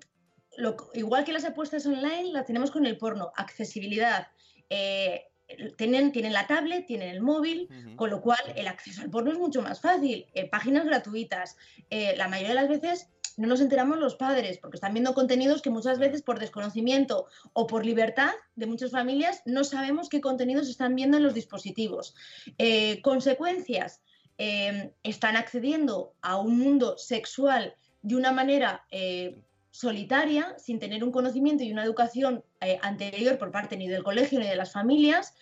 igual 0.94 1.24
que 1.24 1.32
las 1.32 1.44
apuestas 1.44 1.86
online, 1.86 2.32
las 2.32 2.46
tenemos 2.46 2.70
con 2.70 2.84
el 2.84 2.98
porno. 2.98 3.32
Accesibilidad. 3.36 4.28
Eh, 4.68 5.28
tienen, 5.76 6.12
tienen 6.12 6.32
la 6.32 6.46
tablet, 6.46 6.86
tienen 6.86 7.08
el 7.08 7.22
móvil, 7.22 7.68
con 7.96 8.10
lo 8.10 8.20
cual 8.20 8.40
el 8.54 8.68
acceso 8.68 9.00
al 9.00 9.10
porno 9.10 9.32
es 9.32 9.38
mucho 9.38 9.62
más 9.62 9.80
fácil. 9.80 10.26
Eh, 10.34 10.48
páginas 10.48 10.84
gratuitas. 10.84 11.56
la 11.90 12.28
mayoría 12.28 12.50
de 12.50 12.54
las 12.54 12.68
veces 12.68 13.08
no 13.40 13.48
nos 13.48 13.60
enteramos 13.60 13.98
los 13.98 14.16
padres, 14.16 14.58
porque 14.58 14.76
están 14.76 14.92
viendo 14.92 15.14
contenidos 15.14 15.62
que 15.62 15.70
muchas 15.70 15.98
veces 15.98 16.22
por 16.22 16.38
desconocimiento 16.38 17.26
o 17.54 17.66
por 17.66 17.86
libertad 17.86 18.32
de 18.54 18.66
muchas 18.66 18.90
familias 18.90 19.42
no 19.46 19.64
sabemos 19.64 20.08
qué 20.10 20.20
contenidos 20.20 20.68
están 20.68 20.94
viendo 20.94 21.16
en 21.16 21.22
los 21.22 21.32
dispositivos. 21.32 22.14
Eh, 22.58 23.00
consecuencias, 23.02 24.02
eh, 24.36 24.92
están 25.02 25.36
accediendo 25.36 26.12
a 26.20 26.36
un 26.36 26.58
mundo 26.58 26.98
sexual 26.98 27.74
de 28.02 28.16
una 28.16 28.30
manera 28.30 28.84
eh, 28.90 29.42
solitaria, 29.70 30.54
sin 30.58 30.78
tener 30.78 31.02
un 31.02 31.10
conocimiento 31.10 31.64
y 31.64 31.72
una 31.72 31.84
educación 31.84 32.44
anterior 32.82 33.38
por 33.38 33.50
parte 33.50 33.76
ni 33.76 33.88
del 33.88 34.02
colegio 34.02 34.38
ni 34.38 34.46
de 34.46 34.56
las 34.56 34.72
familias. 34.72 35.34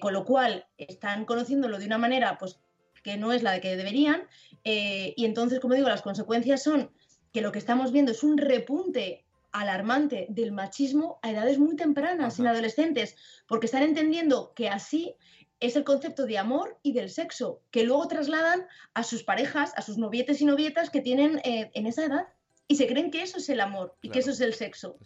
con 0.00 0.12
lo 0.12 0.26
cual 0.26 0.66
están 0.76 1.24
conociéndolo 1.24 1.78
de 1.78 1.86
una 1.86 1.96
manera 1.96 2.36
pues, 2.36 2.58
que 3.02 3.16
no 3.16 3.32
es 3.32 3.42
la 3.42 3.60
que 3.60 3.76
deberían, 3.76 4.26
eh, 4.64 5.12
y 5.16 5.26
entonces, 5.26 5.60
como 5.60 5.74
digo, 5.74 5.88
las 5.88 6.02
consecuencias 6.02 6.62
son 6.62 6.90
que 7.34 7.42
lo 7.42 7.50
que 7.50 7.58
estamos 7.58 7.90
viendo 7.90 8.12
es 8.12 8.22
un 8.22 8.38
repunte 8.38 9.24
alarmante 9.50 10.26
del 10.30 10.52
machismo 10.52 11.18
a 11.20 11.32
edades 11.32 11.58
muy 11.58 11.74
tempranas, 11.74 12.38
en 12.38 12.46
adolescentes, 12.46 13.16
porque 13.48 13.66
están 13.66 13.82
entendiendo 13.82 14.52
que 14.54 14.68
así 14.68 15.16
es 15.58 15.74
el 15.74 15.82
concepto 15.82 16.26
de 16.26 16.38
amor 16.38 16.78
y 16.84 16.92
del 16.92 17.10
sexo, 17.10 17.60
que 17.72 17.82
luego 17.82 18.06
trasladan 18.06 18.66
a 18.94 19.02
sus 19.02 19.24
parejas, 19.24 19.72
a 19.76 19.82
sus 19.82 19.98
novietes 19.98 20.40
y 20.40 20.44
novietas 20.44 20.90
que 20.90 21.00
tienen 21.00 21.40
eh, 21.42 21.72
en 21.74 21.86
esa 21.86 22.04
edad 22.04 22.28
y 22.68 22.76
se 22.76 22.86
creen 22.86 23.10
que 23.10 23.22
eso 23.22 23.38
es 23.38 23.48
el 23.48 23.60
amor 23.60 23.96
y 24.00 24.10
que 24.10 24.20
eso 24.20 24.30
es 24.30 24.40
el 24.40 24.54
sexo. 24.54 24.96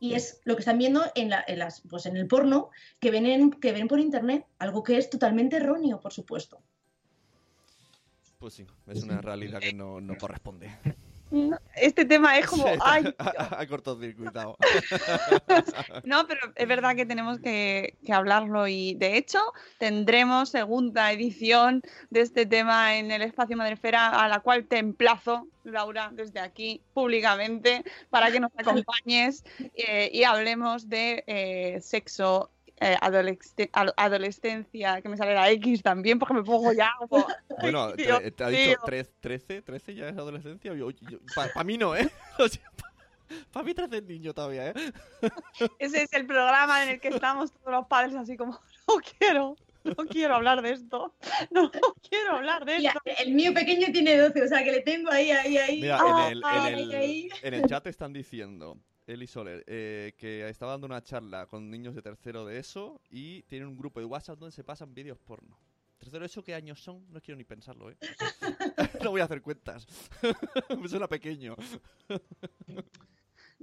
Y 0.00 0.14
es 0.14 0.40
lo 0.44 0.56
que 0.56 0.60
están 0.60 0.78
viendo 0.78 1.04
en, 1.14 1.28
las, 1.28 1.82
pues 1.82 2.06
en 2.06 2.16
el 2.16 2.26
porno 2.26 2.70
que 2.98 3.10
ven, 3.10 3.50
que 3.50 3.72
ven 3.72 3.88
por 3.88 4.00
internet, 4.00 4.46
algo 4.58 4.82
que 4.82 4.96
es 4.96 5.10
totalmente 5.10 5.56
erróneo, 5.56 6.00
por 6.00 6.14
supuesto. 6.14 6.62
Pues 8.38 8.54
sí, 8.54 8.66
es 8.86 9.02
una 9.02 9.20
realidad 9.20 9.60
que 9.60 9.74
no, 9.74 10.00
no 10.00 10.16
corresponde. 10.16 10.70
Este 11.76 12.04
tema 12.04 12.38
es 12.38 12.46
como. 12.46 12.64
¡Ay! 12.84 13.14
ha 13.18 13.66
cortocircuitado. 13.66 14.56
no, 16.04 16.26
pero 16.26 16.52
es 16.54 16.68
verdad 16.68 16.94
que 16.94 17.06
tenemos 17.06 17.38
que, 17.40 17.96
hablarlo 18.10 18.68
y 18.68 18.94
de 18.94 19.16
hecho 19.16 19.40
tendremos 19.78 20.50
segunda 20.50 21.10
edición 21.12 21.82
de 22.10 22.20
este 22.20 22.46
tema 22.46 22.96
en 22.96 23.10
el 23.10 23.22
espacio 23.22 23.56
Madrefera, 23.56 24.10
a 24.10 24.28
la 24.28 24.40
cual 24.40 24.64
te 24.66 24.78
emplazo, 24.78 25.48
Laura, 25.64 26.10
desde 26.12 26.40
aquí 26.40 26.80
públicamente, 26.92 27.84
para 28.10 28.30
que 28.30 28.40
nos 28.40 28.52
acompañes 28.56 29.44
eh, 29.74 30.10
y 30.12 30.24
hablemos 30.24 30.88
de 30.88 31.24
eh, 31.26 31.80
sexo 31.80 32.50
eh, 32.84 32.98
adolescencia, 33.96 35.00
que 35.00 35.08
me 35.08 35.16
sale 35.16 35.32
la 35.32 35.50
X 35.52 35.82
también, 35.82 36.18
porque 36.18 36.34
me 36.34 36.42
pongo 36.42 36.70
ya 36.74 36.92
Bueno, 37.60 37.92
te, 37.96 38.44
ha 38.44 38.48
dicho 38.48 38.78
13, 39.20 39.62
13 39.62 39.94
ya 39.94 40.08
es 40.08 40.18
adolescencia. 40.18 40.72
Para 41.34 41.64
mí 41.64 41.78
no, 41.78 41.96
¿eh? 41.96 42.10
para 43.52 43.64
mí 43.64 43.72
13 43.72 43.96
es 43.96 44.04
niño 44.04 44.34
todavía, 44.34 44.68
¿eh? 44.68 44.74
Ese 45.78 46.02
es 46.02 46.12
el 46.12 46.26
programa 46.26 46.82
en 46.82 46.90
el 46.90 47.00
que 47.00 47.08
estamos 47.08 47.52
todos 47.52 47.72
los 47.72 47.86
padres 47.86 48.14
así 48.16 48.36
como, 48.36 48.60
no 48.86 48.96
quiero, 49.18 49.56
no 49.84 50.04
quiero 50.06 50.34
hablar 50.34 50.60
de 50.60 50.72
esto. 50.72 51.14
No 51.50 51.70
quiero 52.06 52.36
hablar 52.36 52.66
de 52.66 52.76
esto. 52.76 53.00
el 53.18 53.32
mío 53.32 53.54
pequeño 53.54 53.86
tiene 53.92 54.18
12, 54.18 54.42
o 54.42 54.48
sea 54.48 54.62
que 54.62 54.72
le 54.72 54.80
tengo 54.82 55.10
ahí, 55.10 55.30
ahí, 55.30 55.56
ahí. 55.56 55.80
Mira, 55.80 56.00
en, 56.06 56.32
el, 56.32 56.42
en, 56.44 56.92
el, 56.92 57.30
en 57.42 57.54
el 57.54 57.64
chat 57.64 57.86
están 57.86 58.12
diciendo, 58.12 58.78
Eli 59.06 59.26
Soler, 59.26 59.64
eh, 59.66 60.14
que 60.16 60.48
estaba 60.48 60.72
dando 60.72 60.86
una 60.86 61.02
charla 61.02 61.46
con 61.46 61.70
niños 61.70 61.94
de 61.94 62.02
tercero 62.02 62.46
de 62.46 62.58
eso 62.58 63.02
y 63.10 63.42
tiene 63.42 63.66
un 63.66 63.76
grupo 63.76 64.00
de 64.00 64.06
WhatsApp 64.06 64.38
donde 64.38 64.54
se 64.54 64.64
pasan 64.64 64.94
vídeos 64.94 65.18
porno. 65.18 65.58
Tercero 65.98 66.20
de 66.20 66.26
eso, 66.26 66.42
¿qué 66.42 66.54
años 66.54 66.82
son? 66.82 67.04
No 67.12 67.20
quiero 67.20 67.36
ni 67.36 67.44
pensarlo, 67.44 67.90
¿eh? 67.90 67.96
no 69.04 69.10
voy 69.10 69.20
a 69.20 69.24
hacer 69.24 69.42
cuentas. 69.42 69.86
Me 70.80 70.88
suena 70.88 71.06
pequeño. 71.06 71.54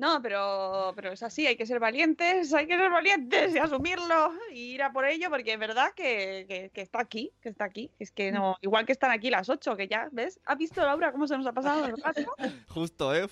No, 0.02 0.20
pero, 0.20 0.93
pero 0.95 1.12
es 1.12 1.22
así, 1.22 1.45
hay 1.45 1.56
que 1.56 1.68
ser 1.68 1.80
valientes, 1.80 2.52
hay 2.56 2.66
que 2.66 2.76
ser 2.76 2.89
valientes 2.89 3.54
y 3.54 3.60
asumirlo 3.60 4.34
y 4.52 4.74
ir 4.74 4.82
a 4.82 4.91
por 4.91 5.06
ello, 5.06 5.30
porque 5.30 5.54
es 5.54 5.60
verdad 5.60 5.91
que, 5.95 6.72
que, 6.74 6.82
está 6.82 7.02
aquí, 7.02 7.32
que 7.39 7.49
está 7.49 7.66
aquí. 7.66 7.91
Es 7.99 8.10
que 8.10 8.32
no, 8.32 8.58
igual 8.62 8.88
que 8.88 8.93
están 8.93 9.12
aquí 9.12 9.30
las 9.30 9.47
ocho, 9.47 9.78
que 9.78 9.88
ya, 9.88 10.10
¿ves? 10.12 10.39
¿Has 10.45 10.58
visto, 10.58 10.82
Laura, 10.82 11.12
cómo 11.12 11.28
se 11.28 11.38
nos 11.38 11.45
ha 11.45 11.54
pasado 11.54 11.86
el 11.86 12.02
rato? 12.02 12.34
Justo, 12.70 13.14
¿eh? 13.14 13.30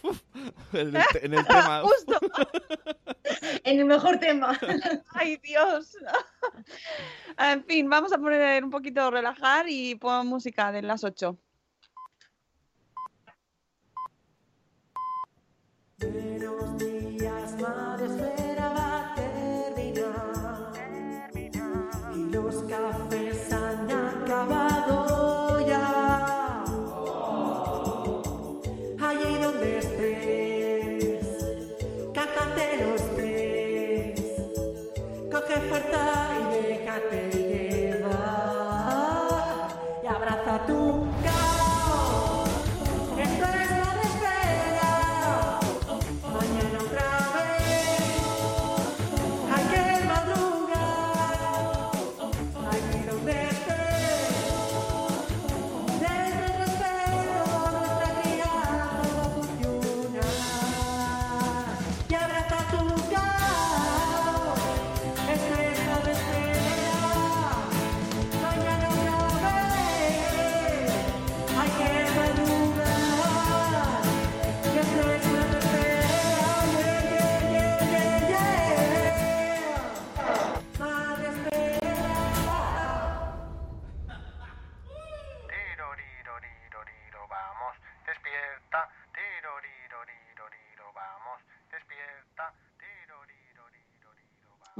en, 0.73 0.95
el, 0.95 1.03
en 1.23 1.33
el 1.33 1.47
tema. 1.47 1.81
Justo. 1.85 2.19
en 3.63 3.79
el 3.79 3.85
mejor 3.85 4.19
tema. 4.19 4.55
Ay, 5.15 5.37
Dios. 5.37 5.97
en 7.39 7.63
fin, 7.63 7.89
vamos 7.89 8.13
a 8.13 8.19
poner 8.19 8.63
un 8.63 8.69
poquito 8.69 9.09
relajar 9.09 9.65
y 9.67 9.95
pon 9.95 10.27
música 10.27 10.71
de 10.71 10.83
las 10.83 11.03
ocho. 15.99 16.11
Buenos 16.11 16.77
días, 16.77 17.55
madre 17.59 18.05
espera 18.05 18.69
va 18.69 18.99
a 18.99 19.15
terminar. 19.15 20.71
Y 22.15 22.31
los 22.31 22.55
cafés 22.63 23.53
han 23.53 23.91
acabado 23.91 25.59
ya. 25.67 26.63
Allí 28.99 29.37
donde 29.41 29.79
estés, 29.79 31.25
cántate 32.13 32.85
los 32.85 33.01
tres. 33.15 34.21
Coge 35.31 35.59
fuerza 35.69 36.03
y 36.39 36.67
déjate 36.67 37.28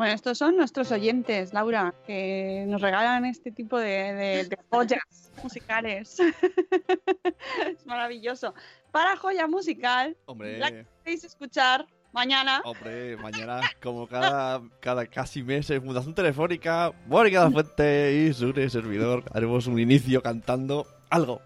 Bueno, 0.10 0.16
estos 0.16 0.40
son 0.40 0.58
nuestros 0.58 0.92
oyentes, 0.92 1.54
Laura, 1.54 1.94
que 2.08 2.66
nos 2.68 2.82
regalan 2.82 3.26
este 3.26 3.52
tipo 3.52 3.78
de, 3.78 4.50
joyas 4.72 5.04
musicales. 5.44 6.18
es 7.70 7.86
maravilloso. 7.86 8.56
Para 8.90 9.16
joya 9.18 9.46
musical, 9.46 10.18
Hombre. 10.26 10.58
la 10.58 10.84
podéis 11.04 11.26
escuchar 11.26 11.86
mañana. 12.12 12.60
Hombre, 12.66 13.18
mañana, 13.18 13.62
como 13.84 14.08
cada, 14.08 14.64
cada 14.80 15.06
casi 15.06 15.44
mes 15.44 15.70
en 15.70 15.84
Fundación 15.84 16.16
Telefónica, 16.16 16.92
Mónica 17.06 17.44
La 17.44 17.52
Fuente 17.52 18.12
y 18.16 18.34
su 18.34 18.52
servidor, 18.68 19.26
haremos 19.32 19.68
un 19.68 19.78
inicio 19.78 20.24
cantando 20.24 20.88
algo 21.12 21.40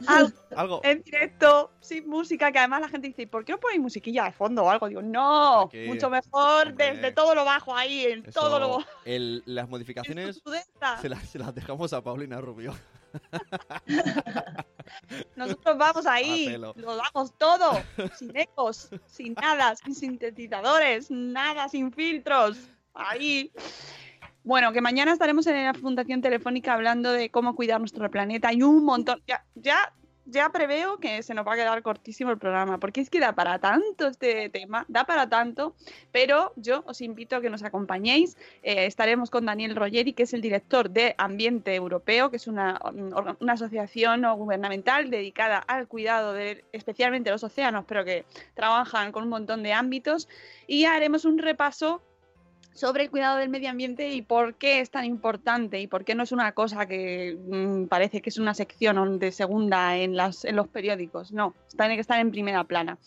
algo, 0.56 0.80
en 0.84 1.02
directo, 1.02 1.70
sin 1.80 2.08
música, 2.08 2.50
que 2.52 2.58
además 2.58 2.80
la 2.82 2.88
gente 2.88 3.08
dice, 3.08 3.26
¿por 3.26 3.44
qué 3.44 3.52
no 3.52 3.60
ponéis 3.60 3.80
musiquilla 3.80 4.24
de 4.24 4.32
fondo 4.32 4.64
o 4.64 4.70
algo? 4.70 4.88
Digo, 4.88 5.02
no, 5.02 5.70
mucho 5.86 6.10
mejor 6.10 6.74
desde 6.74 7.12
todo 7.12 7.34
lo 7.34 7.44
bajo 7.44 7.76
ahí, 7.76 8.06
en 8.06 8.22
todo 8.24 8.58
lo 8.58 8.84
el, 9.04 9.42
Las 9.46 9.68
modificaciones 9.68 10.42
se 11.00 11.08
las, 11.08 11.28
se 11.28 11.38
las, 11.38 11.54
dejamos 11.54 11.92
a 11.92 12.02
Paulina 12.02 12.40
Rubio. 12.40 12.74
Nosotros 15.36 15.76
vamos 15.78 16.06
ahí, 16.06 16.56
lo 16.56 16.74
damos 16.74 17.36
todo, 17.36 17.82
sin 18.16 18.36
ecos, 18.36 18.90
sin 19.06 19.34
nada, 19.34 19.74
sin 19.76 19.94
sintetizadores, 19.94 21.10
nada, 21.10 21.68
sin 21.68 21.92
filtros, 21.92 22.56
ahí. 22.94 23.52
Bueno, 24.42 24.72
que 24.72 24.80
mañana 24.80 25.12
estaremos 25.12 25.46
en 25.46 25.64
la 25.64 25.74
Fundación 25.74 26.22
Telefónica 26.22 26.72
hablando 26.72 27.12
de 27.12 27.30
cómo 27.30 27.54
cuidar 27.54 27.78
nuestro 27.78 28.10
planeta 28.10 28.52
y 28.54 28.62
un 28.62 28.84
montón. 28.84 29.20
Ya, 29.26 29.44
ya, 29.54 29.92
ya 30.24 30.48
preveo 30.48 30.96
que 30.96 31.22
se 31.22 31.34
nos 31.34 31.46
va 31.46 31.52
a 31.52 31.56
quedar 31.56 31.82
cortísimo 31.82 32.30
el 32.30 32.38
programa, 32.38 32.78
porque 32.78 33.02
es 33.02 33.10
que 33.10 33.20
da 33.20 33.34
para 33.34 33.58
tanto 33.58 34.06
este 34.06 34.48
tema, 34.48 34.86
da 34.88 35.04
para 35.04 35.28
tanto, 35.28 35.74
pero 36.10 36.54
yo 36.56 36.82
os 36.86 37.02
invito 37.02 37.36
a 37.36 37.42
que 37.42 37.50
nos 37.50 37.62
acompañéis. 37.62 38.38
Eh, 38.62 38.86
estaremos 38.86 39.28
con 39.28 39.44
Daniel 39.44 39.76
Rogeri, 39.76 40.14
que 40.14 40.22
es 40.22 40.32
el 40.32 40.40
director 40.40 40.88
de 40.88 41.14
Ambiente 41.18 41.74
Europeo, 41.74 42.30
que 42.30 42.36
es 42.36 42.46
una, 42.46 42.80
una 43.40 43.52
asociación 43.52 44.22
no 44.22 44.34
gubernamental 44.36 45.10
dedicada 45.10 45.58
al 45.58 45.86
cuidado 45.86 46.32
de 46.32 46.64
especialmente 46.72 47.30
los 47.30 47.44
océanos, 47.44 47.84
pero 47.86 48.06
que 48.06 48.24
trabajan 48.54 49.12
con 49.12 49.24
un 49.24 49.28
montón 49.28 49.62
de 49.62 49.74
ámbitos. 49.74 50.28
Y 50.66 50.86
haremos 50.86 51.26
un 51.26 51.36
repaso 51.36 52.00
sobre 52.72 53.04
el 53.04 53.10
cuidado 53.10 53.38
del 53.38 53.48
medio 53.48 53.70
ambiente 53.70 54.08
y 54.10 54.22
por 54.22 54.54
qué 54.54 54.80
es 54.80 54.90
tan 54.90 55.04
importante 55.04 55.80
y 55.80 55.86
por 55.86 56.04
qué 56.04 56.14
no 56.14 56.22
es 56.22 56.32
una 56.32 56.52
cosa 56.52 56.86
que 56.86 57.38
mm, 57.38 57.86
parece 57.86 58.20
que 58.20 58.30
es 58.30 58.38
una 58.38 58.54
sección 58.54 59.18
de 59.18 59.32
segunda 59.32 59.96
en, 59.96 60.16
las, 60.16 60.44
en 60.44 60.56
los 60.56 60.68
periódicos. 60.68 61.32
No, 61.32 61.54
tiene 61.76 61.94
que 61.96 62.00
estar 62.00 62.20
en 62.20 62.30
primera 62.30 62.64
plana. 62.64 62.98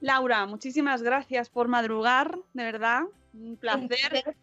Laura, 0.00 0.46
muchísimas 0.46 1.02
gracias 1.02 1.48
por 1.50 1.68
madrugar, 1.68 2.38
de 2.52 2.64
verdad. 2.64 3.02
Un 3.34 3.56
placer. 3.56 4.36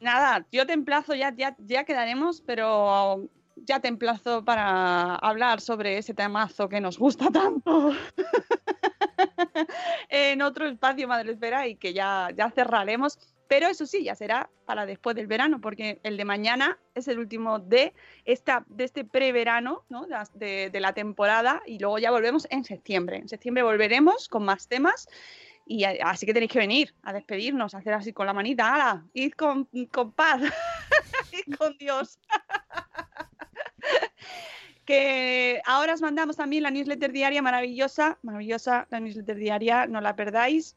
Nada, 0.00 0.44
yo 0.50 0.66
te 0.66 0.72
emplazo, 0.72 1.14
ya, 1.14 1.32
ya, 1.34 1.56
ya 1.58 1.84
quedaremos, 1.84 2.42
pero 2.42 3.28
ya 3.56 3.80
te 3.80 3.88
emplazo 3.88 4.44
para 4.44 5.14
hablar 5.16 5.60
sobre 5.60 5.98
ese 5.98 6.14
temazo 6.14 6.68
que 6.68 6.80
nos 6.80 6.98
gusta 6.98 7.30
tanto 7.30 7.92
en 10.08 10.42
otro 10.42 10.66
espacio 10.66 11.08
Madresfera 11.08 11.66
y 11.66 11.76
que 11.76 11.94
ya, 11.94 12.30
ya 12.36 12.50
cerraremos. 12.50 13.18
Pero 13.48 13.68
eso 13.68 13.86
sí, 13.86 14.04
ya 14.04 14.14
será 14.14 14.50
para 14.64 14.86
después 14.86 15.16
del 15.16 15.26
verano, 15.26 15.60
porque 15.60 16.00
el 16.02 16.16
de 16.16 16.24
mañana 16.24 16.78
es 16.94 17.08
el 17.08 17.18
último 17.18 17.58
de, 17.58 17.92
esta, 18.24 18.64
de 18.68 18.84
este 18.84 19.04
preverano, 19.04 19.84
¿no? 19.88 20.06
de, 20.34 20.70
de, 20.70 20.80
la 20.80 20.92
temporada, 20.92 21.62
y 21.66 21.78
luego 21.78 21.98
ya 21.98 22.10
volvemos 22.10 22.46
en 22.50 22.64
septiembre. 22.64 23.18
En 23.18 23.28
septiembre 23.28 23.62
volveremos 23.62 24.28
con 24.28 24.44
más 24.44 24.68
temas. 24.68 25.08
Y 25.66 25.84
así 25.84 26.26
que 26.26 26.34
tenéis 26.34 26.52
que 26.52 26.58
venir 26.58 26.94
a 27.02 27.12
despedirnos, 27.12 27.74
a 27.74 27.78
hacer 27.78 27.94
así 27.94 28.12
con 28.12 28.26
la 28.26 28.34
manita, 28.34 28.74
¡hala! 28.74 29.06
Id 29.14 29.32
con, 29.32 29.68
con 29.90 30.12
paz, 30.12 30.42
id 31.32 31.54
con 31.56 31.76
Dios. 31.78 32.18
que 34.84 35.62
ahora 35.64 35.94
os 35.94 36.02
mandamos 36.02 36.36
también 36.36 36.62
la 36.62 36.70
newsletter 36.70 37.12
diaria 37.12 37.40
maravillosa, 37.40 38.18
maravillosa 38.22 38.86
la 38.90 39.00
newsletter 39.00 39.36
diaria, 39.36 39.86
no 39.86 40.00
la 40.00 40.16
perdáis. 40.16 40.76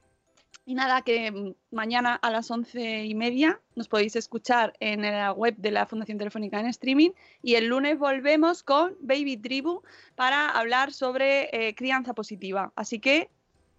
Y 0.67 0.75
nada, 0.75 1.01
que 1.01 1.31
mm, 1.31 1.53
mañana 1.71 2.15
a 2.15 2.29
las 2.29 2.51
once 2.51 3.05
y 3.05 3.15
media 3.15 3.61
nos 3.75 3.87
podéis 3.87 4.17
escuchar 4.17 4.73
en 4.81 5.01
la 5.01 5.31
web 5.31 5.55
de 5.55 5.71
la 5.71 5.85
Fundación 5.85 6.17
Telefónica 6.17 6.59
en 6.59 6.65
streaming. 6.65 7.11
Y 7.41 7.55
el 7.55 7.67
lunes 7.67 7.97
volvemos 7.97 8.63
con 8.63 8.97
Baby 8.99 9.37
Tribu 9.37 9.81
para 10.15 10.49
hablar 10.49 10.91
sobre 10.91 11.47
eh, 11.53 11.73
crianza 11.73 12.13
positiva. 12.13 12.73
Así 12.75 12.99
que 12.99 13.29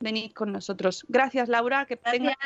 venid 0.00 0.32
con 0.32 0.50
nosotros. 0.50 1.04
Gracias, 1.08 1.50
Laura. 1.50 1.84
Que 1.84 1.98
tengas 1.98 2.36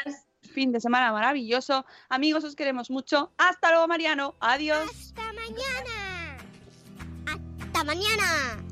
un 0.43 0.51
fin 0.51 0.73
de 0.73 0.81
semana 0.81 1.13
maravilloso. 1.13 1.87
Amigos, 2.09 2.43
os 2.43 2.57
queremos 2.57 2.91
mucho. 2.91 3.31
Hasta 3.39 3.71
luego, 3.71 3.87
Mariano. 3.87 4.35
Adiós. 4.41 4.91
Hasta 4.91 5.33
mañana. 5.35 6.37
Hasta 7.63 7.85
mañana. 7.85 8.72